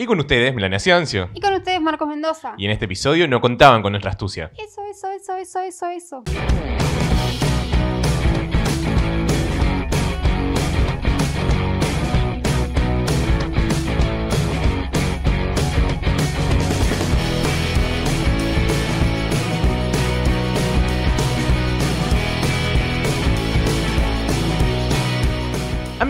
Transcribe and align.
Y 0.00 0.06
con 0.06 0.18
ustedes, 0.18 0.54
Melania 0.54 0.78
Ciancio. 0.78 1.28
Y 1.34 1.42
con 1.42 1.52
ustedes, 1.52 1.78
Marcos 1.78 2.08
Mendoza. 2.08 2.54
Y 2.56 2.64
en 2.64 2.70
este 2.70 2.86
episodio 2.86 3.28
no 3.28 3.42
contaban 3.42 3.82
con 3.82 3.92
nuestra 3.92 4.12
astucia. 4.12 4.50
Eso, 4.56 4.80
eso, 4.90 5.10
eso, 5.10 5.36
eso, 5.36 5.60
eso, 5.60 5.88
eso. 5.90 6.79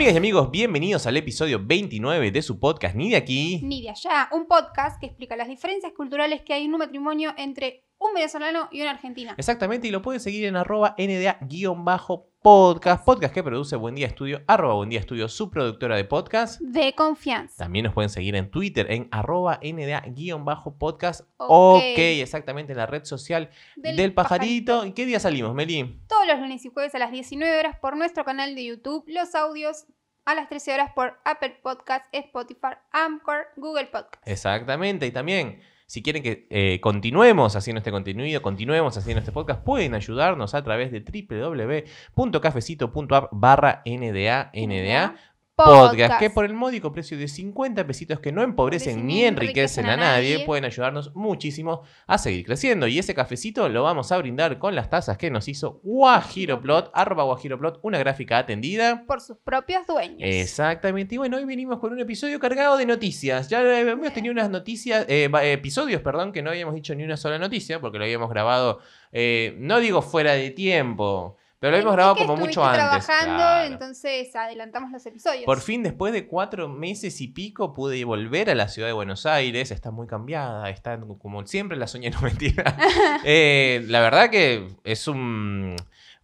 Amigas 0.01 0.15
y 0.15 0.17
amigos, 0.17 0.51
bienvenidos 0.51 1.07
al 1.07 1.19
episodio 1.19 1.61
29 1.63 2.31
de 2.31 2.41
su 2.41 2.59
podcast 2.59 2.95
Ni 2.97 3.11
de 3.11 3.17
aquí. 3.17 3.61
Ni 3.63 3.83
de 3.83 3.91
allá, 3.91 4.31
un 4.33 4.47
podcast 4.47 4.99
que 4.99 5.05
explica 5.05 5.37
las 5.37 5.47
diferencias 5.47 5.93
culturales 5.93 6.41
que 6.41 6.55
hay 6.55 6.65
en 6.65 6.73
un 6.73 6.79
matrimonio 6.79 7.35
entre 7.37 7.85
un 8.01 8.15
venezolano 8.15 8.69
y 8.73 8.81
una 8.81 8.93
argentina. 8.93 9.35
Exactamente, 9.37 9.87
y 9.87 9.91
lo 9.91 10.01
pueden 10.01 10.21
seguir 10.21 10.47
en 10.47 10.57
arroba 10.57 10.95
nda-podcast, 10.99 13.05
podcast 13.05 13.35
que 13.35 13.43
produce 13.43 13.77
Buen 13.77 13.95
Día 13.95 14.07
Estudio, 14.07 14.43
arroba 14.47 14.73
Buen 14.75 14.89
Día 14.89 15.01
Estudio, 15.01 15.29
su 15.29 15.51
productora 15.51 15.97
de 15.97 16.05
podcast. 16.07 16.61
De 16.63 16.95
confianza. 16.95 17.65
También 17.65 17.85
nos 17.85 17.93
pueden 17.95 18.09
seguir 18.09 18.35
en 18.37 18.51
Twitter 18.51 18.91
en 18.91 19.09
arroba 19.13 19.61
nda-podcast. 19.63 21.21
Ok. 21.37 21.77
ok, 21.77 21.99
exactamente, 21.99 22.73
en 22.73 22.79
la 22.79 22.87
red 22.87 23.05
social 23.05 23.51
del, 23.77 23.97
Del 23.97 24.15
pajarito. 24.15 24.73
pajarito. 24.73 24.87
¿Y 24.87 24.93
qué 24.95 25.05
día 25.07 25.21
salimos, 25.21 25.55
Meli? 25.55 26.01
Todos 26.09 26.27
los 26.27 26.39
lunes 26.41 26.65
y 26.65 26.71
jueves 26.71 26.95
a 26.95 26.99
las 26.99 27.13
19 27.13 27.59
horas 27.59 27.77
por 27.79 27.97
nuestro 27.99 28.25
canal 28.25 28.55
de 28.55 28.65
YouTube. 28.65 29.05
Los 29.09 29.35
audios 29.35 29.85
a 30.25 30.35
las 30.35 30.49
13 30.49 30.73
horas 30.75 30.93
por 30.95 31.19
Apple 31.25 31.59
Podcasts, 31.63 32.09
Spotify, 32.13 32.77
Anchor, 32.93 33.47
Google 33.57 33.87
Podcasts. 33.87 34.27
Exactamente, 34.27 35.07
y 35.07 35.11
también, 35.11 35.61
si 35.91 36.03
quieren 36.05 36.23
que 36.23 36.47
eh, 36.51 36.79
continuemos 36.81 37.57
haciendo 37.57 37.79
este 37.79 37.91
contenido, 37.91 38.41
continuemos 38.43 38.97
haciendo 38.97 39.19
este 39.19 39.33
podcast, 39.33 39.65
pueden 39.65 39.95
ayudarnos 39.95 40.55
a 40.55 40.63
través 40.63 40.93
de 40.93 41.01
www.cafecito.app 41.01 43.31
barra 43.33 43.83
NDA, 43.85 44.53
NDA 44.55 45.17
podcast, 45.65 46.19
que 46.19 46.31
por 46.31 46.45
el 46.45 46.55
módico 46.55 46.93
precio 46.93 47.17
de 47.19 47.29
50 47.29 47.87
pesitos 47.87 48.21
que 48.21 48.33
no 48.33 48.43
empobrecen 48.43 49.07
ni 49.07 49.25
enriquecen 49.25 49.87
a 49.87 49.97
nadie, 49.97 50.45
pueden 50.45 50.65
ayudarnos 50.65 51.15
muchísimo 51.15 51.83
a 52.07 52.19
seguir 52.19 52.45
creciendo. 52.45 52.87
Y 52.87 52.99
ese 52.99 53.15
cafecito 53.15 53.69
lo 53.69 53.83
vamos 53.83 54.13
a 54.13 54.19
brindar 54.19 54.59
con 54.59 54.75
las 54.75 54.91
tazas 54.91 55.19
que 55.19 55.31
nos 55.31 55.49
hizo 55.49 55.81
Guajiroplot, 55.83 56.91
arroba 56.95 57.25
Guajiroplot, 57.25 57.81
una 57.83 57.99
gráfica 57.99 58.39
atendida. 58.39 59.05
Por 59.07 59.21
sus 59.21 59.37
propios 59.39 59.87
dueños. 59.87 60.21
Exactamente. 60.21 61.15
Y 61.15 61.19
bueno, 61.19 61.37
hoy 61.37 61.45
venimos 61.45 61.79
con 61.79 61.93
un 61.93 62.01
episodio 62.01 62.39
cargado 62.39 62.77
de 62.77 62.87
noticias. 62.87 63.49
Ya 63.49 63.61
hemos 63.81 64.13
tenido 64.13 64.33
unas 64.33 64.51
noticias, 64.51 65.07
eh, 65.09 65.31
episodios, 65.43 66.03
perdón, 66.03 66.33
que 66.33 66.43
no 66.43 66.51
habíamos 66.51 66.75
dicho 66.75 66.95
ni 66.95 67.05
una 67.05 67.17
sola 67.17 67.39
noticia, 67.39 67.81
porque 67.81 67.99
lo 67.99 68.05
habíamos 68.05 68.31
grabado, 68.31 68.81
eh, 69.13 69.55
no 69.59 69.81
digo 69.81 70.03
fuera 70.03 70.33
de 70.33 70.51
tiempo, 70.51 71.37
pero 71.61 71.73
lo 71.73 71.77
habíamos 71.77 71.95
grabado 71.95 72.17
como 72.17 72.37
mucho 72.37 72.65
antes. 72.65 72.81
trabajando, 72.81 73.37
claro. 73.37 73.73
entonces 73.73 74.35
adelantamos 74.35 74.91
los 74.91 75.05
episodios. 75.05 75.45
Por 75.45 75.61
fin, 75.61 75.83
después 75.83 76.15
de 76.15 76.27
cuatro 76.27 76.71
meses 76.71 77.21
y 77.21 77.29
pico, 77.29 77.75
pude 77.75 78.03
volver 78.05 78.49
a 78.49 78.55
la 78.55 78.69
ciudad 78.69 78.89
de 78.89 78.95
Buenos 78.95 79.27
Aires. 79.27 79.71
Está 79.71 79.91
muy 79.91 80.07
cambiada, 80.07 80.71
está 80.71 80.99
como 80.99 81.47
siempre 81.47 81.77
la 81.77 81.87
soñé, 81.87 82.11
no 82.11 82.21
mentira. 82.23 82.77
Eh, 83.25 83.85
la 83.89 84.01
verdad 84.01 84.31
que 84.31 84.69
es 84.85 85.07
un, 85.07 85.77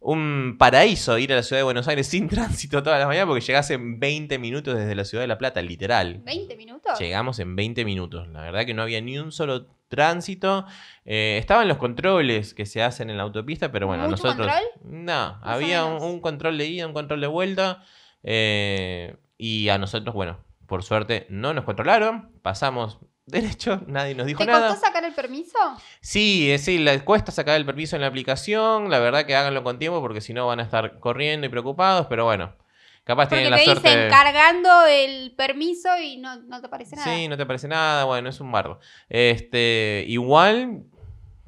un 0.09 0.55
paraíso 0.57 1.17
ir 1.17 1.33
a 1.33 1.35
la 1.35 1.43
ciudad 1.43 1.59
de 1.59 1.63
Buenos 1.65 1.85
Aires 1.89 2.07
sin 2.07 2.29
tránsito 2.29 2.81
todas 2.81 2.97
las 2.97 3.09
mañanas 3.09 3.27
porque 3.27 3.45
llegás 3.45 3.69
en 3.71 3.99
20 3.99 4.39
minutos 4.39 4.73
desde 4.73 4.95
la 4.95 5.03
ciudad 5.03 5.21
de 5.23 5.27
La 5.27 5.37
Plata, 5.37 5.61
literal. 5.61 6.23
¿20 6.23 6.55
minutos? 6.55 6.97
Llegamos 6.97 7.39
en 7.39 7.57
20 7.57 7.83
minutos. 7.83 8.25
La 8.29 8.41
verdad 8.41 8.65
que 8.65 8.73
no 8.73 8.83
había 8.83 9.01
ni 9.01 9.17
un 9.17 9.33
solo 9.33 9.67
tránsito. 9.89 10.65
Eh, 11.03 11.37
estaban 11.39 11.67
los 11.67 11.77
controles 11.77 12.53
que 12.53 12.65
se 12.65 12.81
hacen 12.81 13.09
en 13.09 13.17
la 13.17 13.23
autopista, 13.23 13.69
pero 13.69 13.87
bueno, 13.87 14.03
¿Mucho 14.03 14.23
nosotros... 14.23 14.47
control? 14.47 14.63
No, 15.05 15.39
había 15.41 15.83
un 15.83 16.21
control 16.21 16.57
de 16.57 16.67
ida, 16.67 16.87
un 16.87 16.93
control 16.93 17.19
de 17.19 17.27
vuelta. 17.27 17.83
eh, 18.23 19.17
y 19.37 19.67
a 19.69 19.77
nosotros, 19.77 20.15
bueno, 20.15 20.39
por 20.67 20.83
suerte 20.83 21.27
no 21.29 21.53
nos 21.53 21.65
controlaron. 21.65 22.31
Pasamos 22.41 22.99
derecho, 23.27 23.81
nadie 23.87 24.15
nos 24.15 24.25
dijo 24.25 24.39
¿Te 24.39 24.45
nada. 24.51 24.69
costó 24.69 24.85
sacar 24.87 25.03
el 25.03 25.13
permiso? 25.13 25.57
Sí, 26.01 26.49
es 26.51 26.63
sí, 26.63 26.79
le 26.79 27.03
cuesta 27.03 27.31
sacar 27.31 27.55
el 27.57 27.65
permiso 27.65 27.95
en 27.95 28.01
la 28.01 28.07
aplicación. 28.07 28.89
La 28.89 28.99
verdad 28.99 29.25
que 29.25 29.35
háganlo 29.35 29.63
con 29.63 29.77
tiempo 29.77 30.01
porque 30.01 30.21
si 30.21 30.33
no 30.33 30.47
van 30.47 30.59
a 30.59 30.63
estar 30.63 30.99
corriendo 30.99 31.45
y 31.45 31.49
preocupados. 31.49 32.07
Pero 32.07 32.25
bueno, 32.25 32.55
capaz 33.03 33.23
Porque 33.25 33.35
tienen 33.43 33.51
la 33.51 33.57
te 33.57 33.65
suerte. 33.65 33.89
dicen 33.89 34.09
cargando 34.09 34.85
el 34.87 35.33
permiso 35.35 35.89
y 36.01 36.17
no, 36.17 36.37
no 36.37 36.61
te 36.61 36.69
parece 36.69 36.95
nada. 36.95 37.13
Sí, 37.15 37.27
no 37.27 37.37
te 37.37 37.45
parece 37.45 37.67
nada, 37.67 38.05
bueno, 38.05 38.29
es 38.29 38.39
un 38.39 38.51
bardo. 38.51 38.79
Este, 39.09 40.05
igual 40.07 40.83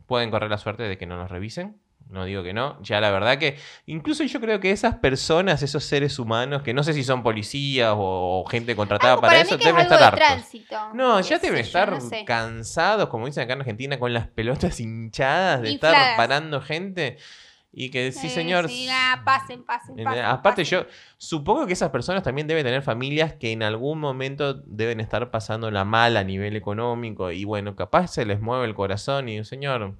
pueden 0.05 0.31
correr 0.31 0.49
la 0.49 0.57
suerte 0.57 0.83
de 0.83 0.97
que 0.97 1.05
no 1.05 1.17
nos 1.17 1.31
revisen. 1.31 1.79
No 2.09 2.25
digo 2.25 2.41
que 2.41 2.53
no. 2.53 2.81
Ya 2.81 2.99
la 2.99 3.11
verdad 3.11 3.37
que. 3.37 3.57
Incluso 3.85 4.23
yo 4.23 4.41
creo 4.41 4.59
que 4.59 4.71
esas 4.71 4.95
personas, 4.95 5.61
esos 5.61 5.83
seres 5.83 6.17
humanos, 6.17 6.63
que 6.63 6.73
no 6.73 6.83
sé 6.83 6.93
si 6.93 7.03
son 7.03 7.21
policías 7.21 7.93
o, 7.95 8.41
o 8.41 8.45
gente 8.49 8.75
contratada 8.75 9.11
Algo 9.13 9.21
para, 9.21 9.33
para 9.33 9.41
eso, 9.43 9.55
es 9.55 9.63
deben 9.63 9.81
estar 9.81 10.01
hartos. 10.01 10.19
tránsito. 10.19 10.75
No, 10.95 11.19
ya 11.21 11.37
deben 11.37 11.59
estar 11.59 11.91
no 11.91 12.01
sé. 12.01 12.25
cansados, 12.25 13.09
como 13.09 13.27
dicen 13.27 13.43
acá 13.43 13.53
en 13.53 13.59
Argentina, 13.59 13.99
con 13.99 14.11
las 14.11 14.27
pelotas 14.27 14.79
hinchadas 14.79 15.61
de 15.61 15.73
estar 15.73 16.17
parando 16.17 16.61
gente. 16.61 17.17
Y 17.71 17.91
que 17.91 18.11
sí, 18.11 18.25
Eh, 18.25 18.29
señor. 18.31 18.67
Sí, 18.67 18.87
pasen, 19.23 19.63
pasen, 19.63 19.99
En- 19.99 20.03
pasen. 20.05 20.25
Aparte, 20.25 20.63
pasen. 20.63 20.79
yo 20.79 20.85
supongo 21.19 21.67
que 21.67 21.73
esas 21.73 21.91
personas 21.91 22.23
también 22.23 22.47
deben 22.47 22.65
tener 22.65 22.81
familias 22.81 23.33
que 23.35 23.51
en 23.51 23.61
algún 23.61 23.99
momento 23.99 24.55
deben 24.55 24.99
estar 24.99 25.29
pasando 25.29 25.69
la 25.69 25.85
mal 25.85 26.17
a 26.17 26.23
nivel 26.23 26.55
económico. 26.55 27.29
Y 27.31 27.43
bueno, 27.43 27.75
capaz 27.75 28.07
se 28.07 28.25
les 28.25 28.41
mueve 28.41 28.65
el 28.65 28.73
corazón 28.73 29.29
y, 29.29 29.43
señor, 29.45 29.93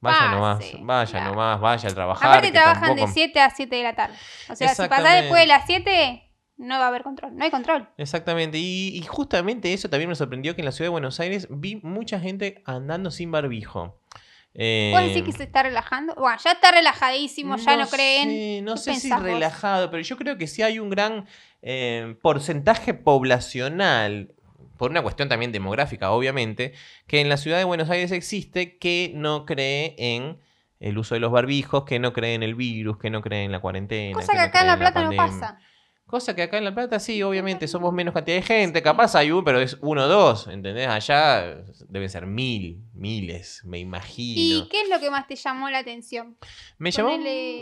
vaya 0.00 0.18
Pase, 0.18 0.30
nomás, 0.30 0.58
vaya 0.82 1.10
claro. 1.10 1.30
nomás, 1.30 1.60
vaya 1.60 1.88
a 1.88 1.94
trabajar. 1.94 2.28
Aparte 2.30 2.52
trabajan 2.52 2.82
tampoco- 2.88 3.06
de 3.06 3.12
7 3.12 3.40
a 3.40 3.50
7 3.50 3.76
de 3.76 3.82
la 3.82 3.94
tarde. 3.94 4.16
O 4.48 4.56
sea, 4.56 4.74
si 4.74 4.88
pasás 4.88 5.20
después 5.22 5.40
de 5.42 5.46
las 5.46 5.66
7, 5.66 6.22
no 6.56 6.78
va 6.78 6.84
a 6.86 6.88
haber 6.88 7.02
control. 7.02 7.36
No 7.36 7.44
hay 7.44 7.50
control. 7.50 7.88
Exactamente, 7.96 8.58
y, 8.58 8.88
y 8.96 9.02
justamente 9.02 9.72
eso 9.72 9.88
también 9.88 10.08
me 10.08 10.14
sorprendió 10.14 10.54
que 10.54 10.60
en 10.62 10.66
la 10.66 10.72
ciudad 10.72 10.86
de 10.86 10.90
Buenos 10.92 11.20
Aires 11.20 11.46
vi 11.50 11.76
mucha 11.82 12.18
gente 12.20 12.62
andando 12.66 13.10
sin 13.10 13.30
barbijo. 13.30 13.98
Eh, 14.52 14.90
¿Vos 14.92 15.02
decís 15.04 15.22
que 15.22 15.32
se 15.32 15.44
está 15.44 15.62
relajando? 15.62 16.12
Bueno, 16.16 16.36
ya 16.42 16.52
está 16.52 16.72
relajadísimo, 16.72 17.56
ya 17.56 17.76
no, 17.76 17.86
creen. 17.88 18.64
no 18.64 18.74
¿Qué 18.74 18.80
sé 18.80 18.94
si 18.96 19.12
relajado, 19.12 19.90
pero 19.92 20.02
yo 20.02 20.16
creo 20.16 20.36
que 20.38 20.48
sí 20.48 20.62
hay 20.62 20.80
un 20.80 20.90
gran 20.90 21.26
eh, 21.62 22.16
porcentaje 22.20 22.92
poblacional, 22.94 24.34
por 24.80 24.90
una 24.90 25.02
cuestión 25.02 25.28
también 25.28 25.52
demográfica, 25.52 26.10
obviamente, 26.10 26.72
que 27.06 27.20
en 27.20 27.28
la 27.28 27.36
ciudad 27.36 27.58
de 27.58 27.64
Buenos 27.64 27.90
Aires 27.90 28.12
existe 28.12 28.78
que 28.78 29.12
no 29.14 29.44
cree 29.44 29.94
en 29.98 30.38
el 30.78 30.96
uso 30.96 31.14
de 31.14 31.20
los 31.20 31.30
barbijos, 31.30 31.84
que 31.84 31.98
no 31.98 32.14
cree 32.14 32.32
en 32.32 32.42
el 32.42 32.54
virus, 32.54 32.96
que 32.96 33.10
no 33.10 33.20
cree 33.20 33.44
en 33.44 33.52
la 33.52 33.60
cuarentena. 33.60 34.14
Cosa 34.14 34.32
que 34.32 34.38
no 34.38 34.44
acá 34.44 34.60
en 34.62 34.66
La 34.68 34.78
Plata 34.78 35.04
no 35.04 35.12
pasa. 35.14 35.58
Cosa 36.06 36.34
que 36.34 36.40
acá 36.40 36.56
en 36.56 36.64
La 36.64 36.74
Plata 36.74 36.98
sí, 36.98 37.22
obviamente, 37.22 37.68
somos 37.68 37.92
menos 37.92 38.14
cantidad 38.14 38.38
de 38.38 38.42
gente. 38.42 38.80
Capaz 38.80 39.14
hay 39.16 39.30
uno, 39.30 39.44
pero 39.44 39.60
es 39.60 39.76
uno 39.82 40.04
o 40.04 40.08
dos, 40.08 40.46
¿entendés? 40.46 40.88
Allá 40.88 41.62
deben 41.86 42.08
ser 42.08 42.24
mil, 42.24 42.82
miles, 42.94 43.60
me 43.66 43.80
imagino. 43.80 44.64
¿Y 44.64 44.68
qué 44.70 44.80
es 44.80 44.88
lo 44.88 44.98
que 44.98 45.10
más 45.10 45.26
te 45.26 45.36
llamó 45.36 45.68
la 45.68 45.80
atención? 45.80 46.38
Me 46.78 46.90
llamó 46.90 47.18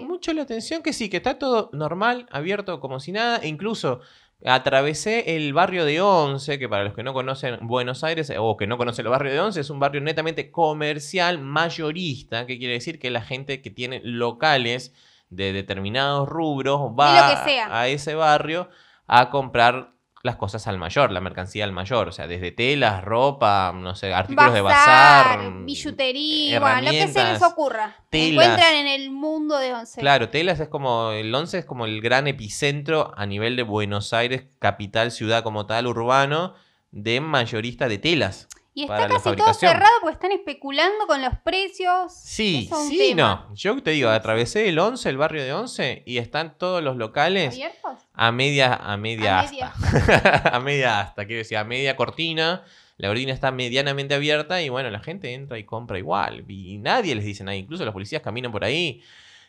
mucho 0.07 0.33
la 0.33 0.43
atención 0.43 0.85
que 0.85 0.93
sí, 0.93 1.09
que 1.09 1.17
está 1.17 1.37
todo 1.37 1.69
normal, 1.73 2.29
abierto 2.31 2.79
como 2.79 3.01
si 3.01 3.11
nada. 3.11 3.39
E 3.39 3.49
incluso 3.49 4.03
atravesé 4.45 5.37
el 5.37 5.53
barrio 5.53 5.85
de 5.85 6.01
Once, 6.01 6.59
que 6.59 6.69
para 6.69 6.85
los 6.85 6.95
que 6.95 7.03
no 7.03 7.13
conocen 7.13 7.59
Buenos 7.63 8.05
Aires 8.05 8.33
o 8.39 8.57
que 8.57 8.67
no 8.67 8.79
conocen 8.79 9.07
el 9.07 9.11
barrio 9.11 9.33
de 9.33 9.41
Once, 9.41 9.61
es 9.61 9.71
un 9.71 9.81
barrio 9.81 10.01
netamente 10.01 10.51
comercial, 10.51 11.39
mayorista, 11.41 12.47
que 12.47 12.59
quiere 12.59 12.75
decir 12.75 12.99
que 12.99 13.11
la 13.11 13.23
gente 13.23 13.61
que 13.63 13.71
tiene 13.71 14.01
locales 14.05 14.95
de 15.31 15.53
determinados 15.53 16.29
rubros 16.29 16.81
va 16.99 17.45
a 17.71 17.89
ese 17.89 18.15
barrio 18.15 18.69
a 19.07 19.31
comprar 19.31 19.98
las 20.23 20.37
cosas 20.37 20.67
al 20.67 20.79
mayor, 20.79 21.13
la 21.13 21.21
mercancía 21.21 21.65
al 21.65 21.73
mayor, 21.73 22.09
o 22.09 22.13
sea, 22.13 22.27
desde 22.27 22.51
telas, 22.51 23.05
ropa, 23.05 23.73
no 23.75 23.95
sé, 23.95 24.13
artículos 24.13 24.53
de 24.53 24.61
bazar, 24.61 25.65
billutería, 25.65 26.61
bueno, 26.61 26.83
lo 26.83 26.91
que 26.91 27.09
se 27.09 27.25
les 27.25 27.43
ocurra. 27.43 27.97
telas. 28.11 28.47
Encuentran 28.47 28.75
en 28.75 28.87
el 28.89 29.11
mundo 29.11 29.59
de 29.59 29.75
once. 29.75 30.01
Claro, 30.01 30.29
Telas 30.29 30.61
es 30.61 30.69
como, 30.69 31.13
el 31.13 31.35
11 31.35 31.59
es 31.59 31.65
como 31.65 31.87
el 31.87 32.01
gran 32.01 32.27
epicentro 32.27 33.13
a 33.17 33.27
nivel 33.27 33.57
de 33.57 33.63
Buenos 33.63 34.13
Aires, 34.13 34.45
capital, 34.59 35.13
ciudad 35.13 35.43
como 35.43 35.67
tal, 35.67 35.87
urbano, 35.87 36.55
de 36.91 37.21
mayorista 37.21 37.89
de 37.89 37.99
telas. 37.99 38.49
Y 38.79 38.83
está 38.83 39.09
casi 39.09 39.35
todo 39.35 39.53
cerrado 39.55 39.91
porque 40.03 40.15
están 40.15 40.31
especulando 40.31 41.09
con 41.09 41.21
los 41.21 41.37
precios. 41.41 42.13
Sí, 42.15 42.69
es 42.71 42.79
sí, 42.89 42.97
tema. 42.97 43.47
no. 43.49 43.55
Yo 43.57 43.83
te 43.83 43.91
digo, 43.91 44.09
atravesé 44.09 44.69
el 44.69 44.79
11, 44.79 45.09
el 45.09 45.17
barrio 45.17 45.43
de 45.43 45.53
11, 45.53 46.05
y 46.07 46.19
están 46.19 46.57
todos 46.57 46.81
los 46.81 46.97
locales 46.97 47.55
¿Abiertos? 47.55 47.99
a 48.15 48.31
media, 48.31 48.75
a 48.75 48.97
media 48.97 49.41
A 49.41 49.41
asta. 49.41 49.75
media. 49.83 50.43
a 50.53 50.61
media 50.61 51.01
asta, 51.01 51.27
quiero 51.27 51.39
decir, 51.39 51.57
a 51.57 51.65
media 51.65 51.97
cortina. 51.97 52.63
La 52.99 53.09
cortina 53.09 53.33
está 53.33 53.51
medianamente 53.51 54.15
abierta 54.15 54.63
y 54.63 54.69
bueno, 54.69 54.91
la 54.91 55.01
gente 55.01 55.35
entra 55.35 55.59
y 55.59 55.65
compra 55.65 55.99
igual. 55.99 56.45
Y 56.49 56.79
nadie 56.79 57.17
les 57.17 57.25
dice 57.25 57.43
nada, 57.43 57.57
incluso 57.57 57.85
los 57.85 57.93
policías 57.93 58.23
caminan 58.23 58.53
por 58.53 58.63
ahí. 58.63 59.03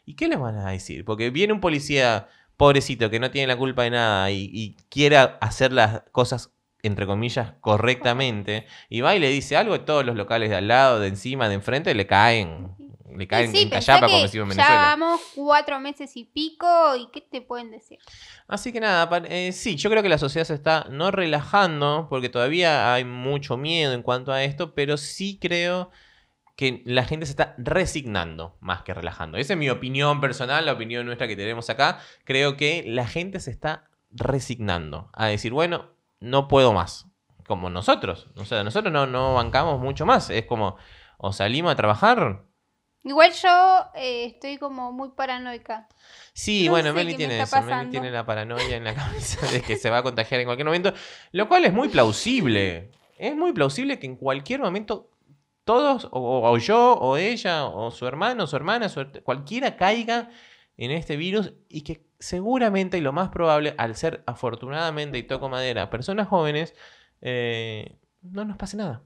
¿Y 0.08 0.16
qué 0.16 0.28
les 0.28 0.40
van 0.40 0.58
a 0.58 0.72
decir? 0.72 1.06
Porque 1.06 1.30
viene 1.30 1.54
un 1.54 1.60
policía 1.60 2.30
pobrecito 2.58 3.12
que 3.12 3.20
no 3.20 3.30
tiene 3.30 3.46
la 3.46 3.58
culpa 3.58 3.84
de 3.84 3.92
nada 3.92 4.32
y, 4.32 4.50
y 4.52 4.76
quiere 4.90 5.18
hacer 5.18 5.72
las 5.72 6.02
cosas 6.12 6.52
entre 6.82 7.06
comillas, 7.06 7.54
correctamente, 7.62 8.66
y 8.90 9.02
va 9.02 9.16
y 9.16 9.20
le 9.20 9.30
dice 9.30 9.58
algo, 9.58 9.76
y 9.76 9.80
todos 9.80 10.06
los 10.06 10.16
locales 10.16 10.50
de 10.50 10.56
al 10.56 10.68
lado, 10.68 11.00
de 11.00 11.08
encima, 11.08 11.50
de 11.50 11.56
enfrente, 11.56 11.94
le 11.94 12.08
caen. 12.08 12.76
Le 13.16 13.28
caen 13.28 13.52
sí, 13.52 13.64
en 13.64 13.70
callapa, 13.70 14.06
como 14.06 14.22
decimos 14.22 14.52
en 14.52 14.58
ya 14.58 14.64
Venezuela. 14.64 14.82
vamos 14.82 15.22
cuatro 15.36 15.80
meses 15.80 16.16
y 16.16 16.26
pico, 16.26 16.96
¿y 16.96 17.10
qué 17.12 17.22
te 17.22 17.42
pueden 17.42 17.72
decir? 17.72 17.98
Así 18.48 18.72
que 18.72 18.80
nada, 18.80 19.10
eh, 19.28 19.52
sí, 19.52 19.76
yo 19.76 19.90
creo 19.90 20.04
que 20.04 20.10
la 20.10 20.20
sociedad 20.20 20.46
se 20.46 20.54
está 20.54 20.86
no 20.92 21.10
relajando, 21.10 22.08
porque 22.10 22.30
todavía 22.30 22.94
hay 22.94 23.06
mucho 23.06 23.58
miedo 23.58 23.94
en 23.94 24.04
cuanto 24.04 24.32
a 24.32 24.44
esto, 24.44 24.76
pero 24.76 24.96
sí 24.96 25.40
creo 25.42 25.90
que 26.56 26.84
la 26.86 27.06
gente 27.06 27.26
se 27.26 27.32
está 27.32 27.56
resignando 27.58 28.58
más 28.60 28.84
que 28.84 28.94
relajando. 28.94 29.38
Esa 29.38 29.54
es 29.54 29.60
mi 29.60 29.70
opinión 29.70 30.22
personal, 30.22 30.66
la 30.66 30.74
opinión 30.74 31.06
nuestra 31.06 31.28
que 31.28 31.38
tenemos 31.38 31.70
acá. 31.70 32.00
Creo 32.26 32.58
que 32.58 32.84
la 32.86 33.08
gente 33.08 33.40
se 33.40 33.50
está 33.50 33.90
resignando 34.12 35.10
a 35.14 35.28
decir, 35.28 35.54
bueno, 35.54 35.94
no 36.20 36.48
puedo 36.48 36.74
más. 36.74 37.06
Como 37.48 37.70
nosotros. 37.70 38.28
O 38.36 38.46
sea, 38.46 38.64
nosotros 38.64 38.94
no, 38.94 39.08
no 39.08 39.34
bancamos 39.34 39.80
mucho 39.80 40.06
más. 40.06 40.30
Es 40.30 40.46
como, 40.46 40.78
o 41.18 41.34
salimos 41.34 41.72
a 41.72 41.76
trabajar. 41.76 42.44
Igual 43.04 43.32
yo 43.34 43.86
eh, 43.96 44.26
estoy 44.26 44.58
como 44.58 44.92
muy 44.92 45.10
paranoica. 45.10 45.88
Sí, 46.34 46.66
No 46.66 46.72
bueno, 46.72 46.94
Meli 46.94 47.14
me 47.14 47.18
tiene 47.18 47.42
eso. 47.42 47.62
Meli 47.62 47.90
tiene 47.90 48.12
la 48.12 48.26
paranoia 48.26 48.76
en 48.76 48.84
la 48.84 48.94
cabeza 48.96 49.48
de 49.52 49.62
que 49.62 49.78
se 49.78 49.90
va 49.90 50.00
a 50.00 50.04
contagiar 50.04 50.42
en 50.42 50.48
cualquier 50.48 50.68
momento. 50.68 50.94
Lo 51.32 51.48
cual 51.48 51.66
es 51.66 51.74
muy 51.74 51.90
plausible. 51.90 52.92
Es 53.18 53.36
muy 53.36 53.52
plausible 53.54 54.00
que 54.00 54.06
en 54.06 54.16
cualquier 54.16 54.60
momento 54.60 55.10
todos, 55.64 56.06
o, 56.12 56.50
o 56.50 56.58
yo, 56.58 56.94
o 56.94 57.18
ella, 57.18 57.66
o 57.66 57.92
su 57.92 58.06
hermano, 58.08 58.48
su 58.48 58.56
hermana, 58.56 58.90
su 58.90 59.06
cualquiera 59.24 59.76
caiga 59.76 60.30
en 60.78 60.92
este 60.92 61.16
virus 61.16 61.54
y 61.68 61.82
que 61.82 62.09
seguramente 62.20 62.98
y 62.98 63.02
lo 63.02 63.14
más 63.14 63.30
probable, 63.30 63.76
al 63.78 63.96
ser 63.96 64.24
afortunadamente, 64.28 65.18
y 65.18 65.24
toco 65.24 65.50
madera, 65.50 65.90
personas 65.90 66.28
jóvenes, 66.28 66.76
eh, 67.22 67.98
no 68.22 68.46
nos 68.46 68.58
pase 68.58 68.78
nada. 68.78 69.02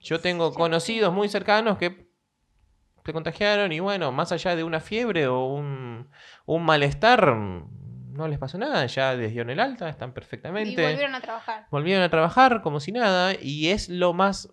Yo 0.00 0.20
tengo 0.20 0.52
conocidos 0.52 1.12
muy 1.12 1.28
cercanos 1.28 1.78
que 1.78 2.06
se 3.04 3.12
contagiaron 3.12 3.72
y 3.72 3.80
bueno, 3.80 4.10
más 4.12 4.32
allá 4.32 4.56
de 4.56 4.64
una 4.64 4.80
fiebre 4.80 5.26
o 5.28 5.46
un, 5.46 6.08
un 6.44 6.64
malestar, 6.64 7.36
no 7.36 8.28
les 8.28 8.38
pasó 8.38 8.58
nada, 8.58 8.86
ya 8.86 9.14
les 9.14 9.30
dieron 9.30 9.50
el 9.50 9.60
alta, 9.60 9.88
están 9.88 10.10
Y 10.10 10.12
perfectamente 10.12 10.82
volvieron 10.82 11.14
a 11.14 11.20
trabajar. 11.20 11.66
volvieron 11.70 12.02
a 12.02 12.08
trabajar 12.08 12.62
como 12.62 12.80
si 12.80 12.92
nada 12.92 13.34
y 13.40 13.68
es 13.68 13.88
lo 13.88 14.12
más 14.12 14.52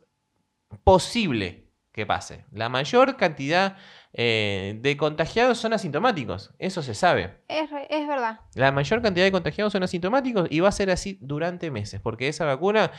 posible 0.83 1.71
que 1.92 2.06
pase. 2.06 2.45
La 2.51 2.69
mayor 2.69 3.18
cantidad 3.18 3.77
eh, 4.13 4.77
de 4.81 4.95
contagiados 4.95 5.57
son 5.57 5.74
asintomáticos, 5.74 6.51
eso 6.60 6.81
se 6.83 6.94
sabe. 6.94 7.36
Es, 7.48 7.69
re- 7.71 7.88
es 7.89 8.07
verdad. 8.07 8.39
La 8.56 8.71
mayor 8.71 9.01
cantidad 9.01 9.25
de 9.25 9.31
contagiados 9.31 9.74
son 9.74 9.83
asintomáticos 9.83 10.48
y 10.51 10.60
va 10.60 10.69
a 10.69 10.71
ser 10.71 10.92
así 10.92 11.18
durante 11.21 11.71
meses, 11.71 12.00
porque 12.00 12.27
esa 12.27 12.45
vacuna 12.45 12.92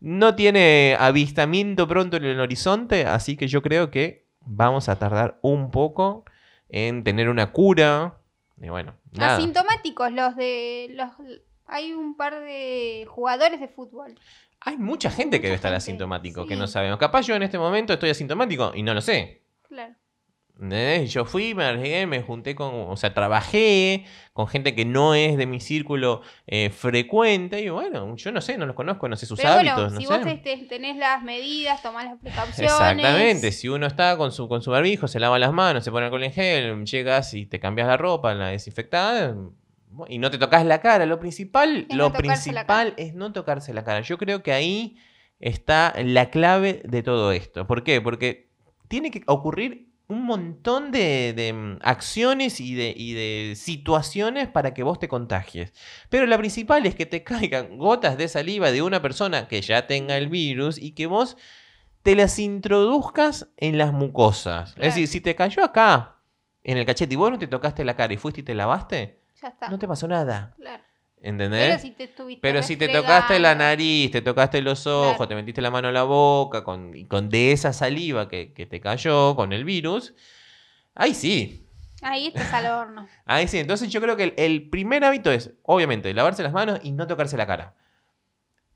no 0.00 0.34
tiene 0.34 0.96
avistamiento 0.98 1.86
pronto 1.86 2.16
en 2.16 2.24
el 2.24 2.40
horizonte, 2.40 3.04
así 3.06 3.36
que 3.36 3.48
yo 3.48 3.60
creo 3.62 3.90
que 3.90 4.26
vamos 4.40 4.88
a 4.88 4.98
tardar 4.98 5.38
un 5.42 5.70
poco 5.70 6.24
en 6.68 7.04
tener 7.04 7.28
una 7.28 7.52
cura. 7.52 8.16
Y 8.60 8.68
bueno, 8.68 8.94
nada. 9.12 9.36
Asintomáticos, 9.36 10.10
los 10.12 10.36
de. 10.36 10.88
los 10.94 11.10
Hay 11.66 11.92
un 11.92 12.16
par 12.16 12.40
de 12.40 13.06
jugadores 13.08 13.60
de 13.60 13.68
fútbol. 13.68 14.18
Hay 14.60 14.76
mucha 14.78 15.10
gente 15.10 15.36
que 15.38 15.40
Mucha 15.40 15.46
debe 15.48 15.54
estar 15.56 15.74
asintomático, 15.74 16.46
que 16.46 16.56
no 16.56 16.66
sabemos. 16.66 16.98
Capaz 16.98 17.22
yo 17.26 17.34
en 17.34 17.42
este 17.42 17.58
momento 17.58 17.92
estoy 17.92 18.10
asintomático 18.10 18.72
y 18.74 18.82
no 18.82 18.94
lo 18.94 19.00
sé. 19.00 19.42
Claro. 19.68 19.94
Yo 21.06 21.24
fui, 21.24 21.54
me 21.54 21.64
arriesgué, 21.64 22.06
me 22.06 22.22
junté 22.22 22.54
con, 22.54 22.70
o 22.72 22.96
sea, 22.96 23.12
trabajé 23.12 24.04
con 24.32 24.46
gente 24.46 24.76
que 24.76 24.84
no 24.84 25.14
es 25.14 25.36
de 25.36 25.46
mi 25.46 25.58
círculo 25.58 26.22
eh, 26.46 26.70
frecuente 26.70 27.60
y 27.60 27.68
bueno, 27.68 28.14
yo 28.14 28.30
no 28.30 28.40
sé, 28.40 28.56
no 28.58 28.66
los 28.66 28.76
conozco, 28.76 29.08
no 29.08 29.16
sé 29.16 29.26
sus 29.26 29.40
Pero 29.40 29.54
hábitos, 29.54 29.92
bueno, 29.92 30.00
si 30.00 30.06
vos 30.06 30.68
tenés 30.68 30.96
las 30.96 31.24
medidas, 31.24 31.82
tomás 31.82 32.04
las 32.04 32.18
precauciones. 32.20 32.72
Exactamente, 32.72 33.50
si 33.50 33.68
uno 33.68 33.86
está 33.86 34.16
con 34.16 34.30
su, 34.30 34.48
con 34.48 34.62
su 34.62 34.70
barbijo, 34.70 35.08
se 35.08 35.18
lava 35.18 35.38
las 35.40 35.52
manos, 35.52 35.82
se 35.82 35.90
pone 35.90 36.04
alcohol 36.04 36.22
en 36.22 36.32
gel, 36.32 36.84
llegas 36.84 37.34
y 37.34 37.46
te 37.46 37.58
cambias 37.58 37.88
la 37.88 37.96
ropa, 37.96 38.32
la 38.32 38.48
desinfectada 38.48 39.34
y 40.08 40.18
no 40.18 40.30
te 40.30 40.38
tocas 40.38 40.64
la 40.64 40.80
cara, 40.80 41.06
lo 41.06 41.18
principal, 41.18 41.86
Es 41.88 41.96
lo 41.96 42.10
no 42.10 42.12
principal 42.12 42.94
es 42.96 43.14
no 43.14 43.32
tocarse 43.32 43.74
la 43.74 43.84
cara. 43.84 44.00
Yo 44.00 44.16
creo 44.16 44.42
que 44.42 44.52
ahí 44.52 44.96
está 45.40 45.92
la 46.02 46.30
clave 46.30 46.82
de 46.84 47.02
todo 47.02 47.32
esto. 47.32 47.66
¿Por 47.66 47.82
qué? 47.82 48.00
Porque 48.00 48.48
tiene 48.88 49.10
que 49.10 49.22
ocurrir 49.26 49.91
un 50.12 50.24
montón 50.24 50.92
de, 50.92 51.32
de, 51.34 51.52
mm, 51.52 51.78
acciones 51.82 52.60
y 52.60 52.74
de, 52.74 52.94
y 52.96 53.14
de 53.14 53.54
situaciones 53.56 54.48
para 54.48 54.74
que 54.74 54.82
vos 54.82 54.98
te 54.98 55.08
contagies. 55.08 55.72
Pero 56.08 56.26
la 56.26 56.38
principal 56.38 56.86
es 56.86 56.94
que 56.94 57.06
te 57.06 57.22
caigan 57.24 57.78
gotas 57.78 58.16
de 58.16 58.28
saliva 58.28 58.70
de 58.70 58.82
una 58.82 59.02
persona 59.02 59.48
que 59.48 59.60
ya 59.62 59.86
tenga 59.86 60.16
el 60.16 60.28
virus 60.28 60.78
y 60.78 60.92
que 60.92 61.06
vos 61.06 61.36
te 62.02 62.14
las 62.16 62.38
introduzcas 62.38 63.48
en 63.56 63.78
las 63.78 63.92
mucosas. 63.92 64.74
Claro. 64.74 64.88
Es 64.88 64.94
decir, 64.94 65.08
si 65.08 65.20
te 65.20 65.34
cayó 65.34 65.64
acá, 65.64 66.16
en 66.64 66.78
el 66.78 66.86
cachete, 66.86 67.14
y 67.14 67.16
vos 67.16 67.30
no 67.30 67.38
te 67.38 67.46
tocaste 67.46 67.84
la 67.84 67.96
cara 67.96 68.12
y 68.12 68.16
fuiste 68.16 68.40
y 68.40 68.44
te 68.44 68.54
lavaste, 68.54 69.20
Ya 69.40 69.48
está. 69.48 69.68
no 69.68 69.78
te 69.78 69.88
pasó 69.88 70.06
nada. 70.08 70.54
Claro. 70.56 70.82
¿Entendés? 71.24 71.68
Pero 71.68 71.78
si 71.78 71.90
te 71.92 72.04
estuviste 72.04 72.40
Pero 72.42 72.62
si 72.64 72.76
te 72.76 72.88
tocaste 72.88 73.38
la 73.38 73.54
nariz, 73.54 74.10
te 74.10 74.22
tocaste 74.22 74.60
los 74.60 74.86
ojos, 74.88 75.16
Claro. 75.16 75.28
te 75.28 75.34
metiste 75.36 75.62
la 75.62 75.70
mano 75.70 75.88
en 75.88 75.94
la 75.94 76.02
boca, 76.02 76.64
con, 76.64 76.92
con 77.06 77.28
de 77.28 77.52
esa 77.52 77.72
saliva 77.72 78.28
que, 78.28 78.52
que 78.52 78.66
te 78.66 78.80
cayó 78.80 79.36
con 79.36 79.52
el 79.52 79.64
virus, 79.64 80.14
ahí 80.94 81.14
sí. 81.14 81.68
Ahí 82.02 82.26
estás 82.26 82.52
al 82.52 82.66
horno. 82.66 83.06
Ahí 83.26 83.46
sí. 83.46 83.60
Entonces 83.60 83.88
yo 83.88 84.00
creo 84.00 84.16
que 84.16 84.24
el, 84.24 84.34
el 84.36 84.68
primer 84.68 85.04
hábito 85.04 85.30
es, 85.30 85.52
obviamente, 85.62 86.12
lavarse 86.12 86.42
las 86.42 86.52
manos 86.52 86.80
y 86.82 86.90
no 86.90 87.06
tocarse 87.06 87.36
la 87.36 87.46
cara. 87.46 87.74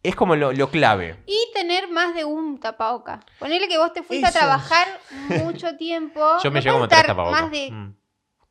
Es 0.04 0.14
como 0.14 0.37
lo, 0.37 0.52
lo 0.52 0.70
clave. 0.70 1.16
Y 1.26 1.37
tener 1.52 1.88
más 1.88 2.14
de 2.14 2.25
un 2.25 2.60
tapaboca. 2.60 3.19
Ponele 3.40 3.66
que 3.66 3.78
vos 3.78 3.93
te 3.93 4.04
fuiste 4.04 4.28
Eso. 4.28 4.38
a 4.38 4.40
trabajar 4.40 4.87
mucho 5.44 5.76
tiempo. 5.76 6.20
Yo 6.44 6.52
me 6.52 6.60
no 6.60 6.64
llevo 6.64 6.76
como 6.76 6.87
tres 6.88 7.02
tapabocas. 7.06 7.43
más 7.43 7.50
de 7.50 7.72
Mm. 7.72 7.96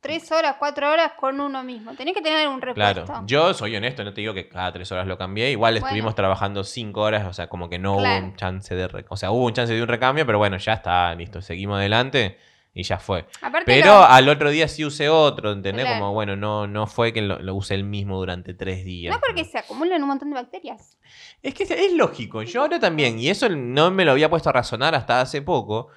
Tres 0.00 0.30
horas, 0.32 0.56
cuatro 0.58 0.90
horas 0.90 1.12
con 1.18 1.40
uno 1.40 1.62
mismo. 1.64 1.94
Tenés 1.94 2.14
que 2.14 2.22
tener 2.22 2.46
un 2.48 2.60
repuesto. 2.60 3.04
Claro, 3.04 3.24
yo 3.26 3.52
soy 3.54 3.74
honesto, 3.76 4.04
no 4.04 4.12
te 4.14 4.20
digo 4.20 4.34
que 4.34 4.48
cada 4.48 4.72
tres 4.72 4.90
horas 4.92 5.06
lo 5.06 5.18
cambié. 5.18 5.50
Igual 5.50 5.74
Bueno. 5.74 5.86
estuvimos 5.86 6.14
trabajando 6.14 6.62
cinco 6.64 7.02
horas, 7.02 7.26
o 7.26 7.32
sea, 7.32 7.48
como 7.48 7.68
que 7.68 7.78
no 7.78 7.94
hubo 7.96 8.02
un 8.18 8.36
chance 8.36 8.74
de. 8.74 9.04
O 9.08 9.16
sea, 9.16 9.30
hubo 9.30 9.44
un 9.46 9.52
chance 9.52 9.72
de 9.74 9.82
un 9.82 9.88
recambio, 9.88 10.24
pero 10.26 10.38
bueno, 10.38 10.56
ya 10.58 10.74
está, 10.74 11.14
listo. 11.14 11.42
Seguimos 11.42 11.78
adelante 11.78 12.38
y 12.72 12.82
ya 12.82 12.98
fue. 12.98 13.24
Aparte 13.40 13.64
Pero 13.64 13.86
lo- 13.86 14.04
al 14.04 14.28
otro 14.28 14.50
día 14.50 14.68
sí 14.68 14.84
usé 14.84 15.08
otro, 15.08 15.50
¿entendés? 15.50 15.86
Claro. 15.86 16.00
Como 16.00 16.12
bueno, 16.12 16.36
no, 16.36 16.66
no 16.66 16.86
fue 16.86 17.12
que 17.14 17.22
lo, 17.22 17.38
lo 17.38 17.54
usé 17.54 17.74
el 17.74 17.84
mismo 17.84 18.18
durante 18.18 18.52
tres 18.54 18.84
días. 18.84 19.14
no 19.14 19.20
porque 19.26 19.44
se 19.46 19.58
acumulan 19.58 20.02
un 20.02 20.08
montón 20.08 20.28
de 20.28 20.34
bacterias. 20.34 20.98
Es 21.42 21.54
que 21.54 21.62
es 21.62 21.92
lógico, 21.94 22.42
yo 22.42 22.60
ahora 22.60 22.78
también, 22.78 23.18
y 23.18 23.28
eso 23.28 23.48
no 23.48 23.90
me 23.90 24.04
lo 24.04 24.12
había 24.12 24.28
puesto 24.28 24.50
a 24.50 24.52
razonar 24.52 24.94
hasta 24.94 25.20
hace 25.22 25.40
poco. 25.42 25.88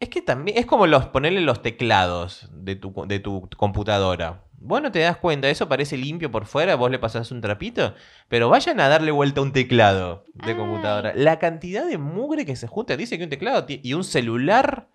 Es 0.00 0.08
que 0.08 0.22
también 0.22 0.56
es 0.56 0.64
como 0.64 0.86
los 0.86 1.06
ponerle 1.06 1.42
los 1.42 1.60
teclados 1.60 2.48
de 2.52 2.74
tu, 2.74 2.92
de 3.06 3.20
tu 3.20 3.48
computadora. 3.58 4.44
Vos 4.58 4.80
no 4.80 4.90
te 4.90 4.98
das 4.98 5.18
cuenta, 5.18 5.48
eso 5.50 5.68
parece 5.68 5.98
limpio 5.98 6.30
por 6.30 6.46
fuera, 6.46 6.74
vos 6.74 6.90
le 6.90 6.98
pasás 6.98 7.30
un 7.30 7.42
trapito, 7.42 7.94
pero 8.28 8.48
vayan 8.48 8.80
a 8.80 8.88
darle 8.88 9.10
vuelta 9.10 9.40
a 9.40 9.44
un 9.44 9.52
teclado 9.52 10.24
de 10.34 10.52
Ay. 10.52 10.56
computadora. 10.56 11.12
La 11.14 11.38
cantidad 11.38 11.86
de 11.86 11.98
mugre 11.98 12.46
que 12.46 12.56
se 12.56 12.66
junta, 12.66 12.96
dice 12.96 13.18
que 13.18 13.24
un 13.24 13.30
teclado 13.30 13.66
y 13.68 13.92
un 13.92 14.04
celular 14.04 14.88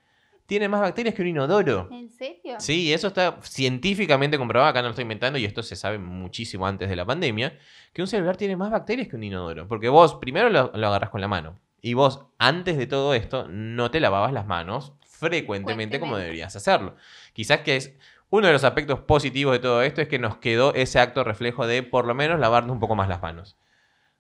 tiene 0.48 0.70
más 0.70 0.82
bacterias 0.82 1.14
que 1.14 1.22
un 1.22 1.28
inodoro. 1.28 1.88
¿En 1.92 2.10
serio? 2.10 2.56
Sí, 2.60 2.92
eso 2.92 3.08
está 3.08 3.38
científicamente 3.42 4.38
comprobado, 4.38 4.70
acá 4.70 4.82
no 4.82 4.88
lo 4.88 4.92
estoy 4.92 5.04
inventando 5.04 5.38
y 5.38 5.46
esto 5.46 5.62
se 5.62 5.76
sabe 5.76 6.00
muchísimo 6.00 6.66
antes 6.66 6.90
de 6.90 6.96
la 6.96 7.06
pandemia, 7.06 7.58
que 7.94 8.02
un 8.02 8.08
celular 8.08 8.38
tiene 8.38 8.56
más 8.56 8.72
bacterias 8.72 9.08
que 9.08 9.16
un 9.16 9.24
inodoro. 9.24 9.68
Porque 9.68 9.90
vos 9.90 10.16
primero 10.16 10.50
lo, 10.50 10.72
lo 10.74 10.88
agarrás 10.88 11.10
con 11.12 11.22
la 11.22 11.28
mano 11.28 11.60
y 11.86 11.94
vos 11.94 12.26
antes 12.40 12.78
de 12.78 12.88
todo 12.88 13.14
esto 13.14 13.48
no 13.48 13.92
te 13.92 14.00
lavabas 14.00 14.34
las 14.34 14.48
manos 14.48 14.94
frecuentemente 15.08 16.00
como 16.00 16.18
deberías 16.18 16.56
hacerlo. 16.56 16.96
Quizás 17.32 17.60
que 17.60 17.76
es 17.76 17.94
uno 18.32 18.48
de 18.48 18.54
los 18.54 18.64
aspectos 18.64 19.02
positivos 19.02 19.54
de 19.54 19.60
todo 19.60 19.84
esto 19.84 20.02
es 20.02 20.08
que 20.08 20.18
nos 20.18 20.38
quedó 20.38 20.74
ese 20.74 20.98
acto 20.98 21.24
reflejo 21.24 21.68
de 21.68 21.84
por 21.84 22.08
lo 22.08 22.16
menos 22.16 22.40
lavarnos 22.40 22.74
un 22.74 22.80
poco 22.80 22.96
más 22.96 23.08
las 23.08 23.22
manos. 23.22 23.56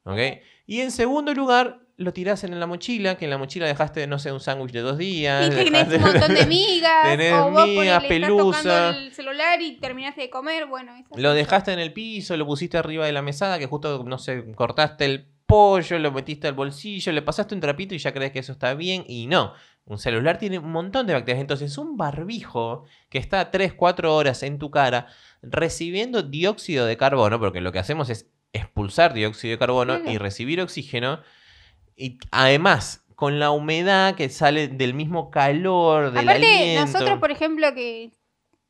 ¿Ok? 0.03 0.19
Y 0.67 0.81
en 0.81 0.91
segundo 0.91 1.33
lugar, 1.33 1.79
lo 1.97 2.13
tirás 2.13 2.43
en 2.43 2.59
la 2.59 2.67
mochila, 2.67 3.17
que 3.17 3.25
en 3.25 3.31
la 3.31 3.39
mochila 3.39 3.65
dejaste, 3.65 4.05
no 4.05 4.19
sé, 4.19 4.31
un 4.31 4.41
sándwich 4.41 4.71
de 4.71 4.81
dos 4.81 4.99
días. 4.99 5.47
Y 5.47 5.49
tenés 5.49 5.87
un 5.87 6.01
montón 6.01 6.35
de 6.35 6.45
migas. 6.47 7.03
Tenés 7.03 7.33
o 7.33 7.49
vos 7.49 7.67
migas, 7.67 8.03
pelusa. 8.03 8.89
el 8.95 9.11
celular 9.11 9.59
y 9.59 9.77
terminaste 9.77 10.21
de 10.21 10.29
comer. 10.29 10.67
Bueno, 10.67 10.93
Lo 11.15 11.33
dejaste 11.33 11.73
en 11.73 11.79
el 11.79 11.93
piso, 11.93 12.37
lo 12.37 12.45
pusiste 12.45 12.77
arriba 12.77 13.07
de 13.07 13.11
la 13.11 13.23
mesada, 13.23 13.57
que 13.57 13.65
justo, 13.65 14.03
no 14.05 14.19
sé, 14.19 14.53
cortaste 14.53 15.05
el 15.05 15.34
pollo, 15.45 15.99
lo 15.99 16.11
metiste 16.11 16.47
al 16.47 16.53
bolsillo, 16.53 17.11
le 17.11 17.21
pasaste 17.21 17.55
un 17.55 17.61
trapito 17.61 17.95
y 17.95 17.97
ya 17.97 18.13
crees 18.13 18.31
que 18.31 18.39
eso 18.39 18.51
está 18.51 18.73
bien. 18.73 19.03
Y 19.07 19.27
no, 19.27 19.53
un 19.85 19.97
celular 19.97 20.37
tiene 20.37 20.59
un 20.59 20.71
montón 20.71 21.07
de 21.07 21.13
bacterias. 21.13 21.41
Entonces, 21.41 21.77
un 21.77 21.97
barbijo 21.97 22.85
que 23.09 23.17
está 23.17 23.51
3, 23.51 23.73
4 23.73 24.15
horas 24.15 24.43
en 24.43 24.57
tu 24.57 24.71
cara 24.71 25.07
recibiendo 25.41 26.23
dióxido 26.23 26.85
de 26.85 26.97
carbono, 26.97 27.39
porque 27.39 27.61
lo 27.61 27.71
que 27.71 27.79
hacemos 27.79 28.09
es 28.09 28.31
expulsar 28.53 29.13
dióxido 29.13 29.51
de 29.51 29.59
carbono 29.59 29.99
y 30.05 30.17
recibir 30.17 30.61
oxígeno. 30.61 31.19
Y 31.95 32.17
además, 32.31 33.05
con 33.15 33.39
la 33.39 33.51
humedad 33.51 34.15
que 34.15 34.29
sale 34.29 34.67
del 34.67 34.93
mismo 34.93 35.29
calor, 35.29 36.11
del 36.11 36.27
Aparte, 36.27 36.57
aliento. 36.57 36.85
nosotros, 36.85 37.19
por 37.19 37.31
ejemplo, 37.31 37.73
que 37.73 38.11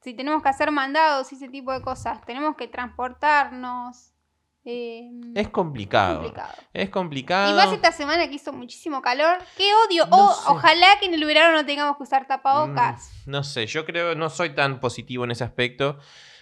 si 0.01 0.13
tenemos 0.13 0.43
que 0.43 0.49
hacer 0.49 0.71
mandados 0.71 1.31
y 1.31 1.35
ese 1.35 1.49
tipo 1.49 1.71
de 1.71 1.81
cosas, 1.81 2.23
tenemos 2.25 2.55
que 2.55 2.67
transportarnos. 2.67 4.11
Eh, 4.67 5.11
Es 5.35 5.49
complicado. 5.49 6.15
complicado. 6.21 6.53
Es 6.73 6.89
complicado. 6.89 7.51
Y 7.51 7.55
más 7.55 7.71
esta 7.71 7.91
semana 7.91 8.27
que 8.27 8.33
hizo 8.35 8.51
muchísimo 8.51 9.01
calor. 9.01 9.37
¡Qué 9.57 9.69
odio! 9.87 10.07
No 10.07 10.25
ojalá 10.47 10.87
que 10.99 11.05
en 11.05 11.13
el 11.13 11.23
verano 11.23 11.53
no 11.55 11.65
tengamos 11.65 11.97
que 11.97 12.03
usar 12.03 12.25
tapabocas. 12.27 13.11
Mm, 13.25 13.31
no 13.31 13.43
sé, 13.43 13.67
yo 13.67 13.85
creo, 13.85 14.15
no 14.15 14.29
soy 14.31 14.55
tan 14.55 14.79
positivo 14.79 15.23
en 15.23 15.31
ese 15.31 15.43
aspecto. 15.43 15.99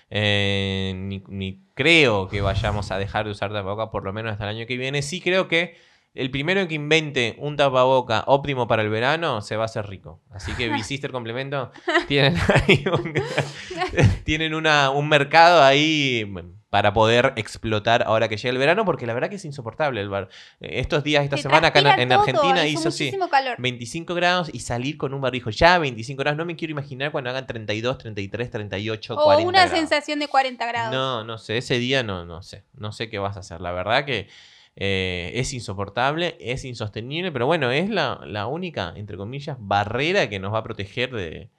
eh, 0.09 0.93
ni, 0.95 1.23
ni 1.27 1.63
creo 1.73 2.27
que 2.29 2.41
vayamos 2.41 2.91
a 2.91 2.97
dejar 2.97 3.25
de 3.25 3.31
usar 3.31 3.51
tapaboca 3.51 3.89
por 3.91 4.03
lo 4.05 4.13
menos 4.13 4.31
hasta 4.31 4.43
el 4.49 4.55
año 4.57 4.67
que 4.67 4.77
viene. 4.77 5.01
Sí 5.01 5.19
creo 5.21 5.47
que 5.47 5.75
el 6.13 6.29
primero 6.29 6.67
que 6.67 6.75
invente 6.75 7.35
un 7.39 7.57
tapaboca 7.57 8.23
óptimo 8.27 8.67
para 8.67 8.83
el 8.83 8.89
verano 8.89 9.41
se 9.41 9.57
va 9.57 9.63
a 9.63 9.65
hacer 9.65 9.87
rico. 9.87 10.21
Así 10.31 10.53
que 10.53 10.69
Visister 10.73 11.11
Complemento 11.11 11.71
tienen 12.07 12.35
ahí 12.67 12.85
un, 12.87 13.13
tienen 14.23 14.53
una- 14.53 14.91
un 14.91 15.09
mercado 15.09 15.63
ahí 15.63 16.25
para 16.73 16.91
poder 16.91 17.33
explotar 17.35 18.01
ahora 18.07 18.27
que 18.27 18.35
llega 18.35 18.49
el 18.49 18.57
verano, 18.57 18.83
porque 18.83 19.05
la 19.05 19.13
verdad 19.13 19.29
que 19.29 19.35
es 19.35 19.45
insoportable 19.45 20.01
el 20.01 20.09
bar. 20.09 20.27
Eh, 20.59 20.79
Estos 20.79 21.03
días, 21.03 21.23
esta 21.23 21.37
Se 21.37 21.43
semana 21.43 21.67
acá 21.67 21.81
en, 21.81 21.99
en 21.99 22.09
todo, 22.09 22.21
Argentina 22.21 22.65
hizo 22.65 22.89
sí, 22.89 23.03
muchísimo 23.03 23.29
calor. 23.29 23.57
25 23.59 24.15
grados 24.15 24.49
y 24.51 24.59
salir 24.61 24.97
con 24.97 25.13
un 25.13 25.21
barbijo. 25.21 25.51
Ya 25.51 25.77
25 25.77 26.19
grados, 26.19 26.35
no 26.35 26.45
me 26.45 26.55
quiero 26.55 26.71
imaginar 26.71 27.11
cuando 27.11 27.29
hagan 27.29 27.45
32, 27.45 27.99
33, 27.99 28.49
38, 28.49 29.13
O 29.13 29.23
40 29.23 29.47
una 29.47 29.59
grados. 29.59 29.77
sensación 29.77 30.17
de 30.17 30.27
40 30.27 30.65
grados. 30.65 30.91
No, 30.91 31.23
no 31.23 31.37
sé, 31.37 31.57
ese 31.59 31.77
día 31.77 32.01
no, 32.01 32.25
no 32.25 32.41
sé, 32.41 32.63
no 32.73 32.91
sé 32.91 33.07
qué 33.07 33.19
vas 33.19 33.37
a 33.37 33.41
hacer. 33.41 33.61
La 33.61 33.71
verdad 33.71 34.03
que 34.03 34.27
eh, 34.75 35.31
es 35.35 35.53
insoportable, 35.53 36.37
es 36.39 36.65
insostenible, 36.65 37.31
pero 37.31 37.45
bueno, 37.45 37.69
es 37.69 37.87
la, 37.87 38.19
la 38.25 38.47
única, 38.47 38.93
entre 38.95 39.15
comillas, 39.15 39.57
barrera 39.59 40.27
que 40.27 40.39
nos 40.39 40.51
va 40.51 40.57
a 40.57 40.63
proteger 40.63 41.11
de, 41.11 41.49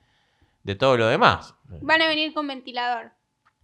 de 0.63 0.75
todo 0.75 0.97
lo 0.97 1.07
demás. 1.07 1.55
Van 1.69 2.01
a 2.01 2.07
venir 2.09 2.33
con 2.33 2.47
ventilador. 2.47 3.11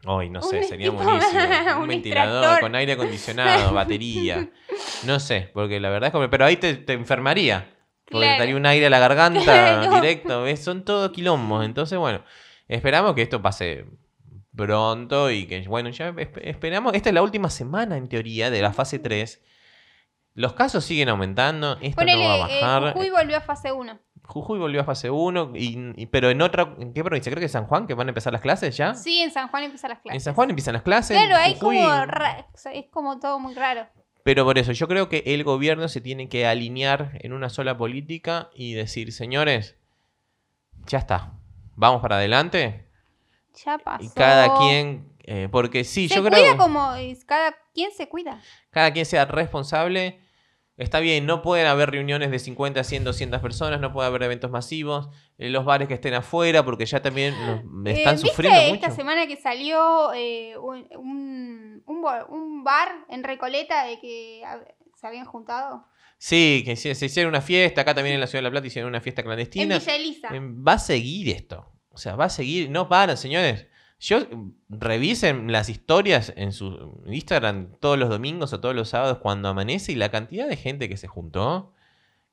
Hoy, 0.05 0.29
no 0.29 0.41
sé, 0.41 0.59
Un 0.59 0.63
sería 0.63 0.89
tipo- 0.89 1.03
buenísimo. 1.03 1.39
Un, 1.77 1.81
un 1.83 1.87
ventilador 1.87 2.33
extractor. 2.35 2.59
con 2.61 2.75
aire 2.75 2.93
acondicionado, 2.93 3.73
batería. 3.75 4.49
No 5.05 5.19
sé, 5.19 5.49
porque 5.53 5.79
la 5.79 5.89
verdad 5.89 6.07
es 6.07 6.11
como. 6.11 6.29
Pero 6.29 6.45
ahí 6.45 6.57
te, 6.57 6.75
te 6.75 6.93
enfermaría. 6.93 7.67
Porque 8.05 8.25
Claro. 8.25 8.33
te 8.35 8.39
daría 8.39 8.55
un 8.57 8.65
aire 8.65 8.87
a 8.87 8.89
la 8.89 8.99
garganta 8.99 9.41
Claro. 9.43 9.95
directo. 10.01 10.43
¿ves? 10.43 10.61
Son 10.63 10.83
todo 10.83 11.11
quilombos. 11.11 11.63
Entonces, 11.63 11.97
bueno, 11.97 12.23
esperamos 12.67 13.13
que 13.15 13.21
esto 13.21 13.41
pase 13.41 13.85
pronto 14.55 15.31
y 15.31 15.45
que, 15.45 15.61
bueno, 15.67 15.89
ya 15.89 16.11
esp- 16.11 16.41
esperamos. 16.43 16.93
Esta 16.93 17.09
es 17.09 17.15
la 17.15 17.21
última 17.21 17.49
semana, 17.49 17.95
en 17.97 18.09
teoría, 18.09 18.49
de 18.49 18.61
la 18.61 18.73
fase 18.73 18.99
3. 18.99 19.41
Los 20.33 20.53
casos 20.53 20.83
siguen 20.83 21.09
aumentando. 21.09 21.77
Esto 21.81 21.97
Ponele, 22.01 22.23
no 22.23 22.37
va 22.39 22.45
a 22.45 22.49
eh, 22.49 22.61
bajar. 22.61 22.93
Jujuy 22.93 23.09
volvió 23.11 23.37
a 23.37 23.41
fase 23.41 23.71
1. 23.71 23.99
Jujuy 24.23 24.59
volvió 24.59 24.81
a 24.81 24.83
fase 24.83 25.09
1. 25.09 25.51
Y, 25.55 25.93
y- 25.95 26.05
pero 26.07 26.29
en 26.29 26.41
otra. 26.41 26.75
¿En 26.79 26.93
qué 26.93 27.03
provincia? 27.03 27.31
Creo 27.31 27.41
que 27.41 27.49
San 27.49 27.65
Juan, 27.67 27.87
que 27.87 27.93
van 27.93 28.07
a 28.07 28.11
empezar 28.11 28.31
las 28.33 28.41
clases 28.41 28.77
ya. 28.77 28.93
Sí, 28.95 29.21
en 29.21 29.31
San 29.31 29.47
Juan 29.49 29.63
empiezan 29.63 29.89
las 29.89 29.99
clases. 29.99 30.15
En 30.15 30.21
San 30.21 30.33
Juan 30.33 30.49
empiezan 30.49 30.73
las 30.73 30.83
clases. 30.83 31.17
Claro, 31.17 31.35
hay 31.35 31.53
Jujuy- 31.55 31.81
como 31.81 32.05
ra- 32.05 32.47
es 32.73 32.85
como 32.91 33.19
todo 33.19 33.39
muy 33.39 33.53
raro. 33.53 33.87
Pero 34.23 34.45
por 34.45 34.57
eso, 34.59 34.71
yo 34.71 34.87
creo 34.87 35.09
que 35.09 35.23
el 35.25 35.43
gobierno 35.43 35.87
se 35.87 35.99
tiene 35.99 36.29
que 36.29 36.45
alinear 36.45 37.17
en 37.21 37.33
una 37.33 37.49
sola 37.49 37.75
política 37.77 38.49
y 38.53 38.73
decir, 38.73 39.11
señores, 39.13 39.77
ya 40.85 40.99
está, 40.99 41.33
vamos 41.75 42.01
para 42.01 42.17
adelante. 42.17 42.87
Ya 43.65 43.77
pasó. 43.79 44.03
Y 44.05 44.09
cada 44.09 44.57
quien, 44.59 45.11
eh, 45.23 45.49
porque 45.51 45.83
sí, 45.83 46.07
se 46.07 46.15
yo 46.15 46.21
cuida 46.21 46.37
creo 46.37 46.57
como 46.57 46.93
cada 47.25 47.55
quien 47.73 47.91
se 47.91 48.07
cuida. 48.07 48.39
cada 48.69 48.93
quien 48.93 49.05
sea 49.05 49.25
responsable. 49.25 50.20
Está 50.81 50.99
bien, 50.99 51.25
no 51.25 51.41
pueden 51.41 51.67
haber 51.67 51.91
reuniones 51.91 52.31
de 52.31 52.39
50, 52.39 52.83
100, 52.83 53.03
200 53.03 53.39
personas, 53.39 53.79
no 53.79 53.93
puede 53.93 54.07
haber 54.07 54.23
eventos 54.23 54.49
masivos, 54.49 55.09
eh, 55.37 55.49
los 55.49 55.63
bares 55.63 55.87
que 55.87 55.93
estén 55.93 56.13
afuera, 56.15 56.65
porque 56.65 56.85
ya 56.85 57.01
también 57.01 57.33
nos- 57.45 57.59
Eh, 57.87 57.97
están 57.99 58.15
¿viste 58.15 58.29
sufriendo 58.29 58.59
esta 58.59 58.87
mucho. 58.87 58.95
semana 58.95 59.27
que 59.27 59.37
salió 59.37 60.11
eh, 60.13 60.57
un, 60.57 60.87
un, 61.85 62.63
bar 62.63 62.89
en 63.09 63.23
Recoleta 63.23 63.85
de 63.85 63.99
que 63.99 64.41
se 64.95 65.07
habían 65.07 65.25
juntado? 65.25 65.85
Sí, 66.17 66.61
que 66.65 66.75
se, 66.75 66.93
se 66.95 67.05
hicieron 67.07 67.29
una 67.29 67.41
fiesta, 67.41 67.81
acá 67.81 67.93
también 67.95 68.15
en 68.15 68.19
la 68.21 68.27
Ciudad 68.27 68.39
de 68.39 68.43
La 68.43 68.51
Plata 68.51 68.67
hicieron 68.67 68.89
una 68.89 69.01
fiesta 69.01 69.21
En 69.21 69.25
clandestina. 69.25 69.79
Villa 69.79 69.95
Elisa. 69.95 70.29
Va 70.31 70.73
a 70.73 70.79
seguir 70.79 71.29
esto. 71.29 71.71
O 71.89 71.97
sea, 71.97 72.15
va 72.15 72.25
a 72.25 72.29
seguir. 72.29 72.69
No 72.69 72.87
paran, 72.87 73.17
señores. 73.17 73.67
Yo 74.01 74.19
mm, 74.19 74.53
revisen 74.69 75.51
las 75.51 75.69
historias 75.69 76.33
en 76.35 76.51
su 76.51 77.01
Instagram 77.05 77.75
todos 77.79 77.99
los 77.99 78.09
domingos 78.09 78.51
o 78.51 78.59
todos 78.59 78.75
los 78.75 78.89
sábados 78.89 79.19
cuando 79.19 79.47
amanece 79.47 79.91
y 79.91 79.95
la 79.95 80.09
cantidad 80.09 80.49
de 80.49 80.57
gente 80.57 80.89
que 80.89 80.97
se 80.97 81.07
juntó, 81.07 81.71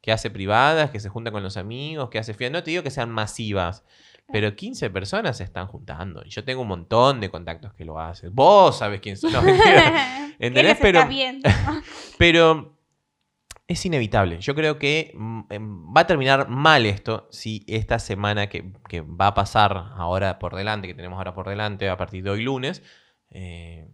que 0.01 0.11
hace 0.11 0.31
privadas, 0.31 0.91
que 0.91 0.99
se 0.99 1.11
junta 1.11 1.31
con 1.31 1.43
los 1.43 1.59
amigos, 1.59 2.09
que 2.09 2.19
hace 2.19 2.33
fiestas. 2.33 2.61
No 2.61 2.65
te 2.65 2.71
digo 2.71 2.83
que 2.83 2.91
sean 2.91 3.11
masivas, 3.11 3.85
pero 4.33 4.57
15 4.57 4.89
personas 4.89 5.37
se 5.37 5.45
están 5.45 5.67
juntando. 5.67 6.23
Y 6.25 6.31
yo 6.31 6.43
tengo 6.43 6.63
un 6.63 6.69
montón 6.69 7.21
de 7.21 7.29
contactos 7.29 7.75
que 7.75 7.85
lo 7.85 8.01
hacen. 8.01 8.35
Vos 8.35 8.79
sabés 8.79 9.03
quién 9.03 9.19
son. 9.19 9.33
No, 9.33 9.43
mentira. 9.43 10.33
¿Qué 10.39 10.47
¿Entendés? 10.47 10.79
viendo? 11.09 11.51
Pero 12.19 12.78
es 13.69 13.85
inevitable. 13.85 14.41
Yo 14.41 14.55
creo 14.55 14.79
que 14.79 15.13
mm, 15.15 15.41
em, 15.51 15.95
va 15.95 16.01
a 16.01 16.07
terminar 16.07 16.49
mal 16.49 16.87
esto 16.87 17.29
si 17.31 17.65
esta 17.69 17.99
semana 17.99 18.49
que, 18.49 18.73
que 18.89 19.03
va 19.03 19.29
a 19.29 19.35
pasar 19.35 19.93
ahora 19.95 20.39
por 20.39 20.57
delante, 20.57 20.89
que 20.89 20.95
tenemos 20.95 21.19
ahora 21.19 21.35
por 21.35 21.49
delante 21.49 21.89
a 21.89 21.97
partir 21.99 22.25
de 22.25 22.31
hoy 22.31 22.43
lunes, 22.43 22.83
eh, 23.31 23.89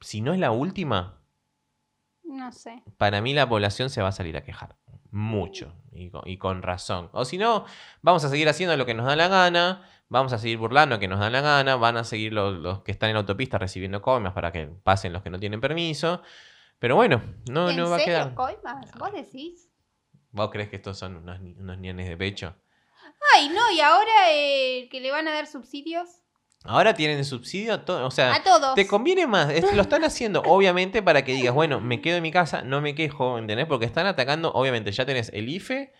si 0.00 0.22
no 0.22 0.32
es 0.32 0.40
la 0.40 0.50
última, 0.52 1.22
No 2.24 2.50
sé. 2.50 2.82
para 2.96 3.20
mí 3.20 3.34
la 3.34 3.46
población 3.46 3.90
se 3.90 4.00
va 4.00 4.08
a 4.08 4.12
salir 4.12 4.36
a 4.38 4.42
quejar. 4.42 4.76
Mucho. 5.12 5.74
Y 5.92 6.08
con, 6.10 6.22
y 6.26 6.38
con 6.38 6.62
razón. 6.62 7.10
O 7.12 7.24
si 7.24 7.36
no, 7.36 7.66
vamos 8.00 8.24
a 8.24 8.30
seguir 8.30 8.48
haciendo 8.48 8.76
lo 8.76 8.86
que 8.86 8.94
nos 8.94 9.04
da 9.06 9.16
la 9.16 9.28
gana. 9.28 9.82
Vamos 10.08 10.32
a 10.32 10.38
seguir 10.38 10.56
burlando 10.56 10.96
lo 10.96 11.00
que 11.00 11.08
nos 11.08 11.18
da 11.18 11.28
la 11.30 11.40
gana. 11.40 11.76
Van 11.76 11.96
a 11.96 12.04
seguir 12.04 12.32
los, 12.32 12.54
los 12.58 12.82
que 12.82 12.92
están 12.92 13.10
en 13.10 13.14
la 13.14 13.20
autopista 13.20 13.58
recibiendo 13.58 14.00
comas 14.00 14.32
para 14.32 14.50
que 14.52 14.66
pasen 14.66 15.12
los 15.12 15.22
que 15.22 15.30
no 15.30 15.38
tienen 15.40 15.60
permiso. 15.60 16.22
Pero 16.80 16.96
bueno, 16.96 17.22
no, 17.48 17.70
¿En 17.70 17.76
no 17.76 17.88
va 17.90 17.96
a 17.96 18.04
quedar. 18.04 18.34
coimas? 18.34 18.90
¿Vos 18.98 19.12
decís? 19.12 19.68
¿Vos 20.32 20.50
crees 20.50 20.68
que 20.68 20.76
estos 20.76 20.98
son 20.98 21.16
unos, 21.16 21.38
unos 21.40 21.78
nienes 21.78 22.08
de 22.08 22.16
pecho? 22.16 22.56
Ay, 23.36 23.48
no, 23.50 23.70
y 23.70 23.80
ahora 23.80 24.32
eh, 24.32 24.88
que 24.90 25.00
le 25.00 25.10
van 25.12 25.28
a 25.28 25.32
dar 25.32 25.46
subsidios 25.46 26.08
Ahora 26.64 26.92
tienen 26.92 27.24
subsidio. 27.24 27.82
O 27.86 28.10
sea, 28.10 28.34
a 28.34 28.42
todos. 28.42 28.74
te 28.74 28.86
conviene 28.86 29.26
más. 29.26 29.50
Es- 29.50 29.72
lo 29.72 29.80
están 29.80 30.04
haciendo, 30.04 30.42
obviamente, 30.46 31.02
para 31.02 31.24
que 31.24 31.32
digas, 31.32 31.54
bueno, 31.54 31.80
me 31.80 32.02
quedo 32.02 32.16
en 32.18 32.22
mi 32.22 32.30
casa, 32.32 32.60
no 32.62 32.80
me 32.82 32.94
quejo, 32.94 33.38
¿entendés? 33.38 33.66
Porque 33.66 33.86
están 33.86 34.06
atacando, 34.06 34.52
obviamente, 34.52 34.92
ya 34.92 35.06
tenés 35.06 35.30
el 35.32 35.48
IFE, 35.48 35.92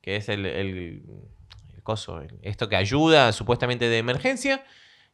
que 0.00 0.16
es 0.16 0.28
el, 0.28 0.44
el, 0.46 1.02
el 1.74 1.82
coso, 1.84 2.20
el- 2.20 2.38
esto 2.42 2.68
que 2.68 2.74
ayuda 2.76 3.32
supuestamente 3.32 3.88
de 3.88 3.98
emergencia. 3.98 4.64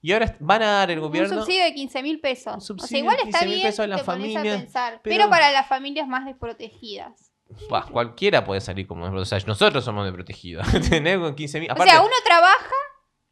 Y 0.04 0.12
ahora 0.12 0.36
van 0.38 0.62
a 0.62 0.66
dar 0.66 0.90
el 0.90 0.98
Un 0.98 1.06
gobierno. 1.06 1.34
subsidio 1.34 1.64
de 1.64 1.72
15 1.72 2.02
mil 2.02 2.20
pesos. 2.20 2.68
Un 2.68 2.78
o 2.78 2.86
sea, 2.86 2.98
igual 2.98 3.16
está 3.24 3.40
15.000 3.40 3.46
bien, 3.46 3.62
pesos 3.62 3.80
a 3.80 3.86
la 3.86 3.96
familia, 3.96 4.40
a 4.40 4.42
pensar. 4.42 5.00
pero- 5.02 5.16
Pero... 5.16 5.30
para 5.30 5.50
las 5.50 5.66
familias 5.66 6.06
más 6.06 6.26
desprotegidas. 6.26 7.32
Bah, 7.70 7.86
cualquiera 7.90 8.44
puede 8.44 8.60
salir 8.60 8.86
como. 8.86 9.06
O 9.06 9.24
sea, 9.24 9.38
nosotros 9.46 9.82
somos 9.82 10.04
de 10.04 10.12
protegidos. 10.12 10.74
¿Entendés? 10.74 11.18
Con 11.20 11.34
15 11.34 11.58
mil. 11.58 11.70
o 11.72 11.82
sea, 11.82 12.02
uno 12.02 12.12
trabaja 12.22 12.74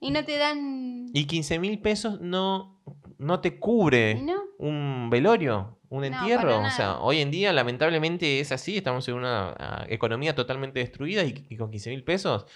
y 0.01 0.13
no 0.13 0.25
te 0.25 0.39
dan... 0.39 1.11
Y 1.13 1.27
15 1.27 1.59
mil 1.59 1.79
pesos 1.79 2.23
no, 2.23 2.81
no 3.19 3.41
te 3.41 3.59
cubre 3.59 4.25
un 4.57 5.11
velorio, 5.11 5.79
un 5.91 6.07
entierro. 6.07 6.59
o 6.59 6.71
sea, 6.71 7.01
hoy 7.01 7.21
en 7.21 7.31
día 7.31 7.53
lamentablemente 7.53 8.41
es 8.41 8.51
así, 8.51 8.79
estamos 8.79 9.07
en 9.09 9.15
una 9.17 9.55
ah, 9.59 9.85
economía 9.91 10.35
totalmente 10.35 10.81
destruida 10.81 11.23
y, 11.23 11.47
y 11.51 11.57
con 11.59 11.71
15 11.71 11.91
mil 11.91 12.03
pesos 12.03 12.47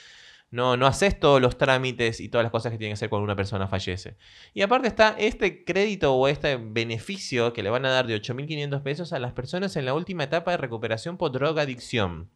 no, 0.50 0.76
no 0.76 0.87
haces 0.87 1.19
todos 1.19 1.41
los 1.41 1.59
trámites 1.59 2.21
y 2.21 2.29
todas 2.29 2.45
las 2.45 2.53
cosas 2.53 2.71
que 2.71 2.79
tienen 2.79 2.93
que 2.93 2.99
hacer 2.99 3.11
cuando 3.11 3.25
una 3.25 3.37
persona 3.37 3.67
fallece. 3.67 4.17
Y 4.55 4.62
aparte 4.62 4.88
está 4.88 5.17
este 5.19 5.65
crédito 5.65 6.15
o 6.15 6.29
este 6.29 6.57
beneficio 6.57 7.53
que 7.53 7.62
le 7.62 7.71
van 7.71 7.85
a 7.85 7.91
dar 7.91 8.07
de 8.07 8.17
8.500 8.17 8.83
pesos 8.83 9.12
a 9.12 9.19
las 9.19 9.33
personas 9.33 9.76
en 9.76 9.85
la 9.85 9.95
última 9.95 10.25
etapa 10.25 10.53
de 10.53 10.57
recuperación 10.59 11.17
por 11.17 11.33
drogadicción. 11.33 12.31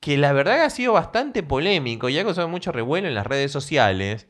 Que 0.00 0.16
la 0.16 0.32
verdad 0.32 0.62
ha 0.62 0.70
sido 0.70 0.92
bastante 0.92 1.42
polémico 1.42 2.08
y 2.08 2.18
ha 2.18 2.24
causado 2.24 2.48
mucho 2.48 2.72
revuelo 2.72 3.08
en 3.08 3.14
las 3.14 3.26
redes 3.26 3.52
sociales. 3.52 4.28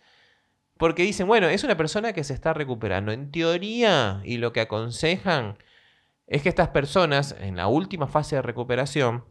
Porque 0.79 1.03
dicen, 1.03 1.27
bueno, 1.27 1.49
es 1.49 1.63
una 1.63 1.77
persona 1.77 2.13
que 2.13 2.25
se 2.25 2.33
está 2.33 2.55
recuperando. 2.55 3.13
En 3.13 3.31
teoría, 3.31 4.23
y 4.25 4.39
lo 4.39 4.53
que 4.53 4.61
aconsejan 4.61 5.59
es 6.27 6.43
que 6.43 6.49
estas 6.49 6.69
personas, 6.69 7.37
en 7.39 7.57
la 7.57 7.67
última 7.67 8.07
fase 8.07 8.37
de 8.37 8.43
recuperación, 8.43 9.25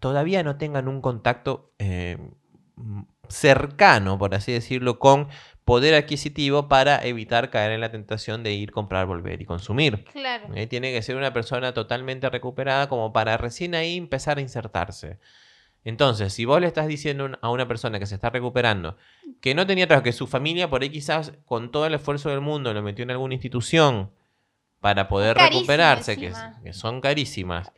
todavía 0.00 0.42
no 0.42 0.56
tengan 0.56 0.88
un 0.88 1.00
contacto 1.00 1.72
eh, 1.78 2.18
cercano, 3.28 4.18
por 4.18 4.34
así 4.34 4.52
decirlo, 4.52 4.98
con 4.98 5.28
poder 5.64 5.94
adquisitivo 5.94 6.68
para 6.68 7.04
evitar 7.04 7.50
caer 7.50 7.72
en 7.72 7.80
la 7.80 7.90
tentación 7.90 8.42
de 8.42 8.52
ir, 8.52 8.70
comprar, 8.70 9.06
volver 9.06 9.42
y 9.42 9.44
consumir. 9.44 10.04
Claro. 10.12 10.54
Eh, 10.54 10.66
Tiene 10.66 10.92
que 10.92 11.02
ser 11.02 11.16
una 11.16 11.32
persona 11.32 11.74
totalmente 11.74 12.30
recuperada 12.30 12.88
como 12.88 13.12
para 13.12 13.36
recién 13.36 13.74
ahí 13.74 13.96
empezar 13.96 14.38
a 14.38 14.42
insertarse. 14.42 15.18
Entonces, 15.82 16.32
si 16.32 16.44
vos 16.44 16.60
le 16.60 16.66
estás 16.66 16.88
diciendo 16.88 17.38
a 17.40 17.50
una 17.50 17.68
persona 17.68 17.98
que 17.98 18.06
se 18.06 18.16
está 18.16 18.30
recuperando 18.30 18.96
que 19.40 19.54
no 19.54 19.66
tenía 19.66 19.86
trabajo, 19.86 20.04
que 20.04 20.12
su 20.12 20.26
familia 20.26 20.68
por 20.68 20.82
ahí 20.82 20.90
quizás 20.90 21.32
con 21.44 21.70
todo 21.70 21.86
el 21.86 21.94
esfuerzo 21.94 22.28
del 22.30 22.40
mundo 22.40 22.74
lo 22.74 22.82
metió 22.82 23.04
en 23.04 23.12
alguna 23.12 23.34
institución 23.34 24.10
para 24.80 25.08
poder 25.08 25.36
Carísimo 25.36 25.60
recuperarse, 25.60 26.16
que 26.16 26.72
son 26.72 27.00
carísimas, 27.00 27.72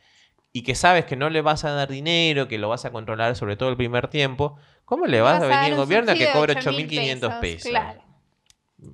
y 0.51 0.63
que 0.63 0.75
sabes 0.75 1.05
que 1.05 1.15
no 1.15 1.29
le 1.29 1.41
vas 1.41 1.63
a 1.65 1.71
dar 1.71 1.89
dinero, 1.89 2.47
que 2.47 2.57
lo 2.57 2.69
vas 2.69 2.85
a 2.85 2.91
controlar 2.91 3.35
sobre 3.35 3.55
todo 3.55 3.69
el 3.69 3.77
primer 3.77 4.07
tiempo, 4.07 4.57
¿cómo 4.85 5.05
le 5.05 5.21
vas, 5.21 5.41
a 5.41 5.47
venir 5.47 5.73
al 5.73 5.75
gobierno 5.75 6.11
a 6.11 6.15
que 6.15 6.31
8.000 6.31 6.87
8.500 6.89 7.39
pesos? 7.39 7.69
Claro. 7.69 8.01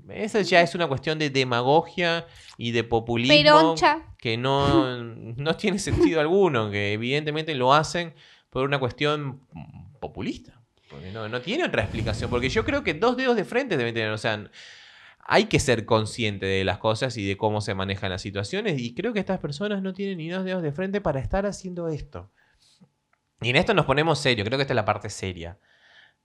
Esa 0.10 0.42
ya 0.42 0.62
es 0.62 0.74
una 0.74 0.88
cuestión 0.88 1.20
de 1.20 1.30
demagogia 1.30 2.26
y 2.58 2.72
de 2.72 2.84
populismo 2.84 3.36
Peroncha. 3.36 4.16
que 4.18 4.36
no, 4.36 4.98
no 4.98 5.56
tiene 5.56 5.78
sentido 5.80 6.20
alguno, 6.20 6.72
que 6.72 6.94
evidentemente 6.94 7.54
lo 7.54 7.74
hacen 7.74 8.16
por 8.50 8.66
una 8.66 8.80
cuestión 8.80 9.42
populista. 10.00 10.60
Porque 10.90 11.12
no, 11.12 11.28
no 11.28 11.42
tiene 11.42 11.66
otra 11.66 11.84
explicación. 11.84 12.30
Porque 12.30 12.50
yo 12.50 12.64
creo 12.64 12.84
que 12.84 12.94
dos 12.94 13.18
dedos 13.18 13.36
de 13.36 13.44
frente 13.44 13.78
deben 13.78 13.94
tener. 13.94 14.12
O 14.12 14.18
sea, 14.18 14.50
hay 15.28 15.46
que 15.46 15.60
ser 15.60 15.86
consciente 15.86 16.46
de 16.46 16.64
las 16.64 16.78
cosas 16.78 17.18
y 17.18 17.28
de 17.28 17.36
cómo 17.36 17.60
se 17.60 17.74
manejan 17.74 18.12
las 18.12 18.22
situaciones. 18.22 18.80
Y 18.80 18.94
creo 18.94 19.12
que 19.12 19.20
estas 19.20 19.40
personas 19.40 19.82
no 19.82 19.94
tienen 19.94 20.20
ni 20.20 20.30
dos 20.30 20.46
dedos 20.46 20.62
de 20.62 20.72
frente 20.72 21.02
para 21.02 21.20
estar 21.20 21.48
haciendo 21.48 21.88
esto. 21.88 22.32
Y 23.42 23.50
en 23.50 23.56
esto 23.56 23.74
nos 23.74 23.86
ponemos 23.86 24.20
serios. 24.20 24.48
Creo 24.48 24.58
que 24.58 24.62
esta 24.62 24.74
es 24.74 24.78
la 24.78 24.86
parte 24.86 25.10
seria 25.10 25.58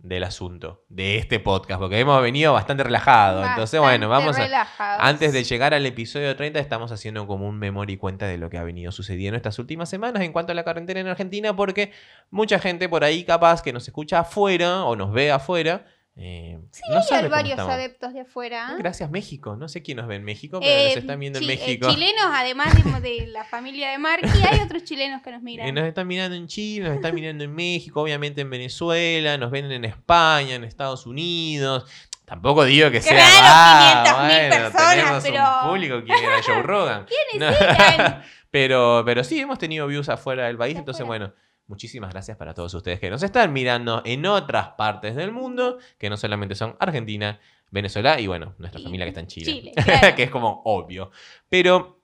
del 0.03 0.25
asunto, 0.25 0.85
de 0.89 1.17
este 1.17 1.41
podcast, 1.41 1.81
porque 1.81 1.99
hemos 1.99 2.21
venido 2.23 2.53
bastante 2.53 2.83
relajados. 2.85 3.47
Entonces, 3.47 3.81
bueno, 3.81 4.09
Bastante 4.09 4.27
vamos 4.27 4.39
a... 4.39 4.43
relajados. 4.45 5.03
Antes 5.03 5.33
de 5.33 5.45
llegar 5.45 5.75
al 5.75 5.85
episodio 5.85 6.35
30 6.37 6.59
estamos 6.59 6.93
haciendo 6.93 7.27
como 7.27 7.49
un 7.49 7.59
memoria 7.59 7.95
y 7.95 7.97
cuenta 7.97 8.27
de 8.27 8.39
lo 8.39 8.49
que 8.51 8.59
ha 8.59 8.65
venido 8.65 8.93
sucediendo 8.93 9.37
estas 9.37 9.59
últimas 9.59 9.89
semanas 9.89 10.23
en 10.23 10.33
cuanto 10.33 10.53
a 10.53 10.55
la 10.55 10.63
cuarentena 10.63 11.01
en 11.01 11.07
Argentina, 11.07 11.55
porque 11.55 11.93
mucha 12.31 12.59
gente 12.59 12.89
por 12.89 13.05
ahí 13.05 13.25
capaz 13.25 13.63
que 13.63 13.73
nos 13.73 13.87
escucha 13.89 14.21
afuera 14.21 14.85
o 14.85 14.97
nos 14.97 15.13
ve 15.13 15.31
afuera. 15.31 15.87
Eh, 16.17 16.59
no 16.91 17.01
Hay 17.17 17.29
varios 17.29 17.59
adeptos 17.59 18.13
de 18.13 18.21
afuera. 18.21 18.73
¿eh? 18.73 18.77
Gracias 18.79 19.11
México, 19.11 19.57
no 19.57 19.69
sé 19.69 19.83
quién 19.83 19.97
nos 19.99 20.07
ve 20.07 20.17
en 20.17 20.25
México, 20.25 20.59
pero 20.61 20.71
Eh, 20.71 20.89
nos 20.89 20.97
están 20.99 21.19
viendo 21.21 21.39
en 21.39 21.45
eh, 21.45 21.49
México. 21.49 21.89
chilenos, 21.91 22.25
además 22.33 22.75
de, 22.75 23.01
de 23.01 23.27
la 23.29 23.45
familia 23.45 23.91
de 23.91 23.99
Marky, 23.99 24.29
hay 24.51 24.61
otros 24.61 24.85
chilenos 24.85 25.23
que 25.23 25.31
nos 25.31 25.43
miran. 25.43 25.67
Eh, 25.69 25.73
nos 25.73 25.85
están 25.85 26.07
mirando 26.07 26.37
en 26.37 26.47
Chile, 26.47 26.89
nos 26.89 26.97
están 26.97 27.15
mirando 27.15 27.45
en 27.45 27.55
México, 27.55 28.03
obviamente 28.03 28.41
en 28.43 28.51
Venezuela, 28.51 29.39
nos 29.39 29.51
ven 29.51 29.71
en 29.73 29.85
España, 29.85 30.55
en 30.57 30.65
Estados 30.65 31.07
Unidos. 31.07 31.85
Tampoco 32.27 32.65
digo 32.65 32.91
que 32.91 33.01
sea. 33.01 33.13
Claro, 33.15 33.41
ah, 33.43 34.05
500.000 34.07 34.29
bueno, 34.29 34.55
personas, 34.73 34.95
tenemos 34.95 35.23
pero- 35.25 35.63
un 35.63 35.69
público 35.71 36.05
que 36.05 36.13
era 36.25 36.43
Joe 36.47 36.63
Rogan. 36.63 37.07
¿Quiénes 37.31 37.51
No. 37.59 37.67
eran? 37.67 38.23
pero, 38.51 39.03
pero 39.07 39.25
sí, 39.25 39.41
hemos 39.41 39.59
tenido 39.59 39.87
views 39.87 40.09
afuera 40.09 40.47
del 40.47 40.57
país, 40.59 40.77
entonces 40.77 41.05
bueno. 41.07 41.33
Muchísimas 41.71 42.11
gracias 42.11 42.37
para 42.37 42.53
todos 42.53 42.75
ustedes 42.75 42.99
que 42.99 43.09
nos 43.11 43.23
están 43.23 43.53
mirando 43.53 44.03
en 44.05 44.27
otras 44.27 44.71
partes 44.71 45.15
del 45.15 45.31
mundo, 45.31 45.79
que 45.99 46.11
no 46.11 46.17
solamente 46.17 46.57
son 46.57 46.77
Argentina, 46.81 47.39
Venezuela 47.71 48.19
y 48.19 48.27
bueno, 48.27 48.57
nuestra 48.59 48.81
Y 48.81 48.83
familia 48.83 49.07
que 49.07 49.11
está 49.11 49.21
en 49.21 49.29
Chile. 49.29 49.53
Chile, 49.53 49.73
claro. 49.85 50.17
que 50.17 50.25
es 50.25 50.31
como 50.33 50.63
obvio. 50.65 51.13
Pero 51.49 52.01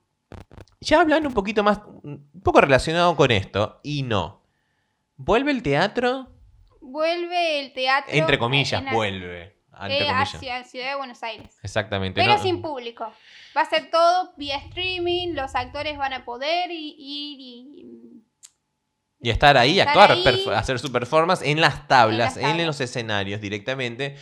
ya 0.80 1.00
hablando 1.00 1.28
un 1.28 1.34
poquito 1.34 1.64
más, 1.64 1.80
un 2.04 2.30
poco 2.44 2.60
relacionado 2.60 3.16
con 3.16 3.32
esto, 3.32 3.80
y 3.82 4.04
no. 4.04 4.40
¿Vuelve 5.16 5.50
el 5.50 5.64
teatro? 5.64 6.28
Vuelve 6.80 7.58
el 7.58 7.72
teatro. 7.72 8.14
Entre 8.14 8.38
comillas, 8.38 8.80
en- 8.80 8.94
vuelve. 8.94 9.56
Entre 9.80 10.04
eh, 10.04 10.06
comillas. 10.06 10.34
hacia 10.36 10.64
Ciudad 10.64 10.90
de 10.90 10.96
Buenos 10.96 11.22
Aires. 11.24 11.58
Exactamente. 11.62 12.20
Pero 12.20 12.36
¿no? 12.36 12.42
sin 12.42 12.62
público. 12.62 13.12
Va 13.56 13.62
a 13.62 13.64
ser 13.68 13.90
todo 13.90 14.32
vía 14.36 14.58
streaming, 14.58 15.34
los 15.34 15.54
actores 15.56 15.98
van 15.98 16.12
a 16.12 16.24
poder 16.24 16.70
ir 16.70 16.94
y, 16.98 17.76
Y 17.80 18.15
estar 19.22 19.56
ahí, 19.56 19.80
Estar 19.80 20.10
actuar, 20.12 20.34
ahí. 20.34 20.54
hacer 20.54 20.78
su 20.78 20.92
performance 20.92 21.42
en 21.42 21.60
las 21.60 21.88
tablas, 21.88 22.36
En 22.36 22.42
en, 22.42 22.42
las 22.42 22.50
tablas. 22.52 22.66
los 22.66 22.80
escenarios 22.80 23.40
directamente. 23.40 24.16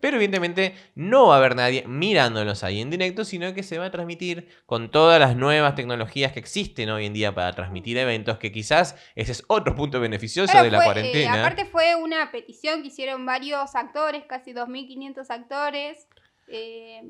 Pero 0.00 0.16
evidentemente 0.16 0.74
no 0.94 1.26
va 1.26 1.34
a 1.34 1.38
haber 1.38 1.54
nadie 1.54 1.84
mirándolos 1.86 2.64
ahí 2.64 2.80
en 2.80 2.88
directo, 2.88 3.24
sino 3.24 3.52
que 3.52 3.62
se 3.62 3.78
va 3.78 3.84
a 3.86 3.90
transmitir 3.90 4.48
con 4.64 4.90
todas 4.90 5.20
las 5.20 5.36
nuevas 5.36 5.74
tecnologías 5.74 6.32
que 6.32 6.38
existen 6.40 6.88
hoy 6.88 7.04
en 7.04 7.12
día 7.12 7.34
para 7.34 7.52
transmitir 7.52 7.98
eventos, 7.98 8.38
que 8.38 8.50
quizás 8.50 8.96
ese 9.14 9.32
es 9.32 9.44
otro 9.48 9.74
punto 9.74 10.00
beneficioso 10.00 10.62
de 10.62 10.70
la 10.70 10.78
fue, 10.78 10.84
eh, 10.84 10.86
cuarentena. 10.86 11.40
aparte 11.40 11.66
fue 11.66 11.94
una 11.96 12.30
petición 12.32 12.80
que 12.80 12.88
hicieron 12.88 13.26
varios 13.26 13.74
actores, 13.74 14.24
casi 14.26 14.52
2.500 14.54 15.26
actores. 15.30 16.08
eh, 16.52 17.02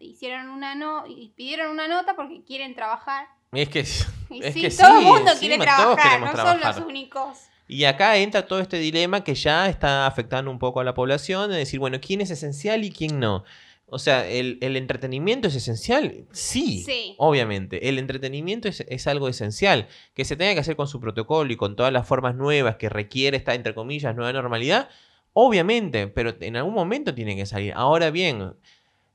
hicieron 0.00 0.48
una 0.48 0.74
no 0.74 1.04
y 1.06 1.28
pidieron 1.36 1.70
una 1.70 1.86
nota 1.86 2.16
porque 2.16 2.42
quieren 2.44 2.74
trabajar. 2.74 3.28
Es 3.52 3.68
que, 3.68 3.84
Y 4.40 4.44
es 4.44 4.54
sí, 4.54 4.60
que 4.62 4.70
todo 4.70 4.98
el 4.98 5.04
sí, 5.04 5.04
mundo 5.10 5.32
quiere 5.38 5.58
trabajar, 5.58 6.20
no 6.20 6.32
trabajar. 6.32 6.74
son 6.74 6.82
los 6.82 6.88
únicos. 6.88 7.38
Y 7.68 7.84
acá 7.84 8.16
entra 8.16 8.46
todo 8.46 8.60
este 8.60 8.78
dilema 8.78 9.22
que 9.22 9.34
ya 9.34 9.68
está 9.68 10.06
afectando 10.06 10.50
un 10.50 10.58
poco 10.58 10.80
a 10.80 10.84
la 10.84 10.94
población, 10.94 11.50
de 11.50 11.56
decir, 11.56 11.78
bueno, 11.78 11.98
¿quién 12.00 12.20
es 12.20 12.30
esencial 12.30 12.82
y 12.84 12.90
quién 12.90 13.20
no? 13.20 13.44
O 13.92 13.98
sea, 13.98 14.26
¿el, 14.28 14.58
el 14.60 14.76
entretenimiento 14.76 15.48
es 15.48 15.54
esencial? 15.56 16.24
Sí, 16.32 16.82
Sí. 16.84 17.14
obviamente. 17.18 17.88
El 17.88 17.98
entretenimiento 17.98 18.68
es, 18.68 18.80
es 18.88 19.06
algo 19.08 19.28
esencial. 19.28 19.88
Que 20.14 20.24
se 20.24 20.36
tenga 20.36 20.54
que 20.54 20.60
hacer 20.60 20.76
con 20.76 20.86
su 20.88 21.00
protocolo 21.00 21.52
y 21.52 21.56
con 21.56 21.74
todas 21.76 21.92
las 21.92 22.06
formas 22.06 22.34
nuevas 22.36 22.76
que 22.76 22.88
requiere 22.88 23.36
esta, 23.36 23.54
entre 23.54 23.74
comillas, 23.74 24.14
nueva 24.14 24.32
normalidad, 24.32 24.88
obviamente, 25.32 26.06
pero 26.08 26.34
en 26.40 26.56
algún 26.56 26.74
momento 26.74 27.14
tiene 27.14 27.36
que 27.36 27.46
salir. 27.46 27.72
Ahora 27.76 28.10
bien, 28.10 28.54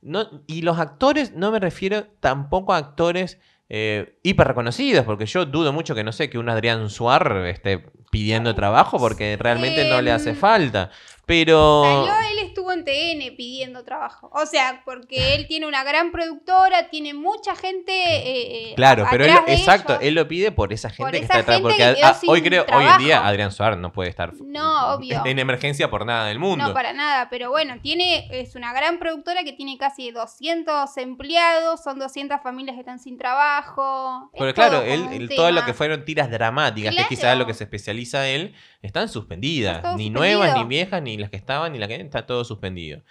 no, 0.01 0.43
y 0.47 0.61
los 0.61 0.77
actores, 0.79 1.33
no 1.33 1.51
me 1.51 1.59
refiero 1.59 2.07
tampoco 2.19 2.73
a 2.73 2.77
actores 2.77 3.37
eh, 3.69 4.17
hiper 4.23 4.47
reconocidos, 4.47 5.05
porque 5.05 5.25
yo 5.25 5.45
dudo 5.45 5.73
mucho 5.73 5.95
que 5.95 6.03
no 6.03 6.11
sé 6.11 6.29
que 6.29 6.37
un 6.37 6.49
Adrián 6.49 6.89
Suar 6.89 7.45
esté 7.47 7.83
pidiendo 8.11 8.55
trabajo 8.55 8.97
porque 8.97 9.37
realmente 9.37 9.89
no 9.89 10.01
le 10.01 10.11
hace 10.11 10.29
Em, 10.31 10.35
falta. 10.35 10.91
Pero. 11.25 11.83
Salió, 11.83 12.29
él 12.31 12.39
estuvo 12.47 12.71
en 12.71 12.83
TN 12.85 13.35
pidiendo 13.35 13.83
trabajo. 13.83 14.29
O 14.33 14.45
sea, 14.45 14.81
porque 14.85 15.35
él 15.35 15.47
tiene 15.47 15.65
una 15.67 15.83
gran 15.83 16.11
productora, 16.11 16.89
tiene 16.89 17.13
mucha 17.13 17.55
gente. 17.55 17.91
eh, 17.93 18.71
eh, 18.71 18.73
Claro, 18.75 19.05
a- 19.05 19.09
pero 19.09 19.25
él, 19.25 19.31
exacto, 19.47 19.93
ellos. 19.93 20.03
él 20.03 20.13
lo 20.15 20.27
pide 20.27 20.51
por 20.51 20.71
esa 20.73 20.89
gente 20.89 21.03
Por 21.03 21.11
que 21.11 21.17
esa 21.17 21.39
está 21.39 21.39
atrás. 21.39 21.61
Porque 21.61 21.83
a- 21.83 22.09
a- 22.09 22.19
hoy 22.27 22.41
creo, 22.41 22.65
hoy 22.73 22.85
en 22.85 22.97
día. 22.99 23.25
Adrián 23.25 23.51
Suar 23.51 23.77
no 23.77 23.91
puede 23.91 24.09
estar 24.09 24.33
No, 24.41 24.93
obvio. 24.95 25.21
en 25.25 25.39
emergencia 25.39 25.89
por 25.89 26.05
nada 26.05 26.27
del 26.27 26.39
mundo. 26.39 26.67
No, 26.67 26.73
para 26.73 26.93
nada, 26.93 27.29
pero 27.29 27.49
bueno, 27.49 27.75
tiene, 27.81 28.27
es 28.31 28.55
una 28.55 28.73
gran 28.73 28.99
productora 28.99 29.43
que 29.43 29.53
tiene 29.53 29.77
casi 29.77 30.11
200 30.11 30.95
empleados, 30.97 31.83
son 31.83 31.99
200 31.99 32.41
familias 32.41 32.75
que 32.75 32.81
están 32.81 32.99
sin 32.99 33.17
trabajo. 33.17 34.29
es 34.33 34.39
Pero 34.39 34.53
claro, 34.53 34.79
todo 34.81 34.83
él, 34.85 35.29
todo 35.35 35.51
lo 35.51 35.65
que 35.65 35.73
fueron 35.73 36.05
tiras 36.05 36.29
dramáticas, 36.29 36.95
que 36.95 37.05
quizás 37.07 37.33
es 37.33 37.37
lo 37.39 37.45
que 37.45 37.53
se 37.53 37.63
especializa 37.63 38.27
él, 38.27 38.53
están 38.81 39.09
suspendidas. 39.09 39.77
Ni 39.95 40.07
suspendido. 40.07 40.19
nuevas, 40.19 40.55
ni 40.57 40.63
viejas, 40.65 41.01
ni 41.01 41.14
las 41.21 41.29
que 41.29 41.37
estaban, 41.37 41.73
ni 41.73 41.79
las 41.79 41.87
que 41.87 41.95
está 41.95 42.25
todo 42.25 42.43
suspendido. 42.43 43.01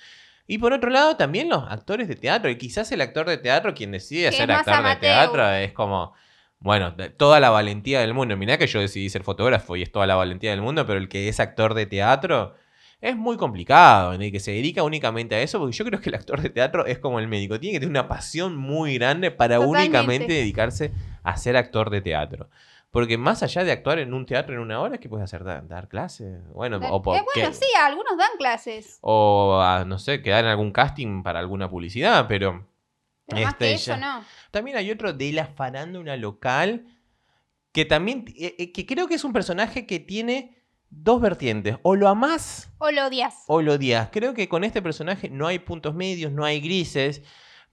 Y 0.47 0.59
por 0.59 0.73
otro 0.73 0.91
lado, 0.91 1.17
también 1.17 1.49
los 1.49 1.65
actores 1.69 2.09
de 2.09 2.17
teatro. 2.17 2.51
Y 2.51 2.57
quizás 2.57 2.93
el 2.93 3.01
actor 3.01 3.27
de 3.27 3.39
teatro, 3.39 3.75
quien 3.75 3.93
decide 3.93 4.31
ser 4.33 4.51
actor 4.53 4.85
de 4.85 4.97
teatro, 4.97 5.49
es 5.51 5.73
como. 5.73 6.13
Bueno, 6.59 6.95
toda 7.19 7.41
la 7.41 7.51
valentía 7.51 8.01
del 8.01 8.15
mundo. 8.15 8.39
Mirá 8.39 8.57
que 8.57 8.67
yo 8.67 8.81
decidí 8.81 9.11
ser 9.11 9.23
fotógrafo 9.23 9.77
y 9.77 9.83
es 9.83 9.93
toda 9.93 10.07
la 10.07 10.15
valentía 10.15 10.51
del 10.51 10.63
mundo, 10.63 10.87
pero 10.87 10.99
el 10.99 11.11
que 11.11 11.29
es 11.29 11.39
actor 11.39 11.75
de 11.75 11.85
teatro 11.85 12.55
es 13.03 13.17
muy 13.17 13.37
complicado. 13.37 14.15
En 14.15 14.23
el 14.23 14.33
que 14.33 14.41
se 14.41 14.53
dedica 14.53 14.83
únicamente 14.83 15.35
a 15.35 15.43
eso, 15.43 15.59
porque 15.59 15.77
yo 15.77 15.85
creo 15.85 16.01
que 16.01 16.09
el 16.09 16.15
actor 16.15 16.41
de 16.41 16.49
teatro 16.49 16.87
es 16.87 16.99
como 16.99 17.19
el 17.19 17.29
médico. 17.29 17.61
Tiene 17.61 17.75
que 17.75 17.81
tener 17.81 17.91
una 17.91 18.09
pasión 18.09 18.57
muy 18.57 18.95
grande 18.95 19.31
para 19.31 19.57
Totalmente. 19.57 19.89
únicamente 19.89 20.33
dedicarse 20.33 20.93
a 21.23 21.37
ser 21.37 21.59
actor 21.59 21.91
de 21.91 22.01
teatro. 22.01 22.49
Porque 22.95 23.19
más 23.19 23.43
allá 23.43 23.63
de 23.65 23.73
actuar 23.73 23.99
en 23.99 24.15
un 24.15 24.25
teatro 24.25 24.55
en 24.55 24.61
una 24.61 24.81
hora, 24.81 24.97
¿qué 24.99 25.09
puedes 25.11 25.25
hacer? 25.25 25.45
¿Dar, 25.45 25.67
dar 25.69 25.89
clases? 25.89 26.43
Bueno, 26.55 26.79
Dar- 26.79 26.91
o, 26.93 27.03
por- 27.03 27.17
Eh, 27.19 27.23
bueno, 27.35 27.53
sí, 27.53 27.67
algunos 27.79 28.17
dan 28.17 28.31
clases. 28.39 28.99
o 29.03 29.61
a, 29.61 29.85
no 29.85 29.99
sé, 29.99 30.23
quedar 30.23 30.45
en 30.45 30.51
algún 30.51 30.71
casting 30.73 31.23
para 31.23 31.41
alguna 31.41 31.69
publicidad, 31.69 32.27
pero 32.29 32.67
Pero 33.27 33.43
más 33.43 33.53
Este, 33.55 33.65
que 33.67 33.73
eso, 33.75 33.91
ya. 33.93 33.97
no. 33.97 34.25
también 34.51 34.77
hay 34.79 34.91
otro 34.91 35.13
de 35.13 35.33
la 35.33 35.47
farándula 35.47 36.17
local 36.17 36.87
que 37.73 37.85
también, 37.85 38.25
eh, 38.39 38.55
eh, 38.59 38.73
que 38.73 38.87
creo 38.87 39.09
que 39.09 39.15
es 39.15 39.25
un 39.25 39.33
personaje 39.33 39.87
que 39.87 39.99
tiene 39.99 40.63
dos 40.89 41.21
vertientes, 41.21 41.77
o 41.83 41.97
lo 41.97 42.09
amás 42.09 42.71
O 42.79 42.93
lo 42.93 43.07
odias. 43.07 43.43
o 43.49 43.61
lo 43.61 43.73
odias. 43.73 44.11
Creo 44.13 44.33
que 44.35 44.49
con 44.49 44.63
este 44.63 44.81
personaje 44.81 45.29
no 45.29 45.49
hay 45.49 45.59
puntos 45.59 45.93
medios, 45.97 46.31
no 46.31 46.45
hay 46.45 46.61
grises. 46.61 47.23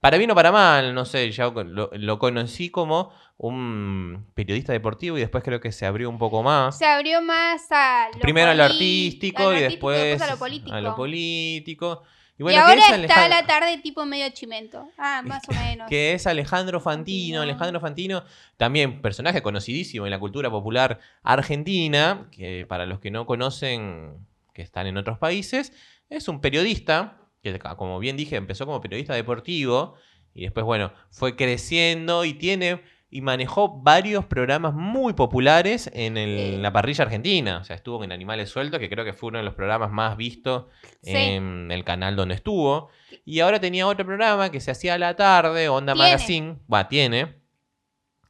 Para 0.02 0.18
bien 0.18 0.32
o 0.32 0.34
para 0.34 0.50
mal, 0.50 0.96
no 0.96 1.04
sé, 1.04 1.30
ya 1.30 1.48
lo, 1.48 1.88
lo 1.92 2.18
conocí 2.18 2.70
como 2.70 3.12
un 3.36 4.26
periodista 4.34 4.72
deportivo 4.72 5.16
y 5.16 5.20
después 5.20 5.44
creo 5.44 5.60
que 5.60 5.70
se 5.70 5.86
abrió 5.86 6.10
un 6.10 6.18
poco 6.18 6.42
más. 6.42 6.76
Se 6.76 6.86
abrió 6.86 7.22
más 7.22 7.70
a 7.70 8.08
lo 8.12 8.18
Primero 8.18 8.50
a 8.50 8.54
lo 8.54 8.64
artístico 8.64 9.42
a 9.42 9.44
lo 9.44 9.52
y 9.52 9.62
artístico, 9.62 9.90
después 9.90 10.20
a 10.22 10.32
lo 10.32 10.38
político. 10.40 10.74
a 10.74 10.80
lo 10.80 10.96
político. 10.96 12.02
Y 12.36 12.42
bueno, 12.42 12.62
ahora 12.62 12.80
es 12.80 12.98
está 12.98 13.28
la 13.28 13.46
tarde 13.46 13.78
tipo 13.78 14.04
medio 14.04 14.28
chimento. 14.30 14.88
Ah, 14.98 15.22
más 15.24 15.48
o 15.48 15.52
menos. 15.52 15.88
que 15.88 16.14
es 16.14 16.26
Alejandro 16.26 16.80
Fantino. 16.80 17.38
Fantino. 17.38 17.42
Alejandro 17.42 17.80
Fantino, 17.80 18.24
también 18.56 19.02
personaje 19.02 19.40
conocidísimo 19.40 20.04
en 20.04 20.10
la 20.10 20.18
cultura 20.18 20.50
popular 20.50 20.98
argentina, 21.22 22.26
que 22.32 22.66
para 22.68 22.86
los 22.86 22.98
que 22.98 23.12
no 23.12 23.24
conocen, 23.24 24.26
que 24.52 24.62
están 24.62 24.88
en 24.88 24.96
otros 24.96 25.18
países, 25.18 25.72
es 26.10 26.26
un 26.26 26.40
periodista, 26.40 27.21
que 27.42 27.58
como 27.76 27.98
bien 27.98 28.16
dije, 28.16 28.36
empezó 28.36 28.66
como 28.66 28.80
periodista 28.80 29.14
deportivo 29.14 29.94
y 30.34 30.42
después, 30.42 30.64
bueno, 30.64 30.92
fue 31.10 31.36
creciendo 31.36 32.24
y 32.24 32.34
tiene 32.34 32.80
y 33.10 33.20
manejó 33.20 33.82
varios 33.82 34.24
programas 34.24 34.72
muy 34.72 35.12
populares 35.12 35.90
en, 35.92 36.16
el- 36.16 36.54
Sí. 36.54 36.56
la 36.62 36.72
parrilla 36.72 37.04
argentina. 37.04 37.58
O 37.58 37.64
sea, 37.64 37.76
estuvo 37.76 38.02
en 38.04 38.10
Animales 38.12 38.48
Sueltos, 38.48 38.80
que 38.80 38.88
creo 38.88 39.04
que 39.04 39.12
fue 39.12 39.28
uno 39.28 39.38
de 39.38 39.44
los 39.44 39.54
programas 39.54 39.90
más 39.90 40.16
vistos 40.16 40.64
Sí. 41.02 41.12
en 41.14 41.70
el 41.70 41.84
canal 41.84 42.16
donde 42.16 42.34
estuvo. 42.36 42.88
Y 43.26 43.40
ahora 43.40 43.60
tenía 43.60 43.86
otro 43.86 44.06
programa 44.06 44.50
que 44.50 44.60
se 44.60 44.70
hacía 44.70 44.94
a 44.94 44.98
la 44.98 45.14
tarde, 45.14 45.68
Onda 45.68 45.92
Tiene. 45.92 46.08
Magazine. 46.08 46.56
Va, 46.72 46.88
tiene. 46.88 47.42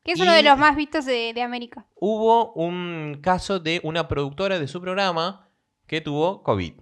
que 0.05 0.13
es 0.13 0.21
uno 0.21 0.33
de 0.33 0.43
los 0.43 0.59
más 0.59 0.75
vistos 0.75 1.05
de, 1.07 1.33
de 1.33 1.43
América. 1.43 1.87
Hubo 1.95 2.53
un 2.55 3.21
caso 3.23 3.61
de 3.61 3.81
una 3.85 4.09
productora 4.09 4.59
de 4.59 4.67
su 4.67 4.81
programa 4.81 5.49
que 5.87 6.01
tuvo 6.01 6.43
COVID. 6.43 6.73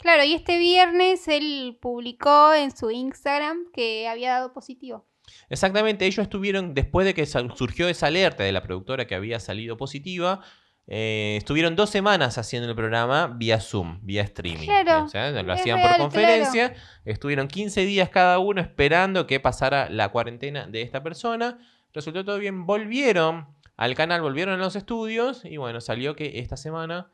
Claro, 0.00 0.24
y 0.24 0.34
este 0.34 0.58
viernes 0.58 1.28
él 1.28 1.78
publicó 1.80 2.54
en 2.54 2.74
su 2.74 2.90
Instagram 2.90 3.66
que 3.72 4.08
había 4.08 4.32
dado 4.32 4.52
positivo. 4.52 5.06
Exactamente, 5.48 6.06
ellos 6.06 6.22
estuvieron, 6.24 6.74
después 6.74 7.06
de 7.06 7.14
que 7.14 7.26
surgió 7.26 7.88
esa 7.88 8.06
alerta 8.06 8.42
de 8.42 8.52
la 8.52 8.62
productora 8.62 9.06
que 9.06 9.14
había 9.14 9.38
salido 9.40 9.76
positiva, 9.76 10.40
eh, 10.86 11.36
estuvieron 11.36 11.76
dos 11.76 11.90
semanas 11.90 12.36
haciendo 12.38 12.68
el 12.68 12.74
programa 12.74 13.28
vía 13.28 13.60
Zoom, 13.60 14.00
vía 14.02 14.22
streaming. 14.22 14.66
Claro, 14.66 15.04
O 15.04 15.08
sea, 15.08 15.30
lo 15.30 15.52
hacían 15.52 15.76
real, 15.78 15.90
por 15.90 15.98
conferencia. 15.98 16.74
Estuvieron 17.04 17.46
15 17.46 17.82
días 17.84 18.08
cada 18.08 18.38
uno 18.40 18.60
esperando 18.60 19.26
que 19.26 19.38
pasara 19.38 19.88
la 19.88 20.08
cuarentena 20.08 20.66
de 20.66 20.82
esta 20.82 21.02
persona. 21.02 21.58
Resultó 21.92 22.24
todo 22.24 22.38
bien, 22.38 22.66
volvieron 22.66 23.46
al 23.76 23.94
canal, 23.94 24.20
volvieron 24.20 24.54
a 24.54 24.64
los 24.64 24.74
estudios 24.74 25.44
y 25.44 25.58
bueno, 25.58 25.80
salió 25.80 26.16
que 26.16 26.40
esta 26.40 26.56
semana 26.56 27.12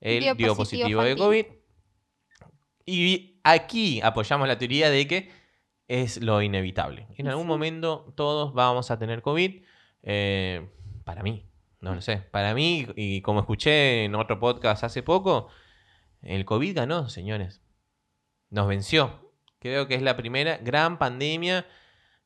él 0.00 0.22
dio, 0.22 0.34
Dio 0.34 0.56
positivo, 0.56 0.84
positivo 0.84 1.02
de. 1.02 1.16
COVID. 1.16 1.58
Y 2.90 3.38
aquí 3.44 4.00
apoyamos 4.02 4.48
la 4.48 4.56
teoría 4.56 4.88
de 4.88 5.06
que 5.06 5.30
es 5.88 6.22
lo 6.22 6.40
inevitable. 6.40 7.06
En 7.18 7.28
algún 7.28 7.46
momento 7.46 8.14
todos 8.16 8.54
vamos 8.54 8.90
a 8.90 8.98
tener 8.98 9.20
COVID. 9.20 9.62
eh, 10.02 10.68
para 11.04 11.22
mí, 11.22 11.44
no 11.80 11.94
lo 11.94 12.00
sé. 12.00 12.16
Para 12.18 12.54
mí, 12.54 12.86
y 12.96 13.20
como 13.20 13.40
escuché 13.40 14.04
en 14.04 14.14
otro 14.14 14.40
podcast 14.40 14.84
hace 14.84 15.02
poco, 15.02 15.48
el 16.22 16.46
COVID 16.46 16.76
ganó, 16.76 17.08
señores. 17.10 17.60
Nos 18.50 18.66
venció. 18.68 19.32
Creo 19.58 19.86
que 19.86 19.94
es 19.94 20.02
la 20.02 20.16
primera 20.16 20.56
gran 20.58 20.98
pandemia. 20.98 21.66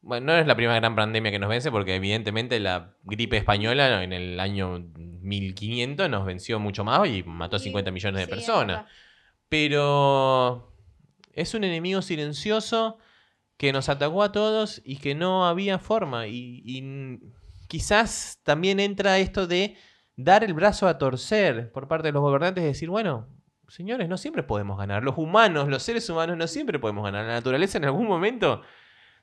Bueno, 0.00 0.26
no 0.32 0.38
es 0.38 0.46
la 0.46 0.54
primera 0.54 0.78
gran 0.78 0.94
pandemia 0.94 1.30
que 1.32 1.38
nos 1.40 1.48
vence, 1.48 1.70
porque 1.72 1.96
evidentemente 1.96 2.60
la 2.60 2.94
gripe 3.02 3.36
española 3.36 4.02
en 4.04 4.12
el 4.12 4.38
año 4.38 4.78
1500 4.96 6.08
nos 6.08 6.24
venció 6.24 6.58
mucho 6.60 6.84
más 6.84 7.08
y 7.08 7.22
mató 7.24 7.56
a 7.56 7.58
Sí, 7.58 7.66
50 7.66 7.90
millones 7.90 8.20
de 8.20 8.28
personas. 8.28 8.86
Pero 9.52 10.72
es 11.34 11.52
un 11.52 11.62
enemigo 11.62 12.00
silencioso 12.00 12.96
que 13.58 13.70
nos 13.70 13.90
atacó 13.90 14.22
a 14.22 14.32
todos 14.32 14.80
y 14.82 14.96
que 14.96 15.14
no 15.14 15.44
había 15.44 15.78
forma. 15.78 16.26
Y, 16.26 17.20
quizás 17.68 18.40
también 18.44 18.80
entra 18.80 19.18
esto 19.18 19.46
de 19.46 19.76
dar 20.16 20.42
el 20.42 20.54
brazo 20.54 20.88
a 20.88 20.96
torcer 20.96 21.70
por 21.70 21.86
parte 21.86 22.08
de 22.08 22.12
los 22.12 22.22
gobernantes 22.22 22.64
y 22.64 22.68
decir, 22.68 22.88
bueno, 22.88 23.28
señores, 23.68 24.08
no 24.08 24.16
siempre 24.16 24.42
podemos 24.42 24.78
ganar. 24.78 25.02
Los 25.02 25.18
humanos, 25.18 25.68
los 25.68 25.82
seres 25.82 26.08
humanos 26.08 26.38
no 26.38 26.46
siempre 26.46 26.78
podemos 26.78 27.04
ganar. 27.04 27.26
La 27.26 27.34
naturaleza 27.34 27.76
en 27.76 27.84
algún 27.84 28.06
momento 28.06 28.62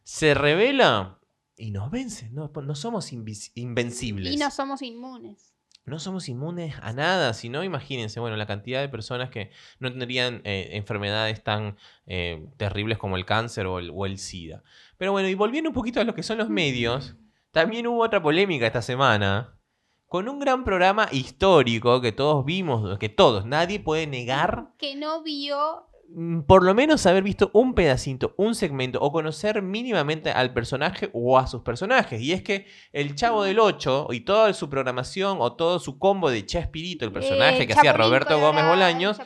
se 0.03 0.35
revela 0.35 1.17
y 1.57 1.71
nos 1.71 1.89
vence. 1.89 2.29
No, 2.29 2.51
no 2.53 2.75
somos 2.75 3.11
invencibles 3.11 4.31
Y 4.31 4.37
no 4.37 4.51
somos 4.51 4.83
inmunes. 4.83 5.48
No 5.89 5.99
somos 5.99 6.29
inmunes 6.29 6.75
a 6.81 6.93
nada, 6.93 7.33
sino 7.33 7.63
imagínense, 7.63 8.19
bueno, 8.19 8.37
la 8.37 8.45
cantidad 8.45 8.79
de 8.79 8.89
personas 8.89 9.29
que 9.29 9.51
no 9.79 9.91
tendrían 9.91 10.41
eh, 10.45 10.69
enfermedades 10.73 11.43
tan 11.43 11.77
eh, 12.07 12.47
terribles 12.57 12.97
como 12.97 13.17
el 13.17 13.25
cáncer 13.25 13.65
o 13.65 13.79
el, 13.79 13.91
o 13.93 14.05
el 14.05 14.17
SIDA. 14.17 14.63
Pero 14.97 15.11
bueno, 15.11 15.27
y 15.27 15.35
volviendo 15.35 15.69
un 15.69 15.73
poquito 15.73 15.99
a 15.99 16.03
lo 16.03 16.15
que 16.15 16.23
son 16.23 16.37
los 16.37 16.49
medios, 16.49 17.15
también 17.51 17.87
hubo 17.87 18.03
otra 18.03 18.21
polémica 18.21 18.67
esta 18.67 18.81
semana 18.81 19.59
con 20.05 20.27
un 20.27 20.39
gran 20.39 20.63
programa 20.63 21.07
histórico 21.11 22.01
que 22.01 22.11
todos 22.11 22.43
vimos, 22.43 22.97
que 22.97 23.09
todos, 23.09 23.45
nadie 23.45 23.79
puede 23.79 24.07
negar 24.07 24.73
Que 24.77 24.95
no 24.95 25.21
vio. 25.21 25.88
Mm, 26.13 26.41
por 26.41 26.63
lo 26.63 26.73
menos 26.73 27.05
haber 27.05 27.23
visto 27.23 27.49
un 27.53 27.73
pedacito, 27.73 28.33
un 28.37 28.55
segmento 28.55 28.99
o 29.01 29.11
conocer 29.11 29.61
mínimamente 29.61 30.31
al 30.31 30.53
personaje 30.53 31.09
o 31.13 31.37
a 31.37 31.47
sus 31.47 31.61
personajes. 31.61 32.21
Y 32.21 32.33
es 32.33 32.43
que 32.43 32.67
el 32.93 33.15
Chavo 33.15 33.43
del 33.43 33.59
8 33.59 34.07
y 34.11 34.21
toda 34.21 34.53
su 34.53 34.69
programación 34.69 35.37
o 35.39 35.53
todo 35.53 35.79
su 35.79 35.99
combo 35.99 36.29
de 36.29 36.45
Chespirito, 36.45 37.05
el 37.05 37.11
personaje 37.11 37.63
eh, 37.63 37.67
que 37.67 37.73
hacía 37.73 37.93
Roberto 37.93 38.39
Gómez 38.39 38.65
Bolaños, 38.65 39.19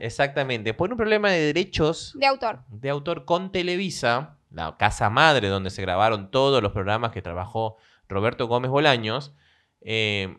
exactamente, 0.00 0.74
por 0.74 0.90
un 0.90 0.96
problema 0.96 1.30
de 1.30 1.40
derechos 1.40 2.12
De 2.18 2.26
autor. 2.26 2.60
de 2.68 2.90
autor 2.90 3.24
con 3.24 3.52
Televisa, 3.52 4.38
la 4.50 4.76
casa 4.76 5.10
madre 5.10 5.48
donde 5.48 5.70
se 5.70 5.82
grabaron 5.82 6.30
todos 6.30 6.62
los 6.62 6.72
programas 6.72 7.12
que 7.12 7.22
trabajó 7.22 7.76
Roberto 8.08 8.46
Gómez 8.46 8.70
Bolaños, 8.70 9.34
eh, 9.80 10.38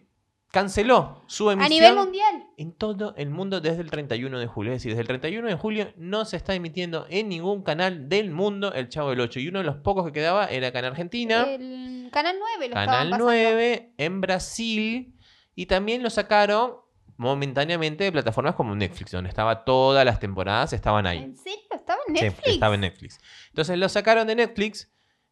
canceló 0.52 1.22
su 1.28 1.52
emisión 1.52 1.66
A 1.66 1.70
nivel 1.70 1.96
mundial. 1.96 2.48
en 2.58 2.72
todo 2.74 3.14
el 3.18 3.30
mundo 3.30 3.62
desde 3.62 3.82
el 3.82 3.92
31 3.92 4.40
de 4.40 4.48
julio. 4.48 4.72
Es 4.74 4.78
decir, 4.80 4.92
desde 4.92 5.02
el 5.02 5.08
31 5.08 5.48
de 5.48 5.56
julio 5.56 5.94
no 5.98 6.26
se 6.26 6.38
está 6.38 6.54
emitiendo 6.56 7.06
en 7.10 7.30
ningún 7.30 7.62
canal 7.64 8.10
del 8.10 8.32
mundo 8.32 8.74
El 8.74 8.90
Chavo 8.90 9.12
del 9.12 9.22
8. 9.22 9.40
Y 9.40 9.48
uno 9.50 9.60
de 9.60 9.66
los 9.66 9.78
pocos 9.78 10.06
que 10.06 10.12
quedaba 10.12 10.46
era 10.48 10.70
acá 10.70 10.80
en 10.80 10.86
Argentina, 10.86 11.44
El 11.48 12.10
Canal 12.12 12.36
9 12.40 12.68
lo 12.70 12.74
Canal 12.74 12.86
estaban 12.90 13.10
pasando. 13.12 13.26
9, 13.26 13.94
en 13.98 14.22
Brasil. 14.22 15.16
Y 15.56 15.66
también 15.68 16.02
lo 16.02 16.10
sacaron 16.10 16.76
momentáneamente 17.18 18.06
de 18.06 18.12
plataformas 18.12 18.56
como 18.56 18.74
Netflix, 18.76 19.12
donde 19.12 19.30
estaba 19.30 19.66
todas 19.66 20.06
las 20.06 20.20
temporadas, 20.20 20.72
estaban 20.74 21.06
ahí. 21.06 21.20
¿En 21.20 21.38
serio? 21.38 21.60
¿Estaba 21.70 22.00
en 22.08 22.16
Sí, 22.16 22.24
Netflix? 22.24 22.48
estaba 22.54 22.76
en 22.76 22.82
Netflix. 22.82 23.20
Entonces 23.50 23.78
lo 23.78 23.90
sacaron 23.90 24.26
de 24.28 24.36
Netflix 24.36 24.90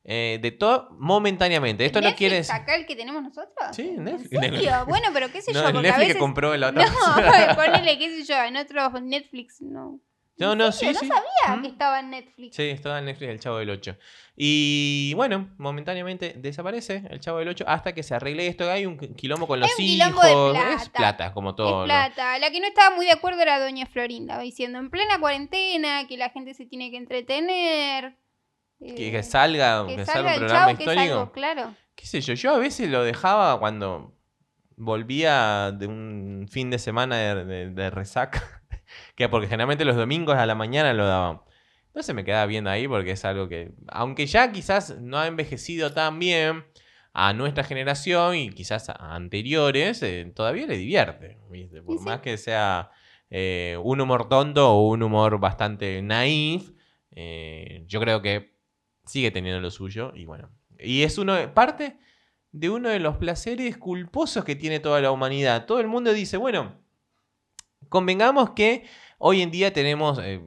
eh, 0.09 0.39
de 0.41 0.51
todo 0.51 0.87
momentáneamente. 0.97 1.85
Esto 1.85 1.99
no 1.99 2.07
¿Netflix 2.07 2.17
quiere 2.17 2.35
decir... 2.37 2.55
acá 2.55 2.75
el 2.75 2.85
que 2.85 2.95
tenemos 2.95 3.21
nosotros? 3.21 3.75
Sí, 3.75 3.89
¿En 3.89 4.05
Netflix. 4.05 4.39
serio? 4.39 4.71
Bueno, 4.87 5.09
pero 5.13 5.29
qué 5.29 5.41
sé 5.41 5.51
No, 5.51 5.61
yo, 5.61 5.67
el 5.69 5.75
a 5.77 5.81
Netflix 5.81 5.97
veces... 5.99 6.13
que 6.13 6.19
compró 6.19 6.55
la 6.55 6.69
otra 6.69 6.85
No, 7.49 7.55
ponele, 7.55 7.97
qué 7.99 8.09
sé 8.09 8.23
yo, 8.23 8.41
en 8.41 8.55
otros 8.55 9.01
Netflix 9.01 9.61
no. 9.61 9.99
No, 10.39 10.51
¿En 10.53 10.59
no, 10.59 10.71
sí, 10.71 10.85
sí. 10.85 10.93
No 10.93 10.99
sabía 10.99 11.57
¿Mm? 11.57 11.61
que 11.63 11.67
estaba 11.67 11.99
en 11.99 12.09
Netflix. 12.11 12.55
Sí, 12.55 12.63
estaba 12.63 12.99
en 12.99 13.05
Netflix 13.05 13.29
el 13.31 13.39
Chavo 13.39 13.57
del 13.57 13.69
8. 13.71 13.97
Y 14.37 15.13
bueno, 15.15 15.49
momentáneamente 15.57 16.35
desaparece 16.37 17.03
el 17.09 17.19
Chavo 17.19 17.39
del 17.39 17.49
8 17.49 17.65
hasta 17.67 17.93
que 17.93 18.03
se 18.03 18.13
arregle 18.13 18.47
esto. 18.47 18.69
Hay 18.71 18.85
un 18.85 18.97
quilombo 18.97 19.47
con 19.47 19.59
los 19.59 19.69
un 19.77 19.83
hijos. 19.83 20.55
Es 20.79 20.89
plata. 20.89 21.33
como 21.33 21.55
todo. 21.55 21.69
Es 21.69 21.77
¿no? 21.79 21.85
plata. 21.85 22.37
La 22.37 22.51
que 22.51 22.59
no 22.61 22.67
estaba 22.67 22.95
muy 22.95 23.07
de 23.07 23.13
acuerdo 23.13 23.41
era 23.41 23.59
Doña 23.59 23.87
Florinda, 23.87 24.39
diciendo 24.39 24.77
en 24.77 24.89
plena 24.91 25.19
cuarentena 25.19 26.07
que 26.07 26.17
la 26.17 26.29
gente 26.29 26.53
se 26.53 26.65
tiene 26.65 26.91
que 26.91 26.97
entretener. 26.97 28.15
Que, 28.79 29.07
eh, 29.07 29.11
que 29.11 29.23
salga, 29.23 29.85
que, 29.87 29.95
que 29.97 30.05
salga 30.05 30.29
salga 30.29 30.33
un 30.33 30.39
programa 30.39 30.77
que 30.77 30.83
histórico. 30.83 31.31
claro. 31.31 31.73
¿Qué 31.95 32.05
sé 32.05 32.21
yo? 32.21 32.33
Yo 32.35 32.53
a 32.53 32.57
veces 32.59 32.89
lo 32.89 33.03
dejaba 33.03 33.59
cuando 33.59 34.13
volvía 34.75 35.71
de 35.71 35.87
un 35.87 36.47
fin 36.49 36.69
de 36.69 36.77
semana 36.79 37.17
de, 37.17 37.45
de- 37.45 37.69
de 37.71 37.89
resaca. 37.89 38.61
que 39.15 39.27
porque 39.29 39.47
generalmente 39.47 39.85
los 39.85 39.95
domingos 39.95 40.35
a 40.37 40.45
la 40.45 40.55
mañana 40.55 40.93
lo 40.93 41.05
daban. 41.07 41.41
Entonces 41.87 42.13
me 42.13 42.23
quedaba 42.23 42.45
viendo 42.45 42.69
ahí 42.69 42.87
porque 42.87 43.11
es 43.11 43.25
algo 43.25 43.47
que, 43.49 43.71
aunque 43.87 44.27
ya 44.27 44.51
quizás 44.51 44.97
no 44.99 45.17
ha 45.17 45.25
envejecido 45.27 45.93
tan 45.93 46.19
bien 46.19 46.63
a 47.13 47.33
nuestra 47.33 47.63
generación 47.63 48.35
y 48.35 48.51
quizás 48.51 48.89
a 48.89 49.15
anteriores, 49.15 50.03
eh, 50.03 50.31
todavía 50.35 50.67
le 50.67 50.77
divierte. 50.77 51.39
¿viste? 51.49 51.81
Por 51.81 51.97
sí. 51.97 52.05
más 52.05 52.19
que 52.21 52.37
sea 52.37 52.91
eh, 53.31 53.75
un 53.83 53.99
humor 53.99 54.29
tonto 54.29 54.71
o 54.71 54.87
un 54.89 55.01
humor 55.01 55.39
bastante 55.39 55.99
naif, 56.03 56.69
eh, 57.11 57.83
yo 57.87 57.99
creo 57.99 58.21
que 58.21 58.55
sigue 59.07 59.31
teniendo 59.31 59.61
lo 59.61 59.71
suyo 59.71 60.11
y 60.13 60.25
bueno. 60.25 60.49
Y 60.79 61.03
es 61.03 61.17
uno 61.17 61.35
parte 61.53 61.97
de 62.51 62.69
uno 62.69 62.89
de 62.89 62.99
los 62.99 63.17
placeres 63.17 63.77
culposos 63.77 64.43
que 64.43 64.55
tiene 64.55 64.79
toda 64.79 65.01
la 65.01 65.11
humanidad. 65.11 65.65
Todo 65.65 65.79
el 65.79 65.87
mundo 65.87 66.13
dice, 66.13 66.37
bueno, 66.37 66.75
convengamos 67.89 68.51
que 68.51 68.85
hoy 69.17 69.41
en 69.41 69.51
día 69.51 69.73
tenemos 69.73 70.19
eh, 70.21 70.41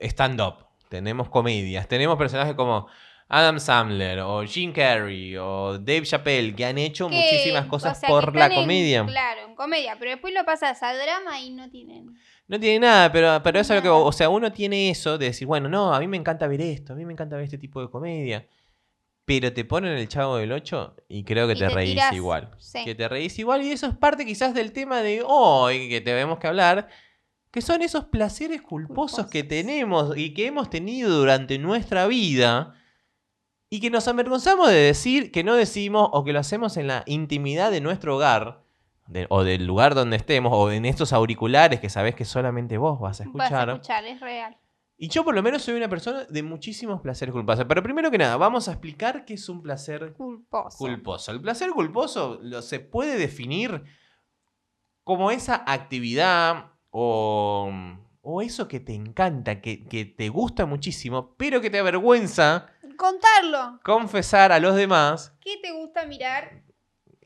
stand-up, 0.00 0.66
tenemos 0.88 1.28
comedias, 1.28 1.88
tenemos 1.88 2.16
personajes 2.16 2.54
como 2.54 2.86
Adam 3.28 3.58
Sandler 3.58 4.20
o 4.20 4.44
Jim 4.44 4.72
Carrey 4.72 5.36
o 5.36 5.78
Dave 5.78 6.02
Chappelle 6.02 6.54
que 6.54 6.64
han 6.64 6.78
hecho 6.78 7.08
Que, 7.08 7.16
muchísimas 7.16 7.66
o 7.66 7.68
cosas 7.68 7.98
sea, 7.98 8.08
por 8.08 8.34
la 8.36 8.46
en- 8.46 8.54
comedia. 8.54 9.04
claro, 9.06 9.40
en 9.48 9.54
comedia, 9.54 9.96
pero 9.98 10.10
después 10.12 10.32
lo 10.34 10.44
pasas 10.44 10.82
a 10.82 10.94
drama 10.94 11.40
y 11.40 11.50
no 11.50 11.68
tienen. 11.70 12.14
No 12.46 12.60
tiene 12.60 12.80
nada, 12.80 13.10
pero, 13.10 13.40
pero 13.42 13.58
eso 13.58 13.72
es 13.72 13.78
lo 13.78 13.82
que, 13.82 13.88
o 13.88 14.12
sea, 14.12 14.28
uno 14.28 14.52
tiene 14.52 14.90
eso 14.90 15.16
de 15.16 15.26
decir, 15.26 15.46
bueno, 15.46 15.68
no, 15.68 15.94
a 15.94 16.00
mí 16.00 16.06
me 16.06 16.18
encanta 16.18 16.46
ver 16.46 16.60
esto, 16.60 16.92
a 16.92 16.96
mí 16.96 17.04
me 17.06 17.12
encanta 17.14 17.36
ver 17.36 17.46
este 17.46 17.56
tipo 17.58 17.80
de 17.80 17.88
comedia. 17.88 18.46
Pero 19.26 19.54
te 19.54 19.64
ponen 19.64 19.96
el 19.96 20.06
chavo 20.06 20.36
del 20.36 20.52
8 20.52 20.94
y 21.08 21.24
creo 21.24 21.46
que 21.46 21.54
Y 21.54 21.58
te, 21.58 21.66
te 21.68 21.74
reís 21.74 21.90
tirás, 21.94 22.12
igual. 22.12 22.50
sí. 22.58 22.84
Que 22.84 22.94
te 22.94 23.08
reís 23.08 23.38
igual 23.38 23.62
y 23.62 23.70
eso 23.72 23.86
es 23.86 23.96
parte 23.96 24.26
quizás 24.26 24.52
del 24.52 24.72
tema 24.72 25.00
de 25.00 25.22
hoy 25.26 25.88
que 25.88 26.02
tenemos 26.02 26.38
que 26.38 26.46
hablar, 26.46 26.88
que 27.50 27.62
son 27.62 27.80
esos 27.80 28.04
placeres 28.04 28.60
culposos 28.60 29.28
que 29.28 29.42
tenemos 29.42 30.14
y 30.18 30.34
que 30.34 30.44
hemos 30.46 30.68
tenido 30.68 31.08
durante 31.16 31.56
nuestra 31.58 32.06
vida 32.06 32.74
y 33.76 33.80
que 33.80 33.90
nos 33.90 34.06
avergonzamos 34.08 34.68
de 34.68 34.74
decir 34.76 35.32
que 35.32 35.42
no 35.44 35.54
decimos 35.54 36.08
o 36.12 36.22
que 36.24 36.32
lo 36.32 36.38
hacemos 36.38 36.76
en 36.76 36.86
la 36.86 37.02
intimidad 37.06 37.70
de 37.70 37.80
nuestro 37.80 38.16
hogar 38.16 38.62
de- 39.08 39.26
o 39.30 39.42
del 39.44 39.66
lugar 39.66 39.94
donde 39.94 40.16
estemos 40.16 40.52
o 40.54 40.70
en 40.70 40.84
estos 40.84 41.12
auriculares 41.12 41.80
que 41.80 41.90
sabes 41.90 42.14
que 42.14 42.24
solamente 42.24 42.78
vos 42.78 43.00
vas 43.00 43.20
a 43.20 43.24
Vas 43.24 43.26
escuchar. 43.46 43.70
a 43.70 43.72
escuchar, 43.74 44.04
es 44.04 44.20
real. 44.20 44.56
Y 44.96 45.08
yo 45.08 45.24
por 45.24 45.34
lo 45.34 45.42
menos 45.42 45.62
soy 45.62 45.74
una 45.74 45.88
persona 45.88 46.24
de 46.24 46.42
muchísimos 46.44 47.00
placeres 47.00 47.32
culposos. 47.32 47.64
Pero 47.68 47.82
primero 47.82 48.10
que 48.12 48.18
nada, 48.18 48.36
vamos 48.36 48.68
a 48.68 48.72
explicar 48.72 49.24
qué 49.24 49.34
es 49.34 49.48
un 49.48 49.60
placer 49.60 50.12
Culposo. 50.12 50.78
culposo. 50.78 51.32
El 51.32 51.40
placer 51.40 51.70
culposo 51.70 52.38
lo, 52.42 52.62
se 52.62 52.78
puede 52.80 53.18
definir 53.18 53.82
como 55.02 55.30
esa 55.32 55.64
actividad 55.66 56.70
o, 56.90 57.70
o 58.22 58.40
eso 58.42 58.68
que 58.68 58.78
te 58.80 58.94
encanta, 58.94 59.60
que, 59.60 59.84
que 59.86 60.04
te 60.06 60.28
gusta 60.28 60.64
muchísimo, 60.64 61.34
pero 61.36 61.60
que 61.60 61.70
te 61.70 61.78
avergüenza 61.80 62.68
Contarlo. 62.96 63.80
confesar 63.84 64.52
a 64.52 64.58
los 64.60 64.74
demás 64.76 65.32
¿Qué 65.40 65.56
te 65.62 65.72
gusta 65.72 66.06
mirar? 66.06 66.62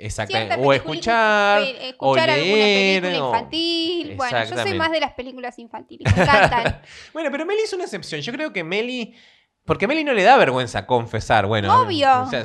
Exactamente. 0.00 0.54
cierta 0.54 0.68
O 0.68 0.72
escuchar, 0.72 1.60
o 1.62 1.64
escuchar 1.64 2.28
leer. 2.28 3.04
alguna 3.04 3.10
película 3.10 3.24
o- 3.24 3.26
infantil. 3.34 4.14
Bueno, 4.16 4.44
yo 4.44 4.56
soy 4.62 4.74
más 4.78 4.90
de 4.92 5.00
las 5.00 5.12
películas 5.14 5.58
infantiles. 5.58 6.16
Me 6.16 6.22
encantan. 6.22 6.82
Bueno, 7.12 7.30
pero 7.32 7.44
Meli 7.44 7.62
es 7.62 7.72
una 7.72 7.82
excepción. 7.84 8.20
Yo 8.20 8.32
creo 8.32 8.52
que 8.52 8.62
Meli. 8.62 9.16
Porque 9.64 9.86
a 9.86 9.88
Meli 9.88 10.04
no 10.04 10.12
le 10.12 10.22
da 10.22 10.36
vergüenza 10.36 10.86
confesar. 10.86 11.46
Bueno, 11.46 11.82
Obvio. 11.82 12.22
o 12.22 12.30
sea, 12.30 12.44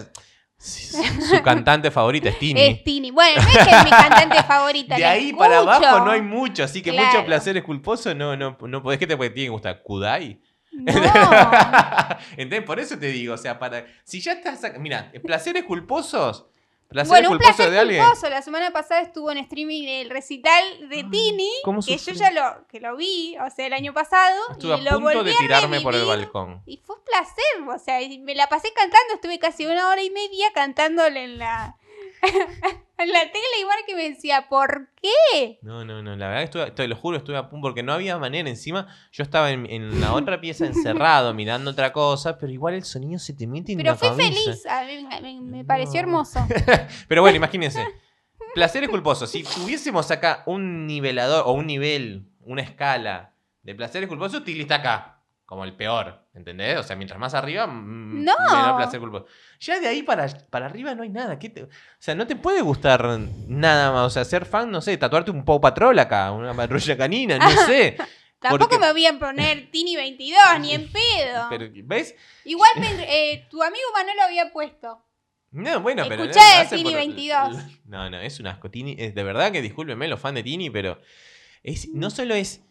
su 0.58 1.42
cantante 1.44 1.92
favorita 1.92 2.30
es 2.30 2.40
Tini. 2.40 2.60
es 2.60 2.84
Tini. 2.84 3.12
Bueno, 3.12 3.42
no 3.42 3.48
es 3.48 3.58
que 3.68 3.70
es 3.76 3.84
mi 3.84 3.90
cantante 3.92 4.44
favorita. 4.44 4.96
de 4.96 5.06
ahí 5.06 5.32
para 5.34 5.60
abajo 5.60 6.00
no 6.06 6.12
hay 6.12 6.22
mucho, 6.24 6.64
así 6.64 6.82
que 6.82 6.92
Claro. 6.92 7.08
mucho 7.08 7.26
placer 7.26 7.56
es 7.58 7.64
culposo. 7.64 8.16
No, 8.16 8.36
no, 8.36 8.58
no 8.60 8.82
podés 8.82 8.98
que 9.00 9.06
te 9.08 9.16
tiene 9.16 9.34
que 9.34 9.50
gustar. 9.50 9.84
¿Kudai? 9.84 10.42
No. 10.74 10.92
Entonces, 12.38 12.66
por 12.66 12.80
eso 12.80 12.98
te 12.98 13.08
digo, 13.08 13.34
o 13.34 13.38
sea, 13.38 13.60
para. 13.60 13.86
Si 14.04 14.20
ya 14.22 14.34
estás. 14.34 14.62
Mira, 14.80 15.12
placeres 15.24 15.64
culposos. 15.64 16.48
Placeres 16.88 17.10
Bueno, 17.10 17.30
un 17.30 17.38
culposos 17.38 17.56
placer 17.56 17.74
de 17.74 17.80
alguien. 17.80 18.04
culposo. 18.04 18.30
La 18.30 18.42
semana 18.42 18.72
pasada 18.72 19.02
estuvo 19.02 19.32
en 19.32 19.40
streaming 19.40 19.84
el 19.88 20.10
recital 20.10 20.64
de 20.90 21.04
Tini, 21.04 21.50
¿Cómo 21.64 21.82
que 21.82 21.98
yo 21.98 22.14
ya 22.14 22.32
lo, 22.32 22.68
que 22.68 22.80
lo 22.80 22.96
vi, 22.96 23.36
o 23.38 23.50
sea, 23.50 23.66
el 23.66 23.74
año 23.74 23.94
pasado. 23.94 24.40
Estuve 24.52 24.78
y 24.78 24.88
a 24.88 24.92
lo 24.92 25.00
punto 25.00 25.18
volví 25.18 25.32
de 25.32 25.36
a 25.36 25.40
tirarme 25.40 25.82
por 25.82 25.96
el 25.96 26.06
balcón. 26.06 26.62
Y 26.66 26.78
fue 26.78 26.98
un 26.98 27.04
placer, 27.04 27.68
o 27.68 27.80
sea, 27.80 28.02
y 28.02 28.20
me 28.20 28.36
la 28.36 28.48
pasé 28.48 28.72
cantando, 28.76 29.16
estuve 29.16 29.40
casi 29.40 29.66
una 29.66 29.90
hora 29.90 30.04
y 30.04 30.12
media 30.12 30.52
cantándole 30.54 31.24
en 31.24 31.40
la, 31.40 31.78
la 32.98 33.20
tele, 33.32 33.60
igual 33.60 33.78
que 33.86 33.96
me 33.96 34.10
decía, 34.10 34.48
¿por 34.50 34.90
qué? 35.02 35.60
No, 35.62 35.84
no, 35.84 36.02
no, 36.02 36.16
la 36.16 36.28
verdad 36.28 36.40
que 36.40 36.46
estuve, 36.46 36.72
te 36.72 36.88
lo 36.88 36.96
juro, 36.96 37.18
estuve 37.18 37.38
a 37.38 37.50
punto, 37.50 37.68
porque 37.68 37.84
no 37.84 37.94
había 37.94 38.18
manera. 38.18 38.50
Encima, 38.50 38.88
yo 39.12 39.24
estaba 39.24 39.52
en, 39.52 39.70
en 39.70 40.00
la 40.00 40.14
otra 40.14 40.40
pieza 40.40 40.66
encerrado, 40.66 41.34
mirando 41.36 41.72
otra 41.72 41.92
cosa, 41.92 42.38
pero 42.38 42.52
igual 42.52 42.76
el 42.76 42.84
sonido 42.84 43.20
se 43.20 43.34
te 43.34 43.48
mete 43.48 43.74
en 43.74 43.80
Pero 43.80 43.92
la 43.92 43.96
fui 43.98 44.08
cabeza. 44.10 44.32
feliz, 44.32 44.66
a 44.66 44.84
mí 45.22 45.40
me, 45.42 45.66
pareció 45.66 46.00
hermoso. 46.00 46.46
Pero 47.08 47.22
bueno, 47.22 47.38
imagínense. 47.38 47.86
Placeres 48.54 48.90
culposos. 48.90 49.30
Si 49.30 49.44
tuviésemos 49.44 50.12
acá 50.12 50.44
un 50.46 50.86
nivelador 50.86 51.44
o 51.46 51.54
un 51.54 51.66
nivel, 51.66 52.28
una 52.42 52.62
escala 52.62 53.34
de 53.64 53.76
placeres 53.76 54.08
culposos, 54.08 54.44
Tilly 54.44 54.62
está 54.62 54.76
acá. 54.76 55.13
Como 55.46 55.66
el 55.66 55.76
peor, 55.76 56.26
¿entendés? 56.34 56.78
O 56.80 56.84
sea, 56.84 56.96
mientras 56.96 57.20
más 57.20 57.34
arriba, 57.34 57.68
mm, 57.68 58.24
No. 58.24 58.34
menor 58.52 58.78
placer 58.78 59.00
culposo. 59.00 59.26
Ya 59.60 59.80
de 59.80 59.88
ahí 59.88 60.02
para, 60.02 60.26
para 60.50 60.66
arriba 60.68 60.96
no 60.96 61.04
hay 61.04 61.10
nada. 61.10 61.38
¿Qué 61.38 61.50
te- 61.50 61.64
o 61.64 61.70
sea, 62.00 62.16
no 62.16 62.26
te 62.26 62.36
puede 62.36 62.62
gustar 62.62 63.04
nada 63.48 63.92
más. 63.92 64.08
O 64.08 64.10
sea, 64.10 64.24
ser 64.26 64.46
fan, 64.46 64.72
no 64.72 64.82
sé, 64.82 64.98
tatuarte 64.98 65.32
un 65.32 65.44
Paw 65.46 65.60
Patrol 65.62 66.00
acá, 66.00 66.32
una 66.32 66.54
patrulla 66.54 66.98
canina, 66.98 67.38
no 67.38 67.50
sé. 67.66 67.98
Tampoco 68.40 68.70
Porque- 68.72 68.80
me 68.86 68.92
voy 68.92 69.06
a 69.06 69.18
poner 69.20 69.70
Tini 69.72 69.96
22, 69.96 70.40
ni 70.62 70.74
en 70.74 70.92
pedo. 70.92 71.46
Pero, 71.50 71.70
¿ves? 71.86 72.16
Igual 72.46 72.70
eh, 73.08 73.46
tu 73.50 73.62
amigo 73.62 73.86
Manolo 73.94 74.22
había 74.24 74.52
puesto. 74.52 75.06
No, 75.52 75.82
bueno, 75.82 76.04
pero. 76.10 76.26
No, 76.26 76.32
de 76.32 76.40
hace 76.40 76.76
Tini 76.78 76.90
por- 76.90 77.00
22. 77.00 77.58
No, 77.86 78.10
no, 78.10 78.18
es 78.20 78.40
un 78.40 78.48
asco. 78.48 78.72
Tini, 78.72 78.96
es, 78.98 79.14
de 79.14 79.24
verdad 79.24 79.52
que 79.52 79.62
discúlpenme 79.62 80.08
los 80.08 80.20
fans 80.20 80.34
de 80.36 80.44
Tini, 80.44 80.72
pero 80.72 81.00
es, 81.62 81.90
no 81.90 82.10
solo 82.10 82.34
es 82.34 82.62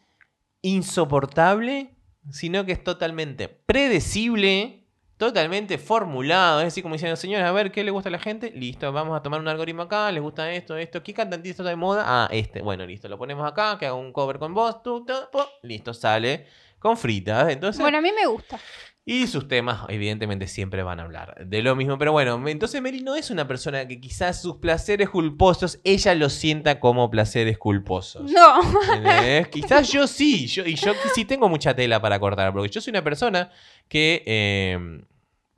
insoportable, 0.62 1.94
sino 2.30 2.64
que 2.64 2.72
es 2.72 2.82
totalmente 2.84 3.48
predecible, 3.48 4.84
totalmente 5.16 5.78
formulado. 5.78 6.60
Es 6.60 6.66
decir, 6.66 6.82
como 6.82 6.94
diciendo, 6.94 7.16
señores, 7.16 7.46
a 7.46 7.52
ver, 7.52 7.72
¿qué 7.72 7.84
le 7.84 7.90
gusta 7.90 8.08
a 8.08 8.12
la 8.12 8.18
gente? 8.18 8.50
Listo, 8.50 8.92
vamos 8.92 9.16
a 9.18 9.22
tomar 9.22 9.40
un 9.40 9.48
algoritmo 9.48 9.82
acá, 9.82 10.10
les 10.12 10.22
gusta 10.22 10.52
esto, 10.52 10.76
esto. 10.76 11.02
¿Qué 11.02 11.14
cantante 11.14 11.50
está 11.50 11.62
de 11.62 11.76
moda? 11.76 12.04
Ah, 12.06 12.28
este. 12.30 12.62
Bueno, 12.62 12.86
listo, 12.86 13.08
lo 13.08 13.18
ponemos 13.18 13.46
acá, 13.46 13.76
que 13.78 13.86
haga 13.86 13.94
un 13.94 14.12
cover 14.12 14.38
con 14.38 14.54
vos, 14.54 14.82
tú, 14.82 15.04
tú, 15.04 15.14
po, 15.30 15.46
listo, 15.62 15.94
sale. 15.94 16.46
Con 16.78 16.96
fritas. 16.96 17.48
Entonces, 17.48 17.80
Bueno, 17.80 17.98
a 17.98 18.00
mí 18.00 18.10
me 18.10 18.26
gusta. 18.26 18.58
Y 19.04 19.26
sus 19.26 19.48
temas, 19.48 19.80
evidentemente, 19.88 20.46
siempre 20.46 20.84
van 20.84 21.00
a 21.00 21.02
hablar 21.02 21.34
de 21.44 21.60
lo 21.62 21.74
mismo. 21.74 21.98
Pero 21.98 22.12
bueno, 22.12 22.40
entonces 22.48 22.80
Mary 22.80 23.00
no 23.00 23.16
es 23.16 23.30
una 23.30 23.48
persona 23.48 23.88
que 23.88 24.00
quizás 24.00 24.40
sus 24.40 24.56
placeres 24.58 25.08
culposos, 25.08 25.80
ella 25.82 26.14
los 26.14 26.32
sienta 26.34 26.78
como 26.78 27.10
placeres 27.10 27.58
culposos. 27.58 28.30
No. 28.30 28.60
¿Entendés? 28.94 29.48
quizás 29.50 29.90
yo 29.90 30.06
sí, 30.06 30.46
yo, 30.46 30.64
y 30.64 30.76
yo 30.76 30.92
sí 31.14 31.24
tengo 31.24 31.48
mucha 31.48 31.74
tela 31.74 32.00
para 32.00 32.20
cortar, 32.20 32.52
porque 32.52 32.68
yo 32.68 32.80
soy 32.80 32.92
una 32.92 33.02
persona 33.02 33.50
que, 33.88 34.22
eh, 34.24 34.78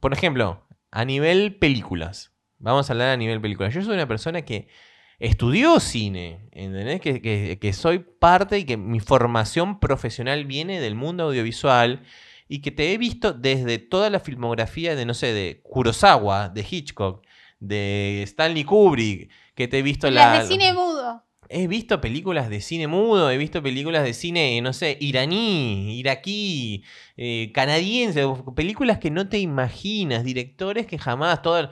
por 0.01 0.13
ejemplo, 0.15 0.67
a 0.91 1.05
nivel 1.05 1.57
películas, 1.57 2.33
vamos 2.59 2.89
a 2.89 2.95
hablar 2.95 3.11
a 3.11 3.17
nivel 3.19 3.41
películas, 3.43 3.75
yo 3.75 3.83
soy 3.83 3.95
una 3.95 4.09
persona 4.09 4.41
que 4.43 4.69
estudió 5.19 5.81
cine, 5.81 6.49
¿entendés? 6.53 7.01
Que, 7.03 7.21
que- 7.21 7.59
que 7.61 7.73
soy 7.75 7.99
parte 7.99 8.59
y 8.59 8.65
que 8.65 8.77
mi 8.79 9.01
formación 9.01 9.81
profesional 9.81 10.45
viene 10.47 10.81
del 10.81 10.95
mundo 10.95 11.25
audiovisual 11.25 12.03
y 12.49 12.61
que 12.61 12.71
te 12.71 12.93
he 12.93 12.99
visto 12.99 13.33
desde 13.33 13.79
toda 13.79 14.11
la 14.11 14.21
filmografía 14.21 14.95
de, 14.95 15.07
no 15.07 15.15
sé, 15.15 15.33
de 15.33 15.61
Kurosawa, 15.63 16.49
de 16.49 16.67
Hitchcock, 16.69 17.25
de 17.61 18.23
Stanley 18.25 18.65
Kubrick, 18.65 19.31
que 19.55 19.69
te 19.69 19.79
he 19.79 19.83
visto 19.83 20.11
la... 20.11 20.35
Las 20.35 20.49
de 20.49 20.55
cine 20.55 20.73
mudo. 20.73 21.23
He 21.51 21.67
visto 21.67 22.01
películas 22.01 22.49
de 22.49 22.61
cine 22.61 22.87
mudo, 22.87 23.31
he 23.31 23.37
visto 23.37 23.63
películas 23.63 24.03
de 24.03 24.15
cine, 24.15 24.61
no 24.63 24.73
sé, 24.73 24.97
iraní, 24.99 25.99
iraquí, 25.99 26.85
eh, 27.17 27.53
canadiense, 27.53 28.25
películas 28.57 28.99
que 28.99 29.11
no 29.11 29.29
te 29.29 29.39
imaginas, 29.39 30.25
directores 30.25 30.87
que 30.87 30.99
jamás, 30.99 31.43
todo 31.43 31.59
el 31.59 31.69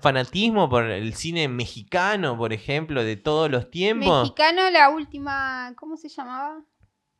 fanatismo 0.00 0.70
por 0.70 0.84
el 0.84 1.14
cine 1.14 1.48
mexicano, 1.48 2.36
por 2.38 2.52
ejemplo, 2.52 3.04
de 3.04 3.16
todos 3.16 3.50
los 3.50 3.70
tiempos. 3.70 4.22
Mexicano, 4.22 4.70
la 4.70 4.88
última. 4.88 5.74
¿Cómo 5.76 5.96
se 5.96 6.08
llamaba? 6.08 6.64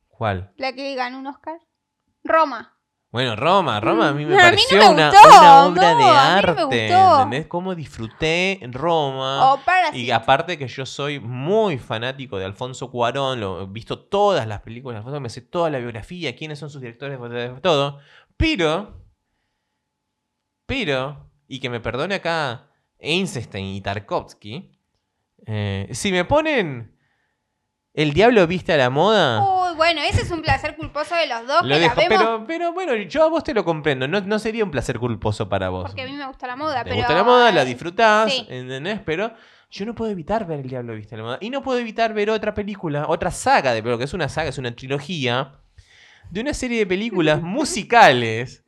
¿Cuál? 0.09 0.52
La 0.57 0.72
que 0.72 0.94
ganó 0.94 1.18
un 1.18 1.26
Oscar. 1.26 1.61
Roma. 2.24 2.78
Bueno, 3.11 3.37
Roma, 3.37 3.81
Roma 3.81 4.09
a 4.09 4.12
mí 4.12 4.26
me 4.26 4.35
A 4.35 4.37
mí 4.37 4.37
no 4.37 4.50
pareció 4.50 4.78
me 4.78 4.88
una, 4.90 5.11
gustó, 5.11 5.28
una 5.28 5.64
obra 5.64 5.92
no, 5.92 5.98
de 5.98 6.04
mí 6.04 6.11
arte. 6.11 6.88
¿entendés? 6.88 7.46
Cómo 7.46 7.74
disfruté 7.74 8.61
Roma. 8.70 9.59
Y 9.94 10.11
aparte 10.11 10.59
que 10.59 10.68
yo 10.68 10.85
soy 10.85 11.18
muy 11.18 11.78
fanático 11.78 12.38
de 12.38 12.44
Alfonso 12.44 12.90
Cuarón, 12.90 13.40
lo 13.40 13.62
he 13.62 13.66
visto 13.66 13.98
todas 13.98 14.46
las 14.46 14.61
películas 14.61 14.96
de 14.96 14.98
Alfonso, 14.98 15.20
me 15.20 15.31
sé 15.31 15.40
toda 15.40 15.70
la 15.70 15.78
biografía, 15.78 16.37
quiénes 16.37 16.59
son 16.59 16.68
sus 16.68 16.83
directores, 16.83 17.18
todo. 17.62 17.98
Pero, 18.37 19.02
pero, 20.66 21.31
y 21.48 21.61
que 21.61 21.70
me 21.70 21.81
perdone 21.81 22.16
acá 22.16 22.68
Einstein 22.98 23.66
y 23.74 23.81
Tarkovsky, 23.81 24.78
eh, 25.46 25.88
si 25.92 26.12
me 26.12 26.26
ponen 26.26 26.94
El 27.94 28.12
Diablo 28.12 28.46
Viste 28.46 28.74
a 28.74 28.76
la 28.76 28.90
Moda... 28.90 29.40
Uy, 29.42 29.58
bueno, 29.79 30.03
ese 30.03 30.21
es 30.21 30.31
un 30.31 30.43
placer 30.43 30.77
culposo 30.77 31.14
de 31.14 31.27
los 31.27 31.47
dos 31.47 31.62
Lo 31.62 31.75
que 31.75 31.81
dejo, 31.81 31.95
la 31.97 32.09
vemos 32.09 32.19
pero, 32.19 32.45
pero 32.47 32.73
bueno, 32.75 32.95
yo 32.95 33.25
a 33.25 33.29
vos 33.29 33.43
te 33.43 33.55
lo 33.55 33.64
comprendo, 33.64 34.07
no, 34.07 34.21
no 34.21 34.38
sería 34.38 34.62
un 34.64 34.71
placer 34.71 34.99
culposo 34.99 35.49
para 35.49 35.71
vos. 35.71 35.87
porque 35.87 36.03
a 36.03 36.07
mí 36.07 36.12
me 36.12 36.27
gusta 36.27 36.47
la 36.47 36.57
moda. 36.57 36.85
Te 36.85 36.91
pero, 36.91 36.97
gusta 36.97 37.14
la 37.14 37.25
moda, 37.25 37.51
la 37.51 37.64
disfrutás, 37.64 38.31
sí. 38.31 38.47
¿entendés? 38.51 39.01
Pero 39.07 39.33
yo 39.71 39.87
no 39.87 39.95
puedo 39.95 40.11
evitar 40.11 40.47
ver 40.47 40.61
El 40.61 40.69
Diablo 40.69 40.95
Viste 40.95 41.14
a 41.14 41.19
la 41.19 41.25
Moda. 41.25 41.38
Y 41.41 41.51
no 41.51 41.62
puedo 41.62 41.79
evitar 41.79 42.12
ver 42.12 42.31
otra 42.31 42.55
película, 42.55 43.07
otra 43.09 43.31
saga, 43.31 43.73
de, 43.73 43.83
pero 43.83 43.99
que 43.99 44.05
es 44.05 44.14
una 44.14 44.29
saga, 44.29 44.49
es 44.49 44.59
una 44.59 44.75
trilogía, 44.75 45.53
de 46.31 46.41
una 46.41 46.55
serie 46.55 46.79
de 46.79 46.87
películas 46.87 47.41
musicales. 47.43 48.64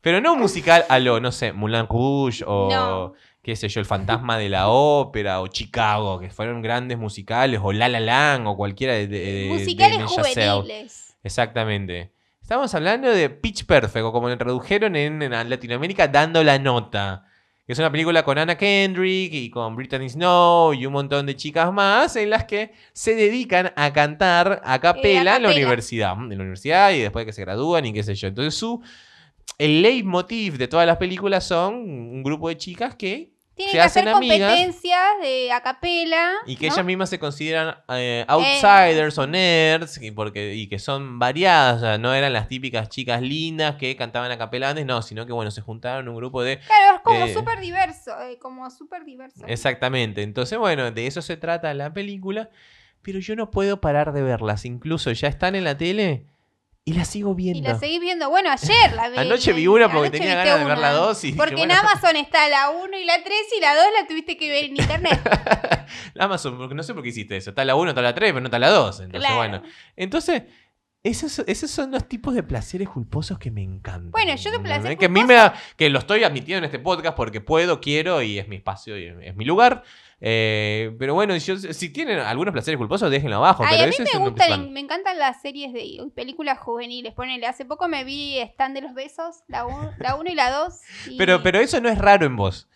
Pero 0.00 0.20
no 0.20 0.36
musical 0.36 0.84
a 0.88 0.98
lo, 1.00 1.20
no 1.20 1.32
sé, 1.32 1.52
Moulin 1.52 1.86
Rouge 1.88 2.44
o 2.46 2.70
No. 2.70 3.12
Qué 3.48 3.56
sé 3.56 3.70
yo, 3.70 3.80
El 3.80 3.86
Fantasma 3.86 4.36
de 4.36 4.50
la 4.50 4.68
Ópera 4.68 5.40
o 5.40 5.46
Chicago, 5.46 6.20
que 6.20 6.28
fueron 6.28 6.60
grandes 6.60 6.98
musicales, 6.98 7.58
o 7.62 7.72
La 7.72 7.88
La 7.88 7.98
Land 7.98 8.46
o 8.46 8.54
cualquiera 8.58 8.92
de, 8.92 9.06
de, 9.06 9.18
de 9.18 9.48
Musicales 9.48 10.02
juveniles. 10.02 11.16
Exactamente. 11.22 12.12
Estamos 12.42 12.74
hablando 12.74 13.08
de 13.08 13.30
Pitch 13.30 13.64
Perfect, 13.64 14.04
o 14.04 14.12
como 14.12 14.28
lo 14.28 14.36
tradujeron 14.36 14.96
en, 14.96 15.22
en 15.22 15.48
Latinoamérica, 15.48 16.08
Dando 16.08 16.44
la 16.44 16.58
Nota. 16.58 17.24
Que 17.66 17.72
es 17.72 17.78
una 17.78 17.90
película 17.90 18.22
con 18.22 18.36
Anna 18.36 18.54
Kendrick 18.58 19.32
y 19.32 19.48
con 19.48 19.74
Brittany 19.76 20.10
Snow 20.10 20.74
y 20.74 20.84
un 20.84 20.92
montón 20.92 21.24
de 21.24 21.34
chicas 21.34 21.72
más 21.72 22.16
en 22.16 22.28
las 22.28 22.44
que 22.44 22.72
se 22.92 23.14
dedican 23.14 23.72
a 23.76 23.94
cantar 23.94 24.60
a 24.62 24.78
capela 24.78 25.36
en 25.36 25.42
la 25.44 25.50
universidad. 25.50 26.12
En 26.12 26.36
la 26.36 26.42
universidad 26.42 26.92
y 26.92 26.98
después 26.98 27.22
de 27.22 27.26
que 27.30 27.32
se 27.32 27.40
gradúan 27.40 27.86
y 27.86 27.94
qué 27.94 28.02
sé 28.02 28.14
yo. 28.14 28.28
Entonces 28.28 28.54
su... 28.54 28.82
El 29.56 29.80
leitmotiv 29.80 30.58
de 30.58 30.68
todas 30.68 30.86
las 30.86 30.98
películas 30.98 31.44
son 31.44 31.74
un 31.74 32.22
grupo 32.22 32.50
de 32.50 32.58
chicas 32.58 32.94
que 32.94 33.37
Tienen 33.58 33.72
se 33.72 33.76
que 33.76 33.82
hacer 33.82 34.08
hacen 34.08 34.16
amigas. 34.16 34.38
competencias 34.52 35.00
de 35.20 35.52
acapela. 35.52 36.32
Y 36.46 36.56
que 36.56 36.68
¿no? 36.68 36.72
ellas 36.72 36.86
mismas 36.86 37.10
se 37.10 37.18
consideran 37.18 37.76
eh, 37.90 38.24
outsiders 38.28 39.18
o 39.18 39.26
nerds 39.26 40.00
y, 40.00 40.10
porque, 40.12 40.54
y 40.54 40.68
que 40.68 40.78
son 40.78 41.18
variadas. 41.18 41.76
O 41.76 41.80
sea, 41.80 41.98
no 41.98 42.14
eran 42.14 42.32
las 42.32 42.48
típicas 42.48 42.88
chicas 42.88 43.20
lindas 43.20 43.74
que 43.76 43.94
cantaban 43.96 44.30
a 44.30 44.38
capela 44.38 44.70
antes, 44.70 44.86
no, 44.86 45.02
sino 45.02 45.26
que 45.26 45.32
bueno, 45.32 45.50
se 45.50 45.60
juntaron 45.60 46.08
un 46.08 46.16
grupo 46.16 46.42
de. 46.42 46.58
Claro, 46.60 46.96
es 46.96 47.02
como 47.02 47.24
eh, 47.26 47.34
súper 47.34 47.60
diverso. 47.60 48.12
eh, 48.22 48.38
como 48.38 48.70
súper 48.70 49.04
diverso. 49.04 49.44
Exactamente. 49.46 50.22
Entonces, 50.22 50.58
bueno, 50.58 50.90
de 50.90 51.06
eso 51.06 51.20
se 51.20 51.36
trata 51.36 51.74
la 51.74 51.92
película. 51.92 52.48
Pero 53.02 53.20
yo 53.20 53.36
no 53.36 53.50
puedo 53.50 53.80
parar 53.80 54.12
de 54.12 54.22
verlas. 54.22 54.64
Incluso 54.64 55.12
ya 55.12 55.28
están 55.28 55.54
en 55.54 55.64
la 55.64 55.76
tele 55.76 56.26
y 56.88 56.92
las 56.94 57.08
sigo 57.08 57.32
Y 57.32 57.34
viendo. 57.34 57.68
la 57.68 57.78
seguís 57.78 58.00
viendo. 58.00 58.30
Bueno, 58.30 58.50
ayer 58.50 58.92
la 58.94 59.08
vi. 59.10 59.18
Anoche 59.18 59.52
vi 59.52 59.66
una 59.66 59.86
porque 59.90 60.06
anoche 60.08 60.18
tenía 60.18 60.34
ganas 60.36 60.58
de 60.60 60.64
ver 60.64 60.78
la 60.78 60.92
dos 60.92 61.22
y 61.24 61.28
dije, 61.28 61.36
Porque 61.36 61.56
bueno. 61.56 61.72
en 61.74 61.78
Amazon 61.80 62.16
está 62.16 62.48
la 62.48 62.70
1 62.70 62.98
y 62.98 63.04
la 63.04 63.22
3 63.22 63.36
y 63.56 63.60
la 63.60 63.74
2 63.74 63.84
la 64.00 64.06
tuviste 64.08 64.36
que 64.36 64.48
ver 64.48 64.64
en 64.64 64.76
internet. 64.76 65.20
Amazon, 66.18 66.56
porque 66.56 66.74
no 66.74 66.82
sé 66.82 66.94
por 66.94 67.02
qué 67.02 67.10
hiciste 67.10 67.36
eso. 67.36 67.50
Está 67.50 67.64
la 67.64 67.74
1, 67.74 67.90
está 67.90 68.02
la 68.02 68.14
3, 68.14 68.30
pero 68.32 68.40
no 68.40 68.46
está 68.46 68.58
la 68.58 68.70
2. 68.70 69.00
Entonces, 69.00 69.20
Claro. 69.20 69.36
bueno. 69.36 69.62
Entonces, 69.96 70.42
Esos, 71.04 71.38
esos 71.46 71.70
son 71.70 71.92
los 71.92 72.08
tipos 72.08 72.34
de 72.34 72.42
placeres 72.42 72.88
culposos 72.88 73.38
que 73.38 73.52
me 73.52 73.62
encantan. 73.62 74.10
Bueno, 74.10 74.34
yo 74.34 74.50
de 74.50 74.58
placer 74.58 74.98
Que 74.98 75.06
a 75.06 75.08
mí 75.08 75.22
me 75.24 75.34
da- 75.34 75.54
que 75.76 75.88
lo 75.90 76.00
estoy 76.00 76.24
admitiendo 76.24 76.58
en 76.58 76.64
este 76.64 76.80
podcast 76.80 77.16
porque 77.16 77.40
puedo, 77.40 77.80
quiero 77.80 78.20
y 78.20 78.38
es 78.38 78.48
mi 78.48 78.56
espacio 78.56 78.98
y 78.98 79.06
es 79.22 79.36
mi 79.36 79.44
lugar. 79.44 79.84
Eh, 80.20 80.94
pero 80.98 81.14
bueno, 81.14 81.36
yo- 81.36 81.56
si 81.58 81.90
tienen 81.90 82.18
algunos 82.18 82.52
placeres 82.52 82.76
culposos, 82.78 83.10
déjenlo 83.10 83.36
abajo. 83.36 83.62
Ay, 83.64 83.76
pero 83.78 83.84
a 83.84 83.86
mí 83.86 83.94
me 83.98 84.18
gustan, 84.30 84.76
encantan 84.76 85.18
las 85.18 85.40
series 85.40 85.72
de 85.72 86.10
películas 86.14 86.58
juveniles. 86.58 87.14
Ponele, 87.14 87.46
hace 87.46 87.64
poco 87.64 87.86
me 87.88 88.02
vi 88.04 88.38
Stand 88.40 88.74
de 88.74 88.80
los 88.82 88.94
Besos, 88.94 89.42
la 89.46 89.64
1 89.66 89.92
la 89.98 90.16
uno 90.16 90.28
y 90.30 90.34
la 90.34 90.50
2. 90.50 90.74
Pero, 91.16 91.42
pero 91.42 91.60
eso 91.60 91.80
no 91.80 91.88
es 91.88 91.98
raro 91.98 92.26
en 92.26 92.36
vos. 92.36 92.68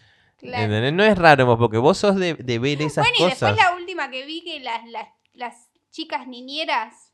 No 0.42 1.04
es 1.04 1.18
raro 1.18 1.42
en 1.42 1.48
vos, 1.48 1.58
porque 1.58 1.78
vos 1.78 1.98
sos 1.98 2.16
de, 2.16 2.34
de 2.34 2.58
ver 2.58 2.82
esas 2.82 3.04
Bueno, 3.04 3.14
y 3.18 3.22
cosas. 3.30 3.40
después 3.50 3.56
la 3.56 3.76
última 3.76 4.10
que 4.10 4.24
vi 4.26 4.42
que 4.42 4.58
las, 4.60 4.86
las, 4.88 5.08
las 5.34 5.68
chicas 5.90 6.26
niñeras, 6.26 7.11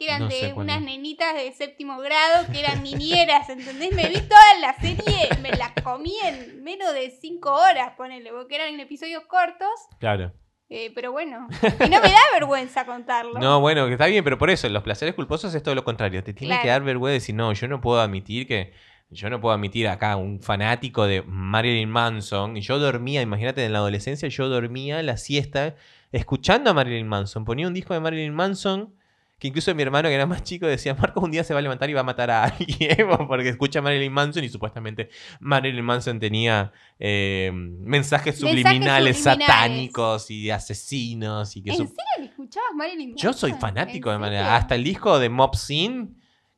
que 0.00 0.06
eran 0.06 0.20
No 0.22 0.28
de 0.28 0.54
unas 0.54 0.80
nenitas 0.80 1.34
de 1.34 1.52
séptimo 1.52 1.98
grado, 1.98 2.46
que 2.50 2.60
eran 2.60 2.82
niñeras, 2.82 3.50
¿entendés? 3.50 3.92
Me 3.94 4.08
vi 4.08 4.20
toda 4.22 4.58
la 4.62 4.74
serie, 4.80 5.28
me 5.42 5.50
la 5.50 5.74
comí 5.84 6.14
en 6.24 6.64
menos 6.64 6.94
de 6.94 7.10
cinco 7.20 7.52
horas, 7.52 7.92
ponele, 7.98 8.30
porque 8.32 8.54
eran 8.54 8.72
en 8.72 8.80
episodios 8.80 9.24
cortos, 9.26 9.68
Claro. 9.98 10.32
eh, 10.70 10.90
pero 10.94 11.12
bueno, 11.12 11.48
y 11.62 11.88
no 11.90 12.00
me 12.00 12.08
da 12.08 12.18
vergüenza 12.32 12.86
contarlo. 12.86 13.38
No, 13.38 13.60
bueno, 13.60 13.86
que 13.88 13.92
está 13.92 14.06
bien, 14.06 14.24
pero 14.24 14.38
por 14.38 14.48
eso, 14.48 14.66
los 14.70 14.82
placeres 14.82 15.14
culposos 15.14 15.54
es 15.54 15.62
todo 15.62 15.74
lo 15.74 15.84
contrario. 15.84 16.24
Te 16.24 16.32
tiene 16.32 16.58
que 16.62 16.68
dar 16.68 16.82
vergüenza 16.82 17.12
decir, 17.14 17.34
no, 17.34 17.52
yo 17.52 17.68
no 17.68 17.80
puedo 17.82 18.00
admitir 18.00 18.46
que. 18.48 18.72
Yo 19.12 19.28
no 19.28 19.40
puedo 19.40 19.52
admitir 19.52 19.88
acá 19.88 20.14
un 20.14 20.40
fanático 20.40 21.04
de 21.04 21.22
Marilyn 21.26 21.90
Manson. 21.90 22.56
Y 22.56 22.60
yo 22.60 22.78
dormía, 22.78 23.20
imagínate, 23.20 23.64
en 23.64 23.72
la 23.72 23.80
adolescencia, 23.80 24.28
yo 24.28 24.48
dormía 24.48 25.02
la 25.02 25.16
siesta 25.16 25.74
escuchando 26.12 26.70
a 26.70 26.74
Marilyn 26.74 27.08
Manson. 27.08 27.44
Ponía 27.44 27.66
un 27.66 27.74
disco 27.74 27.92
de 27.92 27.98
Marilyn 27.98 28.32
Manson. 28.32 28.94
Que 29.40 29.48
incluso 29.48 29.74
mi 29.74 29.82
hermano, 29.82 30.08
que 30.08 30.14
era 30.14 30.26
más 30.26 30.42
chico, 30.44 30.66
decía: 30.66 30.94
Marcos 30.94 31.24
un 31.24 31.30
día 31.30 31.42
se 31.42 31.54
va 31.54 31.58
a 31.60 31.62
levantar 31.62 31.88
y 31.88 31.94
va 31.94 32.00
a 32.00 32.04
matar 32.04 32.30
a 32.30 32.44
alguien. 32.44 32.96
porque 33.26 33.48
escucha 33.48 33.78
a 33.78 33.82
Marilyn 33.82 34.12
Manson 34.12 34.44
y 34.44 34.48
supuestamente 34.50 35.08
Marilyn 35.40 35.84
Manson 35.84 36.20
tenía 36.20 36.72
eh, 36.98 37.50
mensajes 37.52 38.38
subliminales, 38.38 39.16
subliminales. 39.16 39.22
satánicos 39.22 40.30
y 40.30 40.50
asesinos. 40.50 41.56
Y 41.56 41.62
que 41.62 41.70
¿En 41.70 41.76
su- 41.76 41.86
serio 41.86 42.02
le 42.18 42.24
escuchabas 42.26 42.70
Marilyn 42.74 43.16
yo 43.16 43.32
soy 43.32 43.52
Manson? 43.52 43.68
fanático 43.68 44.12
¿En 44.12 44.20
de 44.20 44.28
serio? 44.28 44.44
Hasta 44.44 44.74
el 44.74 44.84
disco 44.84 45.18
de 45.18 45.28
Mob 45.30 45.56
Scene, 45.56 46.08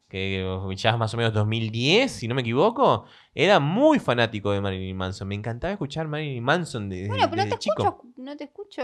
que 0.09 0.45
ya 0.77 0.91
es 0.91 0.99
más 0.99 1.15
o 1.15 1.17
menos 1.17 1.33
2010, 1.33 2.11
si 2.11 2.29
no 2.29 2.35
me 2.35 2.43
equivoco, 2.43 3.05
era 3.35 3.61
muy 3.61 3.99
fanático 3.99 4.51
de 4.53 4.61
Marilyn 4.61 4.97
Manson. 4.97 5.27
Me 5.29 5.35
encantaba 5.37 5.73
escuchar 5.73 6.09
Marilyn 6.09 6.43
Manson 6.43 6.89
desde, 6.89 7.09
Bueno, 7.09 7.31
pero 7.31 7.45
no 7.45 7.49
te 7.51 7.59
chico. 7.59 7.83
escucho, 7.85 8.13
no 8.17 8.37
te 8.37 8.45
escucho. 8.45 8.83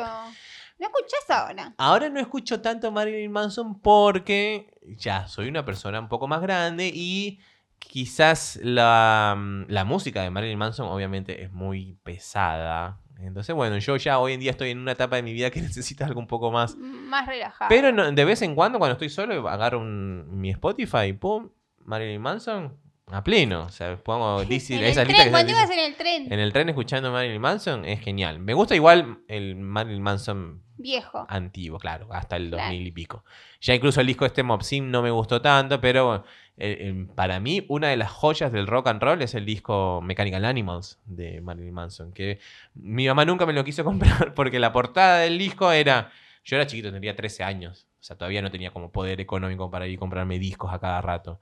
No 0.79 0.87
escuchás 0.87 1.29
ahora. 1.31 1.75
Ahora 1.77 2.09
no 2.09 2.21
escucho 2.21 2.61
tanto 2.61 2.91
Marilyn 2.93 3.33
Manson 3.33 3.81
porque 3.81 4.73
ya 4.97 5.27
soy 5.27 5.49
una 5.49 5.65
persona 5.65 5.99
un 6.01 6.09
poco 6.09 6.29
más 6.29 6.41
grande 6.41 6.91
y 6.95 7.41
quizás 7.79 8.59
la, 8.63 9.35
mm, 9.37 9.65
la 9.69 9.85
música 9.85 10.23
de 10.23 10.31
Marilyn 10.31 10.59
Manson 10.59 10.89
obviamente 10.89 11.43
es 11.43 11.53
muy 11.53 11.97
pesada. 12.05 13.01
Entonces, 13.21 13.53
bueno, 13.55 13.79
yo 13.79 13.97
ya 13.97 14.21
hoy 14.21 14.35
en 14.35 14.41
día 14.41 14.53
estoy 14.53 14.71
en 14.71 14.79
una 14.79 14.93
etapa 14.93 15.17
de 15.17 15.23
mi 15.23 15.33
vida 15.33 15.51
que 15.51 15.61
necesita 15.63 16.07
algo 16.07 16.21
un 16.21 16.27
poco 16.29 16.51
más 16.53 16.77
Más 16.77 17.27
relajado. 17.27 17.69
Pero 17.69 17.91
no- 17.93 18.11
de 18.13 18.25
vez 18.25 18.43
en 18.43 18.55
cuando, 18.55 18.79
cuando 18.79 18.93
estoy 18.93 19.09
solo, 19.09 19.49
agarro 19.49 19.81
un- 19.81 20.27
mi 20.41 20.51
Spotify, 20.51 21.13
pum, 21.13 21.51
Marilyn 21.85 22.21
Manson, 22.21 22.77
a 23.11 23.25
pleno. 23.25 23.63
O 23.63 23.71
sea, 23.71 23.97
pongo 23.97 24.45
DC, 24.45 24.77
en 24.77 24.85
esa 24.85 25.03
el 25.03 25.09
lista 25.09 25.23
tren, 25.23 25.25
que 25.25 25.31
cuando 25.33 25.51
ibas 25.53 25.71
en 25.71 25.79
el 25.81 25.97
tren, 25.97 26.33
en 26.33 26.39
el 26.39 26.53
tren 26.53 26.69
escuchando 26.69 27.11
Marilyn 27.11 27.41
Manson, 27.41 27.85
es 27.85 28.01
genial. 28.01 28.39
Me 28.39 28.55
gusta 28.55 28.77
igual 28.77 29.19
el 29.27 29.57
Marilyn 29.57 30.03
Manson 30.03 30.63
viejo. 30.79 31.27
antiguo, 31.29 31.79
claro, 31.79 32.09
hasta 32.13 32.37
el 32.37 32.49
Claro. 32.49 32.65
2000 32.65 32.87
y 32.87 32.91
pico. 32.93 33.25
Ya 33.61 33.75
incluso 33.75 34.01
el 34.01 34.07
disco 34.07 34.25
este 34.25 34.43
Mob 34.43 34.63
Sim 34.63 34.91
no 34.91 35.03
me 35.03 35.11
gustó 35.11 35.43
tanto, 35.43 35.81
pero 35.81 36.25
eh, 36.57 36.77
eh, 36.81 37.07
para 37.15 37.39
mí 37.41 37.65
una 37.69 37.89
de 37.89 37.97
las 37.97 38.11
joyas 38.11 38.51
del 38.53 38.67
rock 38.67 38.89
and 38.89 39.03
roll 39.03 39.23
es 39.23 39.35
el 39.35 39.45
disco 39.45 40.01
Mechanical 40.03 40.45
Animals 40.45 40.99
de 41.05 41.41
Marilyn 41.41 41.75
Manson, 41.75 42.13
que 42.13 42.39
mi 42.75 43.07
mamá 43.07 43.25
nunca 43.25 43.45
me 43.47 43.53
lo 43.53 43.63
quiso 43.65 43.85
comprar 43.85 44.35
porque 44.35 44.59
la 44.59 44.73
portada 44.73 45.19
del 45.19 45.37
disco 45.39 45.71
era, 45.71 46.11
yo 46.45 46.57
era 46.57 46.67
chiquito, 46.67 46.91
tendría 46.91 47.15
13 47.15 47.45
años, 47.45 47.87
o 48.01 48.03
sea, 48.03 48.17
todavía 48.17 48.43
no 48.43 48.51
tenía 48.51 48.71
como 48.73 48.91
poder 48.91 49.21
económico 49.21 49.71
para 49.71 49.87
ir 49.87 49.97
a 49.99 50.01
comprarme 50.01 50.39
discos 50.39 50.73
a 50.73 50.79
cada 50.79 51.01
rato. 51.01 51.41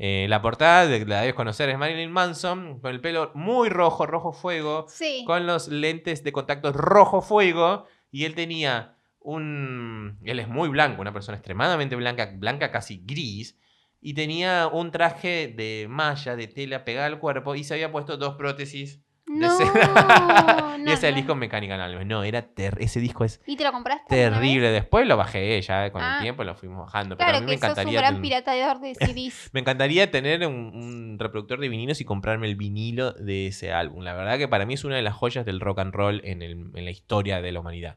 Eh, 0.00 0.26
la 0.28 0.40
portada, 0.40 0.86
de, 0.86 1.04
la 1.06 1.22
debes 1.22 1.34
conocer, 1.34 1.68
es 1.70 1.76
Marilyn 1.76 2.12
Manson, 2.12 2.78
con 2.78 2.92
el 2.92 3.00
pelo 3.00 3.32
muy 3.34 3.68
rojo, 3.68 4.06
rojo 4.06 4.32
fuego, 4.32 4.84
Sí. 4.88 5.24
con 5.26 5.44
los 5.46 5.66
lentes 5.68 6.22
de 6.22 6.30
contacto 6.30 6.72
rojo 6.72 7.20
fuego 7.20 7.86
y 8.10 8.24
él 8.24 8.34
tenía 8.34 8.96
un 9.20 10.18
él 10.24 10.40
es 10.40 10.48
muy 10.48 10.68
blanco, 10.68 11.00
una 11.00 11.12
persona 11.12 11.36
extremadamente 11.36 11.96
blanca, 11.96 12.32
blanca 12.36 12.70
casi 12.70 13.02
gris 13.04 13.58
y 14.00 14.14
tenía 14.14 14.68
un 14.68 14.90
traje 14.90 15.48
de 15.48 15.86
malla 15.88 16.36
de 16.36 16.46
tela 16.46 16.84
pegada 16.84 17.06
al 17.06 17.18
cuerpo 17.18 17.54
y 17.54 17.64
se 17.64 17.74
había 17.74 17.92
puesto 17.92 18.16
dos 18.16 18.36
prótesis 18.36 19.02
No, 19.38 19.56
cera. 19.56 20.74
y 20.78 20.82
no, 20.82 20.84
ese 20.84 20.92
es 20.94 21.04
el 21.04 21.10
no. 21.12 21.16
disco 21.16 21.34
Mechanical 21.34 21.80
Animals. 21.80 22.06
No, 22.06 22.22
era 22.24 22.46
ese 22.78 23.00
disco 23.00 23.24
es 23.24 23.40
¿Y 23.46 23.56
te 23.56 23.64
lo 23.64 23.72
compraste? 23.72 24.04
terrible. 24.08 24.70
Después 24.70 25.06
lo 25.06 25.16
bajé 25.16 25.60
ya 25.62 25.90
con 25.90 26.02
Ah. 26.02 26.16
el 26.16 26.22
tiempo 26.22 26.44
lo 26.44 26.54
fuimos 26.54 26.86
bajando, 26.86 27.16
pero 27.16 27.28
a 27.28 27.32
Claro 27.32 27.44
mí 27.46 27.50
me 27.52 27.56
que 27.56 27.58
sos 27.60 27.66
un 27.68 27.72
encantaría 27.72 28.00
gran 28.00 28.14
ten- 28.14 28.22
pirateador 28.22 28.80
de 28.80 28.94
CDs. 28.94 29.50
me 29.52 29.60
encantaría 29.60 30.10
tener 30.10 30.46
un, 30.46 30.54
un 30.54 31.16
reproductor 31.18 31.60
de 31.60 31.68
vinilos 31.68 32.00
y 32.00 32.04
comprarme 32.04 32.46
el 32.46 32.56
vinilo 32.56 33.12
de 33.12 33.48
ese 33.48 33.72
álbum. 33.72 34.02
La 34.02 34.14
verdad 34.14 34.38
que 34.38 34.48
para 34.48 34.66
mí 34.66 34.74
es 34.74 34.84
una 34.84 34.96
de 34.96 35.02
las 35.02 35.14
joyas 35.14 35.44
del 35.46 35.60
rock 35.60 35.78
and 35.80 35.94
roll 35.94 36.20
en, 36.24 36.42
el- 36.42 36.70
en 36.74 36.84
la 36.84 36.90
historia 36.90 37.40
de 37.40 37.52
la 37.52 37.60
humanidad. 37.60 37.96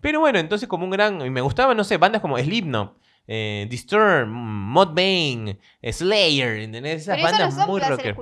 Pero 0.00 0.20
bueno, 0.20 0.38
entonces 0.38 0.68
como 0.68 0.84
un 0.84 0.90
gran... 0.90 1.24
Y 1.24 1.30
me 1.30 1.40
gustaban, 1.40 1.76
no 1.76 1.82
sé, 1.84 1.96
bandas 1.96 2.20
como 2.20 2.36
Slipknot, 2.38 2.96
eh, 3.26 3.66
Disturbed, 3.68 4.26
Mudvayne, 4.28 5.58
Slayer, 5.82 6.58
¿entendés? 6.60 7.02
Esas 7.02 7.16
Pero 7.16 7.28
eso 7.28 7.36
no 7.36 7.42
bandas 7.48 7.68
muy 7.68 7.80
rockeras. 7.80 8.16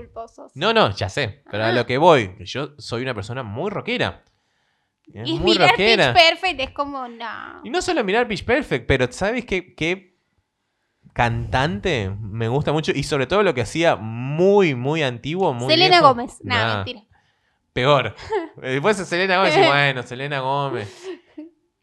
No, 0.55 0.73
no, 0.73 0.91
ya 0.95 1.09
sé. 1.09 1.43
Pero 1.51 1.65
a 1.65 1.69
Ah. 1.69 1.73
lo 1.73 1.87
que 1.87 1.99
voy, 1.99 2.35
que 2.37 2.47
yo 2.47 2.75
soy 2.79 3.03
una 3.03 3.15
persona 3.15 3.43
muy 3.43 3.71
rockera. 3.71 4.25
Es 5.13 5.29
y 5.29 5.39
muy 5.39 5.53
mirar 5.53 5.71
rockera. 5.71 6.15
Pitch 6.15 6.23
Perfect 6.31 6.61
es 6.61 6.71
como, 6.71 7.07
no. 7.09 7.61
Y 7.65 7.71
no 7.71 7.83
solo 7.83 8.03
mirar 8.05 8.27
Pitch 8.27 8.45
Perfect, 8.45 8.87
pero 8.87 9.11
¿sabes 9.13 9.45
qué, 9.45 9.75
qué 9.75 10.17
cantante 11.13 12.11
me 12.21 12.49
gusta 12.49 12.73
mucho? 12.73 12.93
Y 12.95 13.03
sobre 13.03 13.27
todo 13.27 13.43
lo 13.43 13.53
que 13.55 13.61
hacía 13.61 13.97
muy, 13.97 14.75
muy 14.75 15.03
antiguo, 15.03 15.53
muy 15.53 15.69
Selena 15.69 15.99
viejo. 15.99 16.09
Gómez. 16.15 16.39
Nada, 16.43 16.67
Nah, 16.67 16.77
mentira. 16.85 17.03
Peor. 17.75 18.15
Después 18.63 18.97
de 18.97 19.05
Selena 19.05 19.37
Gómez, 19.39 19.57
y 19.57 19.61
bueno, 19.67 20.03
Selena 20.03 20.41
Gómez. 20.41 21.07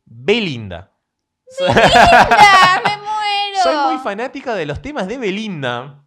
Belinda. 0.05 0.91
¡Ah, 1.67 2.81
me! 2.83 3.00
Soy 3.63 3.75
muy 3.93 4.03
fanática 4.03 4.55
de 4.55 4.65
los 4.65 4.81
temas 4.81 5.07
de 5.07 5.17
Belinda. 5.17 6.05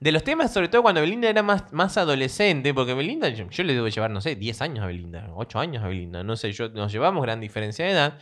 De 0.00 0.12
los 0.12 0.22
temas, 0.22 0.52
sobre 0.52 0.68
todo 0.68 0.82
cuando 0.82 1.00
Belinda 1.00 1.28
era 1.28 1.42
más, 1.42 1.72
más 1.72 1.96
adolescente, 1.96 2.72
porque 2.74 2.94
Belinda, 2.94 3.30
yo, 3.30 3.48
yo 3.48 3.64
le 3.64 3.74
debo 3.74 3.88
llevar, 3.88 4.10
no 4.10 4.20
sé, 4.20 4.36
10 4.36 4.62
años 4.62 4.84
a 4.84 4.86
Belinda, 4.86 5.28
8 5.34 5.58
años 5.58 5.82
a 5.82 5.88
Belinda, 5.88 6.22
no 6.22 6.36
sé, 6.36 6.52
yo, 6.52 6.68
nos 6.68 6.92
llevamos 6.92 7.22
gran 7.22 7.40
diferencia 7.40 7.84
de 7.84 7.92
edad. 7.92 8.18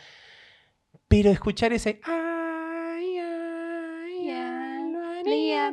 Pero 1.08 1.30
escuchar 1.30 1.72
ese... 1.72 2.00
Ay, 2.04 2.35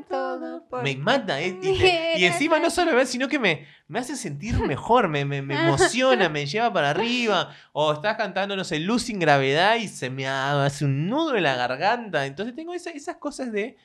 todo 0.01 0.65
por 0.67 0.81
Me 0.83 0.95
mata. 0.95 1.39
eh, 1.41 1.57
y, 1.61 1.77
te- 1.77 2.13
y 2.17 2.25
encima 2.25 2.59
no 2.59 2.69
solo 2.69 2.93
me 2.93 3.05
sino 3.05 3.27
que 3.27 3.39
me, 3.39 3.67
me 3.87 3.99
hace 3.99 4.15
sentir 4.15 4.59
mejor, 4.59 5.07
me, 5.07 5.25
me- 5.25 5.41
me 5.41 5.55
emociona, 5.67 6.29
me 6.29 6.45
lleva 6.45 6.71
para 6.73 6.89
arriba. 6.89 7.51
O 7.71 7.93
estás 7.93 8.17
cantando, 8.17 8.55
no 8.55 8.63
sé, 8.63 8.79
Luz 8.79 9.03
sin 9.03 9.19
gravedad 9.19 9.75
y 9.75 9.87
se 9.87 10.09
me 10.09 10.27
hace 10.27 10.85
un 10.85 11.07
nudo 11.09 11.35
en 11.35 11.43
la 11.43 11.55
garganta. 11.55 12.25
Entonces 12.25 12.55
tengo 12.55 12.73
esa- 12.73 12.91
esas 12.91 13.17
cosas 13.17 13.51
de 13.51 13.77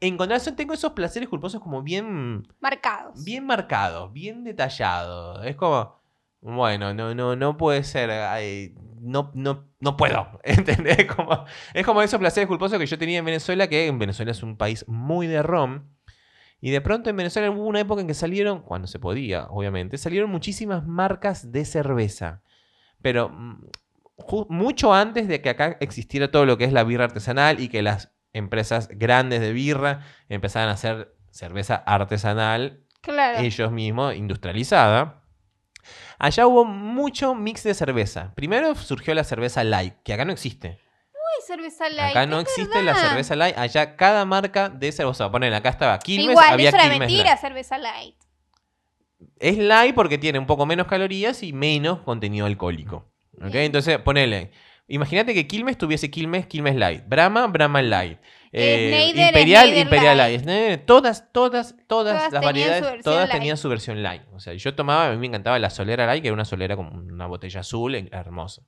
encontrar, 0.00 0.40
eso- 0.40 0.54
tengo 0.54 0.74
esos 0.74 0.92
placeres 0.92 1.28
culposos 1.28 1.60
como 1.60 1.82
bien, 1.82 2.46
Marcados. 2.60 3.22
bien 3.24 3.44
marcados, 3.46 4.12
bien 4.12 4.44
detallados. 4.44 5.44
Es 5.46 5.56
como, 5.56 6.00
bueno, 6.40 6.92
no, 6.94 7.14
no, 7.14 7.36
no 7.36 7.56
puede 7.56 7.84
ser. 7.84 8.10
ay, 8.10 8.74
no, 9.02 9.30
no, 9.34 9.68
no 9.80 9.96
puedo. 9.96 10.40
¿Entendés? 10.44 11.06
Como, 11.06 11.44
es 11.74 11.84
como 11.84 12.02
esos 12.02 12.18
placeres 12.18 12.48
culposos 12.48 12.78
que 12.78 12.86
yo 12.86 12.98
tenía 12.98 13.18
en 13.18 13.24
Venezuela, 13.24 13.68
que 13.68 13.86
en 13.86 13.98
Venezuela 13.98 14.32
es 14.32 14.42
un 14.42 14.56
país 14.56 14.84
muy 14.88 15.26
de 15.26 15.42
rom. 15.42 15.88
Y 16.60 16.70
de 16.70 16.80
pronto 16.80 17.10
en 17.10 17.16
Venezuela 17.16 17.50
hubo 17.50 17.66
una 17.66 17.80
época 17.80 18.00
en 18.00 18.06
que 18.06 18.14
salieron, 18.14 18.62
cuando 18.62 18.86
se 18.86 19.00
podía, 19.00 19.46
obviamente, 19.46 19.98
salieron 19.98 20.30
muchísimas 20.30 20.86
marcas 20.86 21.50
de 21.50 21.64
cerveza. 21.64 22.42
Pero 23.02 23.30
mm, 23.30 23.66
mucho 24.48 24.94
antes 24.94 25.26
de 25.26 25.42
que 25.42 25.50
acá 25.50 25.76
existiera 25.80 26.30
todo 26.30 26.46
lo 26.46 26.56
que 26.58 26.64
es 26.64 26.72
la 26.72 26.84
birra 26.84 27.04
artesanal 27.04 27.58
y 27.58 27.68
que 27.68 27.82
las 27.82 28.12
empresas 28.32 28.88
grandes 28.88 29.40
de 29.40 29.52
birra 29.52 30.00
empezaran 30.28 30.68
a 30.68 30.72
hacer 30.72 31.16
cerveza 31.30 31.74
artesanal 31.74 32.84
Claro. 33.00 33.40
ellos 33.40 33.72
mismos, 33.72 34.14
industrializada. 34.14 35.21
Allá 36.18 36.46
hubo 36.46 36.64
mucho 36.64 37.34
mix 37.34 37.62
de 37.62 37.74
cerveza. 37.74 38.32
Primero 38.34 38.74
surgió 38.74 39.14
la 39.14 39.24
cerveza 39.24 39.64
light, 39.64 39.94
que 40.04 40.12
acá 40.12 40.24
no 40.24 40.32
existe. 40.32 40.78
Ay, 41.14 41.42
cerveza 41.46 41.88
light. 41.88 42.10
acá 42.10 42.26
no 42.26 42.40
existe 42.40 42.82
la 42.82 42.94
cerveza 42.94 43.36
light. 43.36 43.56
Allá 43.56 43.96
cada 43.96 44.24
marca 44.24 44.68
de 44.68 44.92
cerveza. 44.92 45.30
Ponen, 45.30 45.54
acá 45.54 45.68
estaba 45.70 45.98
Quilmes, 45.98 46.30
Igual, 46.30 46.52
había 46.52 46.68
eso 46.68 46.76
era 46.76 46.84
Quilmes 46.84 47.00
mentira, 47.00 47.24
Light. 47.24 47.40
cerveza 47.40 47.78
light. 47.78 48.16
Es 49.38 49.58
light 49.58 49.94
porque 49.94 50.18
tiene 50.18 50.38
un 50.38 50.46
poco 50.46 50.66
menos 50.66 50.86
calorías 50.86 51.42
y 51.42 51.52
menos 51.52 52.00
contenido 52.00 52.46
alcohólico. 52.46 53.12
¿ok? 53.40 53.54
Entonces, 53.54 53.98
ponele. 53.98 54.52
Imagínate 54.92 55.32
que 55.32 55.46
Quilmes 55.46 55.78
tuviese 55.78 56.10
Quilmes, 56.10 56.46
Quilmes 56.46 56.76
Light. 56.76 57.02
Brahma, 57.06 57.46
Brahma 57.46 57.80
Light. 57.80 58.18
eh, 58.52 59.12
Imperial, 59.16 59.74
Imperial 59.74 60.18
Light. 60.18 60.84
Todas, 60.84 61.32
todas, 61.32 61.74
todas, 61.86 62.18
Todas 62.18 62.32
las 62.32 62.44
variedades, 62.44 63.02
todas 63.02 63.26
light. 63.28 63.32
tenían 63.32 63.56
su 63.56 63.68
versión 63.70 64.02
light. 64.02 64.22
O 64.32 64.38
sea, 64.40 64.52
yo 64.52 64.74
tomaba, 64.74 65.06
a 65.06 65.10
mí 65.12 65.16
me 65.16 65.28
encantaba 65.28 65.58
la 65.58 65.70
solera 65.70 66.04
light, 66.06 66.20
que 66.22 66.28
era 66.28 66.34
una 66.34 66.44
solera 66.44 66.76
con 66.76 66.86
una 67.10 67.26
botella 67.26 67.60
azul, 67.60 67.94
hermoso. 68.12 68.66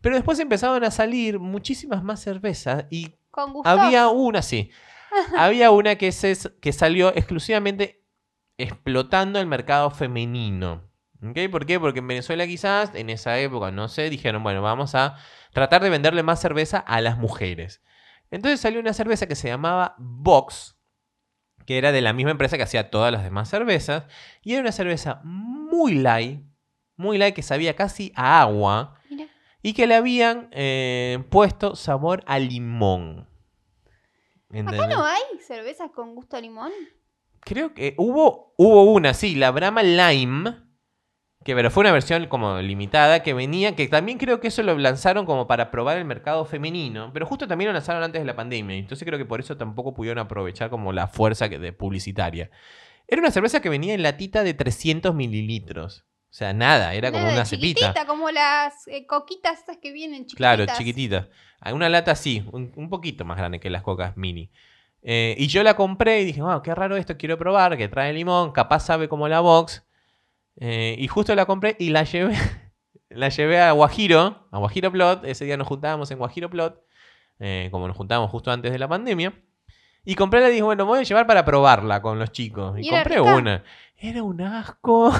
Pero 0.00 0.16
después 0.16 0.40
empezaron 0.40 0.82
a 0.82 0.90
salir 0.90 1.38
muchísimas 1.38 2.02
más 2.02 2.20
cervezas 2.20 2.86
y 2.90 3.14
Con 3.30 3.52
gusto. 3.52 3.68
había 3.70 4.08
una, 4.08 4.42
sí. 4.42 4.70
había 5.38 5.70
una 5.70 5.94
que, 5.94 6.10
se, 6.10 6.36
que 6.60 6.72
salió 6.72 7.14
exclusivamente 7.14 8.02
explotando 8.58 9.38
el 9.38 9.46
mercado 9.46 9.90
femenino. 9.90 10.82
¿Ok? 11.28 11.50
¿Por 11.50 11.64
qué? 11.64 11.80
Porque 11.80 12.00
en 12.00 12.08
Venezuela 12.08 12.46
quizás, 12.46 12.94
en 12.94 13.08
esa 13.08 13.38
época, 13.38 13.70
no 13.70 13.88
sé, 13.88 14.10
dijeron, 14.10 14.42
bueno, 14.42 14.60
vamos 14.62 14.94
a 14.94 15.16
tratar 15.52 15.82
de 15.82 15.90
venderle 15.90 16.22
más 16.22 16.40
cerveza 16.40 16.78
a 16.78 17.00
las 17.00 17.16
mujeres. 17.16 17.82
Entonces 18.30 18.60
salió 18.60 18.80
una 18.80 18.92
cerveza 18.92 19.26
que 19.26 19.36
se 19.36 19.48
llamaba 19.48 19.94
Vox, 19.98 20.76
que 21.66 21.78
era 21.78 21.92
de 21.92 22.00
la 22.00 22.12
misma 22.12 22.32
empresa 22.32 22.56
que 22.56 22.64
hacía 22.64 22.90
todas 22.90 23.12
las 23.12 23.22
demás 23.22 23.48
cervezas, 23.48 24.04
y 24.42 24.52
era 24.52 24.60
una 24.60 24.72
cerveza 24.72 25.20
muy 25.24 25.94
light, 25.94 26.42
muy 26.96 27.16
light, 27.16 27.34
que 27.34 27.42
sabía 27.42 27.74
casi 27.74 28.12
a 28.16 28.42
agua, 28.42 28.98
Mira. 29.08 29.28
y 29.62 29.72
que 29.72 29.86
le 29.86 29.94
habían 29.94 30.48
eh, 30.52 31.24
puesto 31.30 31.76
sabor 31.76 32.22
a 32.26 32.38
limón. 32.38 33.28
Acá 34.50 34.58
¿Entendés? 34.58 34.88
no 34.88 35.04
hay 35.04 35.22
cervezas 35.46 35.90
con 35.90 36.14
gusto 36.14 36.36
a 36.36 36.40
limón. 36.40 36.70
Creo 37.40 37.74
que 37.74 37.94
hubo, 37.98 38.54
hubo 38.56 38.84
una, 38.84 39.14
sí, 39.14 39.34
la 39.34 39.50
Brahma 39.50 39.82
Lime, 39.82 40.56
que 41.44 41.54
pero 41.54 41.70
fue 41.70 41.82
una 41.82 41.92
versión 41.92 42.26
como 42.26 42.58
limitada 42.60 43.22
que 43.22 43.34
venía, 43.34 43.76
que 43.76 43.86
también 43.86 44.18
creo 44.18 44.40
que 44.40 44.48
eso 44.48 44.62
lo 44.62 44.76
lanzaron 44.78 45.26
como 45.26 45.46
para 45.46 45.70
probar 45.70 45.98
el 45.98 46.04
mercado 46.04 46.44
femenino, 46.46 47.10
pero 47.12 47.26
justo 47.26 47.46
también 47.46 47.68
lo 47.68 47.74
lanzaron 47.74 48.02
antes 48.02 48.20
de 48.22 48.26
la 48.26 48.34
pandemia, 48.34 48.76
entonces 48.76 49.06
creo 49.06 49.18
que 49.18 49.24
por 49.26 49.40
eso 49.40 49.56
tampoco 49.56 49.94
pudieron 49.94 50.18
aprovechar 50.24 50.70
como 50.70 50.92
la 50.92 51.06
fuerza 51.06 51.48
que- 51.48 51.58
de 51.58 51.72
publicitaria. 51.72 52.50
Era 53.06 53.20
una 53.20 53.30
cerveza 53.30 53.60
que 53.60 53.68
venía 53.68 53.92
en 53.94 54.02
latita 54.02 54.42
de 54.42 54.54
300 54.54 55.14
mililitros, 55.14 56.04
o 56.30 56.36
sea, 56.36 56.52
nada, 56.52 56.94
era 56.94 57.12
como 57.12 57.24
una 57.30 57.44
cepita. 57.44 57.80
chiquitita, 57.80 58.06
como 58.06 58.30
las 58.30 58.88
eh, 58.88 59.06
coquitas 59.06 59.58
estas 59.60 59.76
que 59.76 59.92
vienen 59.92 60.26
chiquititas. 60.26 60.36
Claro, 60.56 60.66
chiquitita. 60.78 61.28
Hay 61.60 61.72
Una 61.74 61.88
lata 61.88 62.10
así, 62.12 62.42
un, 62.52 62.72
un 62.76 62.88
poquito 62.88 63.24
más 63.24 63.36
grande 63.36 63.60
que 63.60 63.70
las 63.70 63.82
cocas 63.82 64.16
mini. 64.16 64.50
Eh, 65.02 65.34
y 65.38 65.46
yo 65.48 65.62
la 65.62 65.76
compré 65.76 66.22
y 66.22 66.24
dije, 66.24 66.40
wow, 66.42 66.60
qué 66.62 66.74
raro 66.74 66.96
esto, 66.96 67.16
quiero 67.18 67.36
probar, 67.38 67.76
que 67.76 67.88
trae 67.88 68.12
limón, 68.12 68.52
capaz 68.52 68.80
sabe 68.80 69.08
como 69.08 69.28
la 69.28 69.40
box. 69.40 69.84
Eh, 70.60 70.94
y 70.98 71.08
justo 71.08 71.34
la 71.34 71.46
compré 71.46 71.76
y 71.78 71.90
la 71.90 72.04
llevé, 72.04 72.34
la 73.10 73.28
llevé 73.28 73.60
a 73.60 73.72
Guajiro, 73.72 74.46
a 74.50 74.58
Guajiro 74.58 74.90
Plot. 74.92 75.24
Ese 75.24 75.44
día 75.44 75.56
nos 75.56 75.66
juntábamos 75.68 76.10
en 76.10 76.18
Guajiro 76.18 76.48
Plot, 76.50 76.80
eh, 77.40 77.68
como 77.70 77.88
nos 77.88 77.96
juntábamos 77.96 78.30
justo 78.30 78.50
antes 78.50 78.72
de 78.72 78.78
la 78.78 78.88
pandemia. 78.88 79.32
Y 80.06 80.16
compré 80.16 80.40
la 80.42 80.48
y 80.48 80.52
dije, 80.52 80.62
bueno, 80.62 80.84
me 80.84 80.88
voy 80.90 80.98
a 80.98 81.02
llevar 81.02 81.26
para 81.26 81.44
probarla 81.46 82.02
con 82.02 82.18
los 82.18 82.30
chicos. 82.30 82.78
Y, 82.78 82.82
¿Y 82.84 82.88
era 82.88 82.98
compré 83.04 83.18
rica? 83.20 83.34
una. 83.36 83.64
Era 83.96 84.22
un 84.22 84.40
asco. 84.42 85.10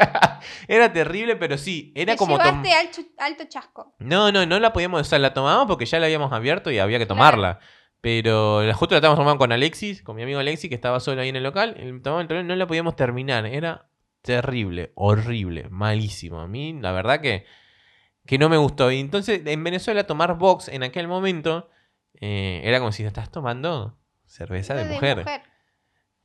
era 0.68 0.92
terrible, 0.92 1.36
pero 1.36 1.56
sí, 1.58 1.92
era 1.94 2.14
Te 2.14 2.18
como... 2.18 2.36
tom- 2.38 2.62
alto, 2.76 3.00
alto 3.18 3.44
chasco. 3.48 3.94
no, 4.00 4.32
no, 4.32 4.44
no 4.46 4.58
la 4.58 4.72
podíamos, 4.72 5.00
o 5.00 5.04
sea, 5.04 5.18
la 5.20 5.32
tomábamos 5.32 5.66
porque 5.68 5.86
ya 5.86 5.98
la 6.00 6.06
habíamos 6.06 6.32
abierto 6.32 6.70
y 6.70 6.78
había 6.78 6.98
que 6.98 7.06
Claro. 7.06 7.18
tomarla. 7.20 7.58
Pero 8.00 8.62
justo 8.74 8.94
la 8.94 8.98
estábamos 8.98 9.18
tomando 9.18 9.38
con 9.38 9.52
Alexis, 9.52 10.02
con 10.02 10.16
mi 10.16 10.22
amigo 10.22 10.38
Alexis, 10.38 10.68
que 10.68 10.74
estaba 10.76 11.00
solo 11.00 11.20
ahí 11.22 11.28
en 11.28 11.36
el 11.36 11.42
local. 11.42 11.74
el 11.78 12.46
no 12.46 12.56
la 12.56 12.66
podíamos 12.66 12.94
terminar. 12.96 13.46
Era 13.46 13.86
terrible, 14.26 14.92
horrible, 14.94 15.68
malísimo. 15.70 16.40
A 16.40 16.46
mí, 16.46 16.78
la 16.80 16.92
verdad 16.92 17.20
que, 17.20 17.46
que 18.26 18.36
no 18.38 18.48
me 18.50 18.58
gustó. 18.58 18.90
Y 18.92 19.00
entonces, 19.00 19.40
en 19.46 19.64
Venezuela, 19.64 20.04
tomar 20.06 20.36
box 20.36 20.68
en 20.68 20.82
aquel 20.82 21.08
momento 21.08 21.70
eh, 22.20 22.60
era 22.64 22.78
como 22.78 22.92
si 22.92 23.04
estás 23.04 23.30
tomando 23.30 23.98
cerveza 24.26 24.74
de, 24.74 24.84
De 24.84 24.94
mujer. 24.94 25.24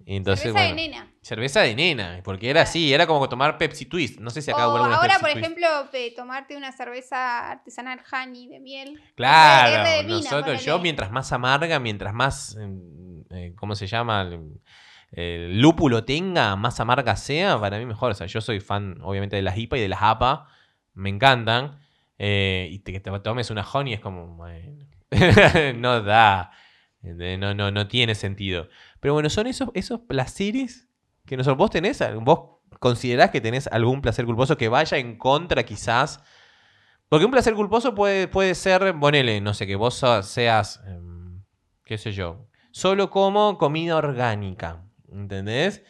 Y 0.04 0.16
entonces, 0.16 0.46
Cerveza 0.46 0.66
bueno, 0.66 0.82
de 0.82 0.90
nena. 0.90 1.14
cerveza 1.22 1.62
de 1.62 1.76
nena, 1.76 2.22
porque 2.24 2.50
era 2.50 2.64
así, 2.64 2.92
era 2.92 3.06
como 3.06 3.30
tomar 3.30 3.60
Pepsi 3.60 3.86
Twist. 3.86 4.20
No 4.20 4.32
sé 4.32 4.42
si 4.42 4.50
acá 4.50 4.68
hubo 4.68 4.78
ahora, 4.78 5.00
Pepsi 5.00 5.20
por 5.20 5.30
Twist. 5.32 5.38
ejemplo, 5.46 5.68
tomarte 6.16 6.58
una 6.58 6.72
cerveza 6.72 7.52
artesanal 7.52 8.02
honey 8.12 8.48
de 8.48 8.60
miel. 8.60 9.00
Claro, 9.16 9.84
R 9.88 9.98
de 9.98 10.04
mina, 10.04 10.16
nosotros, 10.16 10.66
yo 10.66 10.80
mientras 10.80 11.12
más 11.12 11.32
amarga, 11.32 11.80
mientras 11.80 12.16
más, 12.16 12.58
eh, 12.60 12.68
eh, 13.30 13.54
¿cómo 13.56 13.76
se 13.76 13.86
llama? 13.86 14.28
El, 15.12 15.62
lúpulo 15.62 16.04
tenga, 16.06 16.56
más 16.56 16.80
amarga 16.80 17.16
sea, 17.16 17.60
para 17.60 17.78
mí 17.80 17.86
mejor. 17.86 18.12
O 18.12 18.14
sea, 18.14 18.28
yo 18.28 18.42
soy 18.42 18.60
fan, 18.60 18.98
obviamente, 19.02 19.36
de 19.36 19.42
las 19.42 19.58
IPA 19.58 19.78
y 19.78 19.82
de 19.82 19.90
las 19.90 20.02
APA, 20.02 20.48
me 20.94 21.10
encantan. 21.10 21.80
Eh, 22.18 22.70
y 22.72 22.80
que 22.80 23.00
te 23.00 23.20
tomes 23.20 23.50
una 23.50 23.64
honey 23.64 23.94
es 23.94 24.00
como, 24.00 24.46
no 25.76 26.02
da, 26.04 26.52
no, 27.02 27.54
no, 27.54 27.72
no 27.72 27.88
tiene 27.88 28.16
sentido. 28.16 28.70
Pero 29.00 29.14
bueno, 29.14 29.30
son 29.30 29.48
esos, 29.48 29.70
esos 29.74 30.02
placeres 30.02 30.88
que 31.26 31.36
nosotros, 31.36 31.58
vos 31.58 31.72
tenés, 31.72 32.04
vos 32.22 32.60
considerás 32.80 33.32
que 33.32 33.42
tenés 33.42 33.68
algún 33.68 34.02
placer 34.02 34.26
culposo 34.26 34.56
que 34.58 34.70
vaya 34.70 34.98
en 34.98 35.18
contra 35.18 35.64
quizás 35.64 36.24
porque 37.12 37.26
un 37.26 37.32
placer 37.32 37.56
culposo 37.56 37.94
puede, 37.94 38.30
puede 38.30 38.56
ser, 38.56 38.98
ponele, 38.98 39.42
no 39.42 39.54
sé, 39.54 39.68
que 39.68 39.76
vos 39.76 40.02
seas, 40.22 40.82
em, 40.88 41.44
qué 41.84 41.98
sé 41.98 42.14
yo, 42.14 42.48
solo 42.72 43.10
como 43.10 43.58
comida 43.58 43.98
orgánica, 43.98 44.86
¿entendés? 45.12 45.84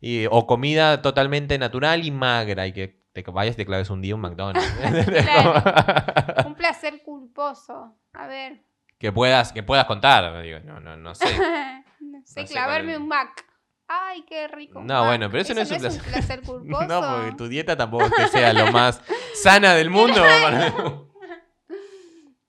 Y- 0.00 0.26
o 0.30 0.46
comida 0.46 1.02
totalmente 1.02 1.58
natural 1.58 2.04
y 2.04 2.10
magra 2.10 2.66
y 2.66 2.72
que 2.72 3.02
te 3.12 3.22
vayas 3.22 3.54
y 3.54 3.56
te 3.56 3.66
claves 3.66 3.90
un 3.90 4.00
día 4.00 4.14
un 4.14 4.20
McDonald's. 4.20 4.64
Un 6.46 6.54
placer 6.54 7.02
culposo. 7.02 7.96
A 8.12 8.26
ver. 8.26 8.62
que, 8.98 9.12
puedas, 9.12 9.52
que 9.52 9.62
puedas 9.62 9.86
contar, 9.86 10.42
digo, 10.42 10.60
no, 10.60 10.78
no, 10.80 10.96
no 10.96 11.14
sé. 11.14 11.24
no 12.00 12.20
sé, 12.24 12.42
No 12.42 12.46
sé 12.46 12.52
clavarme 12.52 12.96
un 12.96 13.08
Mac. 13.08 13.44
Ay, 13.88 14.22
qué 14.28 14.46
rico. 14.48 14.80
No, 14.80 15.00
Mac. 15.00 15.06
bueno, 15.06 15.30
pero 15.30 15.42
eso 15.42 15.54
no 15.54 15.62
es 15.62 15.70
un 15.70 15.76
un 15.84 15.98
placer 16.12 16.42
culposo. 16.42 16.86
No, 16.86 17.00
porque 17.00 17.32
tu 17.36 17.48
dieta 17.48 17.76
tampoco 17.76 18.04
es 18.04 18.12
que 18.12 18.28
sea 18.28 18.52
lo 18.52 18.70
más 18.70 19.00
sana 19.34 19.74
del 19.74 19.88
mundo. 19.90 20.22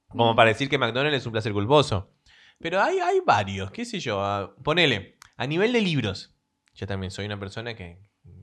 Como 0.08 0.36
para 0.36 0.50
decir 0.50 0.70
que 0.70 0.78
McDonald's 0.78 1.18
es 1.18 1.26
un 1.26 1.32
placer 1.32 1.54
culposo. 1.54 2.12
Pero 2.60 2.82
hay, 2.82 3.00
hay 3.00 3.22
varios, 3.26 3.72
qué 3.72 3.86
sé 3.86 4.00
yo. 4.00 4.22
ah, 4.22 4.54
ponele, 4.64 5.18
a 5.40 5.48
nivel 5.48 5.72
de 5.74 5.82
libros. 5.82 6.34
Yo 6.76 6.86
también 6.86 7.12
soy 7.12 7.26
una 7.26 7.40
persona 7.40 7.76
que, 7.76 7.98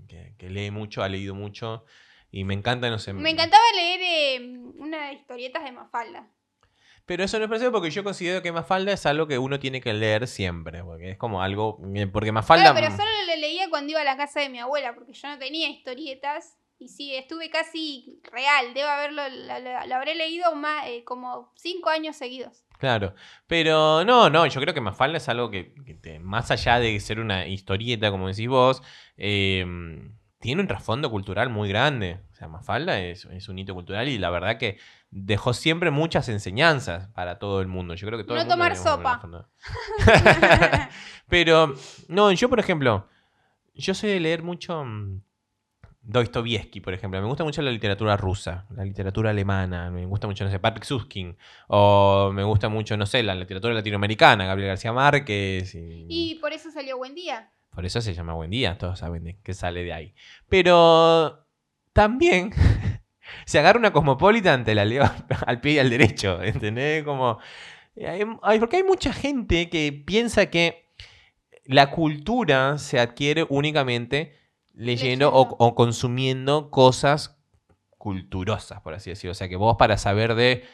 que- 0.09 0.35
que 0.39 0.51
lee 0.51 0.71
mucho, 0.71 1.03
ha 1.03 1.09
leído 1.09 1.35
mucho. 1.35 1.85
Y 2.31 2.45
me 2.45 2.55
encanta, 2.55 2.91
no 2.91 2.99
sé. 2.99 3.13
Me 3.13 3.31
encantaba 3.31 3.63
leer 3.75 4.01
eh, 4.03 4.59
unas 4.79 5.13
historietas 5.15 5.63
de 5.65 5.73
Mafalda. 5.73 6.29
Pero 7.07 7.23
eso 7.23 7.39
no 7.39 7.45
es 7.45 7.49
parecido 7.49 7.71
porque 7.71 7.91
yo 7.91 8.03
considero 8.03 8.43
que 8.43 8.51
Mafalda 8.51 8.93
es 8.93 9.07
algo 9.07 9.29
que 9.29 9.39
uno 9.39 9.61
tiene 9.61 9.81
que 9.81 9.93
leer 9.95 10.27
siempre. 10.27 10.83
Porque 10.83 11.11
es 11.11 11.17
como 11.19 11.41
algo. 11.41 11.79
eh, 11.95 12.07
Porque 12.09 12.33
Mafalda. 12.33 12.73
Claro, 12.73 12.79
pero 12.81 12.91
solo 12.97 13.11
lo 13.29 13.37
leía 13.41 13.71
cuando 13.71 13.93
iba 13.93 14.01
a 14.01 14.05
la 14.05 14.17
casa 14.17 14.41
de 14.41 14.49
mi 14.49 14.59
abuela, 14.59 14.95
porque 14.95 15.13
yo 15.13 15.29
no 15.29 15.39
tenía 15.39 15.69
historietas. 15.71 16.57
Y 16.79 16.89
sí, 16.89 17.15
estuve 17.15 17.49
casi 17.49 18.21
real. 18.25 18.75
Debo 18.75 18.89
haberlo, 18.89 19.23
lo 19.87 19.95
habré 19.95 20.15
leído 20.15 20.55
más, 20.57 20.87
eh, 20.89 21.05
como 21.05 21.53
cinco 21.57 21.89
años 21.89 22.17
seguidos. 22.17 22.66
Claro, 22.79 23.15
pero 23.47 24.05
no, 24.05 24.29
no, 24.31 24.47
yo 24.47 24.61
creo 24.61 24.75
que 24.75 24.81
Mafalda 24.81 25.17
es 25.19 25.29
algo 25.29 25.51
que, 25.51 25.73
que 25.85 25.95
te- 25.95 26.19
más 26.19 26.51
allá 26.51 26.79
de 26.79 26.99
ser 27.01 27.21
una 27.21 27.47
historieta, 27.47 28.11
como 28.11 28.29
decís 28.29 28.49
vos, 28.49 28.83
eh, 29.17 29.65
tiene 30.41 30.61
un 30.61 30.69
trasfondo 30.69 31.11
cultural 31.11 31.49
muy 31.49 31.69
grande. 31.69 32.21
O 32.33 32.35
sea, 32.35 32.49
Mafalda 32.49 33.01
es, 33.01 33.25
es 33.27 33.49
un 33.49 33.59
hito 33.59 33.73
cultural 33.75 34.09
y 34.09 34.19
la 34.19 34.29
verdad 34.31 34.59
que 34.59 34.79
dejó 35.11 35.55
siempre 35.55 35.91
muchas 35.91 36.29
enseñanzas 36.29 37.09
para 37.15 37.39
todo 37.39 37.61
el 37.63 37.67
mundo. 37.69 37.95
Yo 37.95 38.07
creo 38.07 38.19
que 38.19 38.25
todo 38.25 38.35
No 38.37 38.43
el 38.43 38.47
mundo 38.49 38.55
tomar 38.55 38.73
deberíamos 38.75 39.01
sopa. 39.01 39.49
Mafalda. 40.07 40.91
pero, 41.29 41.75
no, 42.09 42.31
yo 42.33 42.49
por 42.49 42.61
ejemplo, 42.61 43.09
yo 43.75 43.95
soy 43.95 44.11
de 44.11 44.21
leer 44.21 44.43
mucho 44.43 44.85
mm, 44.85 45.23
Dostoyevsky, 46.09 46.81
por 46.81 46.95
ejemplo. 46.95 47.21
Me 47.21 47.27
gusta 47.27 47.43
mucho 47.45 47.63
la 47.63 47.71
literatura 47.71 48.17
rusa, 48.17 48.65
la 48.71 48.85
literatura 48.85 49.31
alemana. 49.31 49.91
Me 49.91 50.07
gusta 50.07 50.27
mucho, 50.27 50.45
no 50.45 50.51
sé, 50.51 50.59
Patrick 50.61 50.85
Susskind. 50.85 51.37
O 51.69 52.31
me 52.33 52.45
gusta 52.45 52.69
mucho, 52.69 52.97
no 52.97 53.07
sé, 53.07 53.23
la 53.23 53.35
literatura 53.35 53.75
latinoamericana, 53.75 54.47
Gabriel 54.47 54.69
García 54.69 54.93
Márquez. 54.93 55.75
Y, 55.75 56.07
Y 56.09 56.35
por 56.37 56.53
eso 56.53 56.71
salió 56.71 56.97
Buen 56.97 57.15
Día. 57.15 57.51
Por 57.75 57.85
eso 57.85 58.01
se 58.01 58.15
llama 58.15 58.33
Buen 58.35 58.51
Día, 58.51 58.79
todos 58.79 59.01
saben 59.01 59.25
de 59.25 59.37
qué 59.43 59.53
sale 59.53 59.83
de 59.85 59.93
ahí. 59.93 60.15
Pero 60.49 61.45
también 61.93 62.53
se 63.45 63.59
agarra 63.59 63.79
una 63.79 63.93
Cosmopolitan, 63.93 64.65
te 64.65 64.75
la 64.75 64.85
leo 64.85 65.03
al 65.47 65.61
pie 65.61 65.73
y 65.73 65.79
al 65.81 65.91
derecho, 65.91 66.43
¿entendés? 66.43 67.03
Como, 67.05 67.39
hay- 68.43 68.59
porque 68.61 68.77
hay 68.77 68.83
mucha 68.85 69.13
gente 69.13 69.69
que 69.69 69.93
piensa 70.07 70.47
que 70.47 70.87
la 71.65 71.91
cultura 71.91 72.79
se 72.79 73.01
adquiere 73.01 73.45
únicamente 73.49 74.37
leyendo, 74.77 75.31
O, 75.33 75.43
Leyendo. 75.45 75.57
o 75.59 75.75
consumiendo 75.75 76.71
cosas 76.71 77.37
culturosas, 77.99 78.81
por 78.83 78.95
así 78.95 79.11
decirlo. 79.11 79.33
O 79.33 79.35
sea, 79.35 79.49
que 79.49 79.57
vos 79.57 79.77
para 79.79 79.99
saber 79.99 80.35
de 80.37 80.65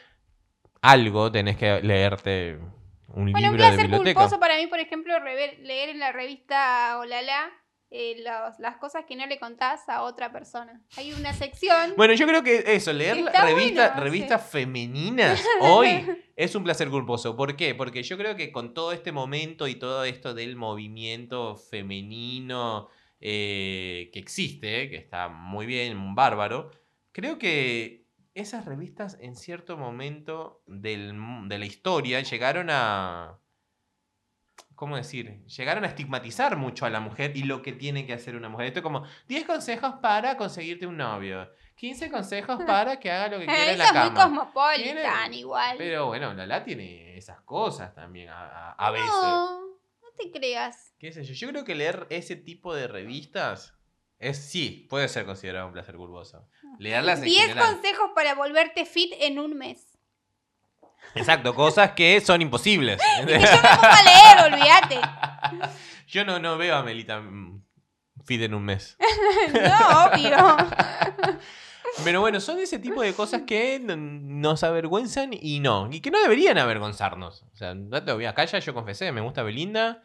algo 0.82 1.32
tenés 1.32 1.56
que 1.56 1.80
leerte 1.82 2.58
un 3.08 3.32
Bueno, 3.32 3.48
un 3.48 3.52
de 3.52 3.58
placer 3.58 3.80
biblioteca. 3.82 4.20
culposo 4.20 4.40
para 4.40 4.56
mí, 4.58 4.66
por 4.66 4.80
ejemplo, 4.80 5.14
leer 5.20 5.88
en 5.90 5.98
la 5.98 6.12
revista 6.12 6.98
Olala 6.98 7.50
eh, 7.94 8.16
los- 8.24 8.58
las 8.58 8.78
cosas 8.78 9.04
que 9.06 9.16
no 9.16 9.26
le 9.26 9.38
contás 9.38 9.86
a 9.90 10.02
otra 10.02 10.32
persona. 10.32 10.80
Hay 10.96 11.12
una 11.12 11.34
sección. 11.34 11.92
Bueno, 11.94 12.14
yo 12.14 12.26
creo 12.26 12.42
que 12.42 12.64
eso, 12.74 12.90
leer 12.90 13.18
Está 13.18 13.44
revista- 13.44 13.88
bueno, 13.90 14.02
revistas 14.02 14.48
femeninas 14.50 15.44
hoy 15.60 15.86
es 16.36 16.54
un 16.54 16.64
placer 16.64 16.88
culposo. 16.88 17.36
¿Por 17.36 17.54
qué? 17.54 17.74
Porque 17.74 18.02
yo 18.02 18.16
creo 18.16 18.34
que 18.34 18.50
con 18.50 18.72
todo 18.72 18.92
este 18.92 19.12
momento 19.12 19.68
y 19.68 19.74
todo 19.74 20.04
esto 20.04 20.32
del 20.32 20.56
movimiento 20.56 21.54
femenino 21.56 22.88
eh, 23.22 24.10
que 24.12 24.18
existe, 24.18 24.90
que 24.90 24.96
está 24.96 25.28
muy 25.28 25.64
bien, 25.66 26.14
bárbaro, 26.14 26.70
creo 27.12 27.38
que 27.38 28.06
esas 28.34 28.64
revistas 28.64 29.16
en 29.20 29.36
cierto 29.36 29.76
momento 29.76 30.62
del 30.66 31.14
mu- 31.14 31.46
de 31.48 31.58
la 31.58 31.66
historia 31.66 32.20
llegaron 32.20 32.68
a... 32.70 33.38
¿Cómo 34.74 34.96
decir? 34.96 35.44
Llegaron 35.46 35.84
a 35.84 35.88
estigmatizar 35.88 36.56
mucho 36.56 36.84
a 36.86 36.90
la 36.90 36.98
mujer 36.98 37.36
y 37.36 37.44
lo 37.44 37.62
que 37.62 37.72
tiene 37.72 38.04
que 38.04 38.14
hacer 38.14 38.34
una 38.34 38.48
mujer. 38.48 38.66
Esto 38.66 38.80
es 38.80 38.82
como 38.82 39.04
10 39.28 39.44
consejos 39.44 39.94
para 40.02 40.36
conseguirte 40.36 40.86
un 40.88 40.96
novio. 40.96 41.48
15 41.76 42.10
consejos 42.10 42.58
para 42.66 42.98
que 42.98 43.10
haga 43.10 43.28
lo 43.28 43.38
que 43.38 43.46
quiera 43.54 43.72
en 43.72 43.78
la 43.78 43.84
es 43.84 43.92
muy 43.92 44.02
cama. 44.02 44.24
cosmopolitan, 44.24 44.94
Tiene- 45.30 45.36
igual. 45.36 45.76
Pero 45.78 46.06
bueno, 46.06 46.34
Lala 46.34 46.64
tiene 46.64 47.16
esas 47.16 47.40
cosas 47.42 47.94
también 47.94 48.28
a, 48.30 48.70
a- 48.70 48.72
a 48.72 48.90
veces. 48.90 49.06
no, 49.12 49.60
no 49.68 50.08
te 50.18 50.30
creas. 50.32 50.91
¿Qué 51.02 51.12
sé 51.12 51.24
yo? 51.24 51.34
Yo 51.34 51.48
creo 51.48 51.64
que 51.64 51.74
leer 51.74 52.06
ese 52.10 52.36
tipo 52.36 52.72
de 52.72 52.86
revistas 52.86 53.74
es 54.20 54.38
sí, 54.38 54.86
puede 54.88 55.08
ser 55.08 55.24
considerado 55.24 55.66
un 55.66 55.72
placer 55.72 55.96
culposo. 55.96 56.48
Leerlas 56.78 57.18
en 57.18 57.24
10 57.24 57.40
general. 57.40 57.72
consejos 57.72 58.10
para 58.14 58.36
volverte 58.36 58.86
fit 58.86 59.12
en 59.18 59.40
un 59.40 59.58
mes. 59.58 59.98
Exacto, 61.16 61.56
cosas 61.56 61.90
que 61.90 62.20
son 62.20 62.40
imposibles. 62.40 63.02
Yo 63.18 63.26
me 63.26 63.34
pongo 63.36 63.82
a 63.82 64.02
leer, 64.04 64.52
olvídate. 64.52 65.00
yo 66.06 66.24
no, 66.24 66.38
no 66.38 66.56
veo 66.56 66.76
a 66.76 66.84
Melita 66.84 67.20
fit 68.24 68.42
en 68.42 68.54
un 68.54 68.64
mes. 68.64 68.96
No, 69.52 70.04
obvio. 70.04 70.56
Pero 72.04 72.20
bueno, 72.20 72.38
son 72.38 72.60
ese 72.60 72.78
tipo 72.78 73.02
de 73.02 73.12
cosas 73.12 73.42
que 73.44 73.80
nos 73.80 74.62
avergüenzan 74.62 75.32
y 75.32 75.58
no. 75.58 75.88
Y 75.90 76.00
que 76.00 76.12
no 76.12 76.22
deberían 76.22 76.58
avergonzarnos. 76.58 77.42
O 77.52 77.56
sea, 77.56 77.74
no 77.74 78.04
te 78.04 78.12
voy 78.12 78.26
acá 78.26 78.44
ya 78.44 78.60
yo 78.60 78.72
confesé, 78.72 79.10
me 79.10 79.20
gusta 79.20 79.42
Belinda 79.42 80.00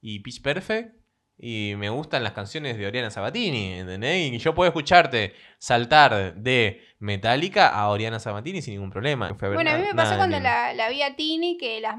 y 0.00 0.20
Pitch 0.20 0.42
Perfect. 0.42 0.96
Y 1.40 1.74
me 1.76 1.88
gustan 1.88 2.24
las 2.24 2.32
canciones 2.32 2.76
de 2.76 2.84
Oriana 2.88 3.10
Sabatini, 3.10 3.74
¿entendés? 3.74 4.32
Y 4.32 4.38
yo 4.38 4.56
puedo 4.56 4.66
escucharte 4.66 5.36
saltar 5.58 6.34
de 6.34 6.82
Metallica 6.98 7.68
a 7.68 7.88
Oriana 7.90 8.18
Sabatini 8.18 8.60
sin 8.60 8.74
ningún 8.74 8.90
problema. 8.90 9.30
Bueno, 9.38 9.70
a 9.70 9.78
mí 9.78 9.84
me 9.84 9.94
pasó 9.94 10.16
cuando 10.16 10.40
la, 10.40 10.74
la 10.74 10.88
vi 10.88 11.00
a 11.02 11.14
Tini 11.14 11.56
que 11.56 11.80
las, 11.80 11.94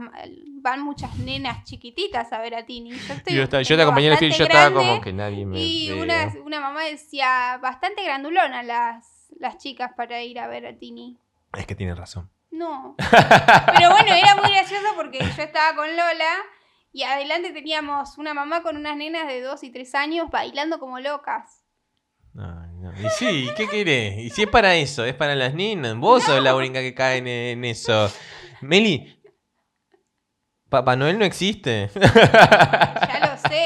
van 0.62 0.82
muchas 0.82 1.16
nenas 1.20 1.64
chiquititas 1.64 2.34
a 2.34 2.40
ver 2.40 2.54
a 2.54 2.66
Tini. 2.66 2.90
Yo, 2.92 3.14
estoy, 3.14 3.34
Yo, 3.34 3.44
estaba- 3.44 3.64
yo 3.64 3.76
te 3.78 3.82
acompañé 3.82 4.08
en 4.08 4.12
el 4.12 4.20
film, 4.20 4.34
yo 4.34 4.44
estaba 4.44 4.74
como 4.74 5.00
que 5.00 5.14
nadie 5.14 5.46
me 5.46 5.58
Y 5.62 5.92
una, 5.94 6.34
una 6.44 6.60
mamá 6.60 6.84
decía, 6.84 7.60
bastante 7.62 8.04
grandulona 8.04 8.62
las, 8.62 9.06
las 9.40 9.58
chicas 9.58 9.92
para 9.96 10.22
ir 10.22 10.38
a 10.40 10.50
ver 10.50 10.66
a 10.66 10.78
Tini. 10.78 11.18
Es 11.58 11.66
que 11.66 11.76
tiene 11.76 11.96
razón. 11.96 12.30
No. 12.52 12.98
Pero 13.78 13.90
bueno, 13.92 14.14
era 14.14 14.36
muy 14.36 14.52
gracioso 14.52 14.88
porque 14.98 15.20
yo 15.20 15.44
estaba 15.44 15.76
con 15.78 15.88
Lola 15.88 16.36
y 16.92 17.04
adelante 17.04 17.52
teníamos 17.52 18.18
una 18.18 18.34
mamá 18.34 18.62
con 18.64 18.78
unas 18.78 18.98
nenas 18.98 19.28
de 19.28 19.42
2 19.42 19.64
y 19.64 19.72
3 19.72 19.96
años 19.96 20.30
bailando 20.32 20.80
como 20.80 21.00
locas. 21.00 21.64
No. 22.34 22.70
Y 23.04 23.10
sí, 23.10 23.50
¿qué 23.58 23.68
querés? 23.68 24.18
Y 24.18 24.30
si 24.30 24.44
es 24.44 24.48
para 24.48 24.76
eso, 24.76 25.04
es 25.04 25.14
para 25.14 25.36
las 25.36 25.54
niñas. 25.54 25.96
Vos 25.98 26.24
sos 26.24 26.42
la 26.42 26.56
única 26.56 26.80
que 26.80 26.94
cae 26.94 27.18
en, 27.18 27.28
en 27.28 27.66
eso. 27.66 28.12
Meli, 28.62 29.20
Papá 30.70 30.96
Noel 30.96 31.18
no 31.18 31.26
existe. 31.26 31.90
Ya 31.96 33.20
lo 33.22 33.50
sé. 33.50 33.66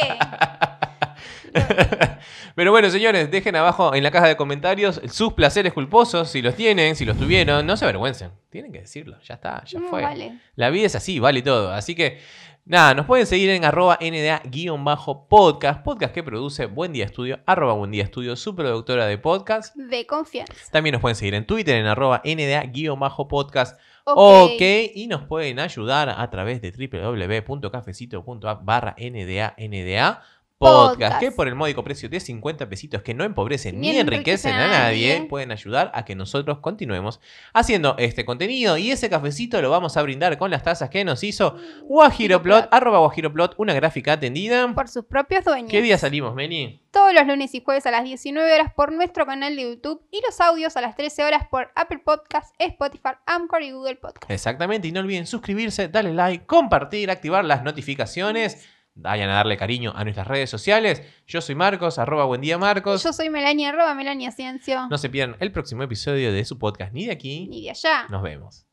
Pero 2.56 2.72
bueno, 2.72 2.90
señores, 2.90 3.32
dejen 3.32 3.56
abajo 3.56 3.96
en 3.96 4.04
la 4.04 4.12
caja 4.12 4.28
de 4.28 4.36
comentarios 4.38 5.02
sus 5.12 5.34
placeres 5.34 5.74
culposos, 5.74 6.30
si 6.30 6.42
los 6.42 6.56
tienen, 6.56 6.96
si 6.96 7.06
los 7.06 7.18
tuvieron. 7.18 7.66
No 7.66 7.76
se 7.78 7.86
avergüencen, 7.86 8.32
tienen 8.50 8.72
que 8.72 8.82
decirlo. 8.82 9.18
Ya 9.28 9.36
está, 9.36 9.64
ya 9.66 9.80
No, 9.80 9.88
fue. 9.88 10.02
vale. 10.04 10.40
La 10.56 10.70
vida 10.70 10.86
es 10.86 10.96
así, 10.96 11.20
vale 11.20 11.42
todo. 11.42 11.72
Así 11.74 11.96
que, 11.96 12.20
nada, 12.66 12.94
nos 12.94 13.06
pueden 13.08 13.26
seguir 13.26 13.50
en 13.50 13.66
arroba 13.66 13.98
NDA-podcast, 14.00 15.82
podcast 15.84 16.14
que 16.14 16.22
produce 16.24 16.66
Buen 16.68 16.94
Día 16.94 17.06
Estudio, 17.06 17.40
arroba 17.46 17.74
Buen 17.74 17.92
Día 17.92 18.04
Estudio, 18.04 18.36
su 18.36 18.56
productora 18.56 19.06
de 19.08 19.18
podcast. 19.18 19.76
De 19.76 20.06
confianza. 20.06 20.54
También 20.72 20.94
nos 20.94 21.02
pueden 21.02 21.16
seguir 21.16 21.34
en 21.34 21.46
Twitter 21.48 21.76
en 21.76 21.86
arroba 21.88 22.22
NDA-podcast. 22.24 23.80
Ok. 24.06 24.52
Ok, 24.56 24.62
y 24.96 25.08
nos 25.08 25.24
pueden 25.24 25.60
ayudar 25.60 26.10
a 26.10 26.30
través 26.30 26.62
de 26.62 26.72
www.cafecito.app 26.72 28.66
barra 28.66 28.96
NDA, 29.00 29.56
NDA 29.58 30.22
podcast, 30.64 31.00
Podcast. 31.00 31.20
que 31.20 31.32
por 31.32 31.48
el 31.48 31.56
módico 31.56 31.84
precio 31.84 32.10
de 32.10 32.20
50 32.20 32.70
pesitos 32.70 33.02
que 33.04 33.14
no 33.14 33.24
empobrecen 33.24 33.80
Ni 33.80 33.92
ni, 33.92 33.98
enriquecen 33.98 34.54
a 34.54 34.68
nadie, 34.68 35.16
nadie. 35.16 35.28
pueden 35.28 35.52
ayudar 35.52 35.92
a 35.94 36.06
que 36.06 36.16
nosotros 36.16 36.60
continuemos 36.60 37.20
haciendo 37.54 37.96
este 38.00 38.26
contenido 38.26 38.78
y 38.78 38.92
ese 38.92 39.10
cafecito 39.10 39.62
lo 39.62 39.70
vamos 39.70 39.98
a 39.98 40.02
brindar 40.02 40.38
con 40.38 40.50
las 40.52 40.64
tazas 40.64 40.90
que 40.90 41.04
nos 41.06 41.24
hizo 41.24 41.56
Guajiroplot, 41.84 42.70
arroba 42.72 43.00
Guajiroplot, 43.00 43.56
una 43.58 43.74
gráfica 43.74 44.14
atendida. 44.14 44.74
Por 44.74 44.88
sus 44.88 45.06
propios 45.06 45.46
dueños. 45.46 45.70
¿Qué 45.70 45.82
día 45.82 45.98
salimos, 45.98 46.34
Meni? 46.36 46.82
Todos 46.92 47.14
los 47.14 47.26
lunes 47.26 47.54
y 47.56 47.62
jueves 47.64 47.86
a 47.88 47.92
las 47.92 48.04
19 48.04 48.54
horas 48.54 48.72
por 48.76 48.92
nuestro 48.92 49.26
canal 49.26 49.56
de 49.56 49.64
YouTube 49.64 50.02
y 50.12 50.22
los 50.26 50.40
audios 50.42 50.78
a 50.78 50.82
las 50.82 50.96
13 50.96 51.24
horas 51.24 51.48
por 51.50 51.72
Apple 51.76 52.00
Podcasts, 52.06 52.54
Spotify, 52.60 53.10
Anchor 53.26 53.64
y 53.64 53.72
Google 53.72 53.96
Podcasts. 53.96 54.30
Exactamente, 54.30 54.88
y 54.88 54.92
no 54.92 55.00
olviden 55.00 55.26
suscribirse, 55.26 55.88
darle 55.88 56.14
like, 56.14 56.46
compartir, 56.46 57.10
activar 57.10 57.46
las 57.46 57.64
notificaciones. 57.64 58.68
Vayan 58.96 59.30
a 59.30 59.34
darle 59.34 59.58
cariño 59.58 59.92
a 59.96 60.04
nuestras 60.04 60.28
redes 60.28 60.50
sociales. 60.50 61.02
Yo 61.26 61.42
soy 61.42 61.56
Marcos, 61.56 61.98
arroba 61.98 62.26
buen 62.26 62.42
día 62.42 62.58
Marcos. 62.58 63.04
Yo 63.04 63.12
soy 63.12 63.30
Melania, 63.30 63.70
arroba 63.70 63.96
Melania 63.96 64.32
Ciencio. 64.32 64.88
No 64.90 64.98
se 64.98 65.10
pierdan 65.10 65.36
el 65.40 65.52
próximo 65.52 65.84
episodio 65.84 66.32
de 66.32 66.46
su 66.46 66.60
podcast 66.60 66.94
ni 66.94 67.06
de 67.06 67.12
aquí. 67.12 67.48
Ni 67.48 67.64
de 67.64 67.72
allá. 67.72 68.08
Nos 68.10 68.22
vemos. 68.22 68.68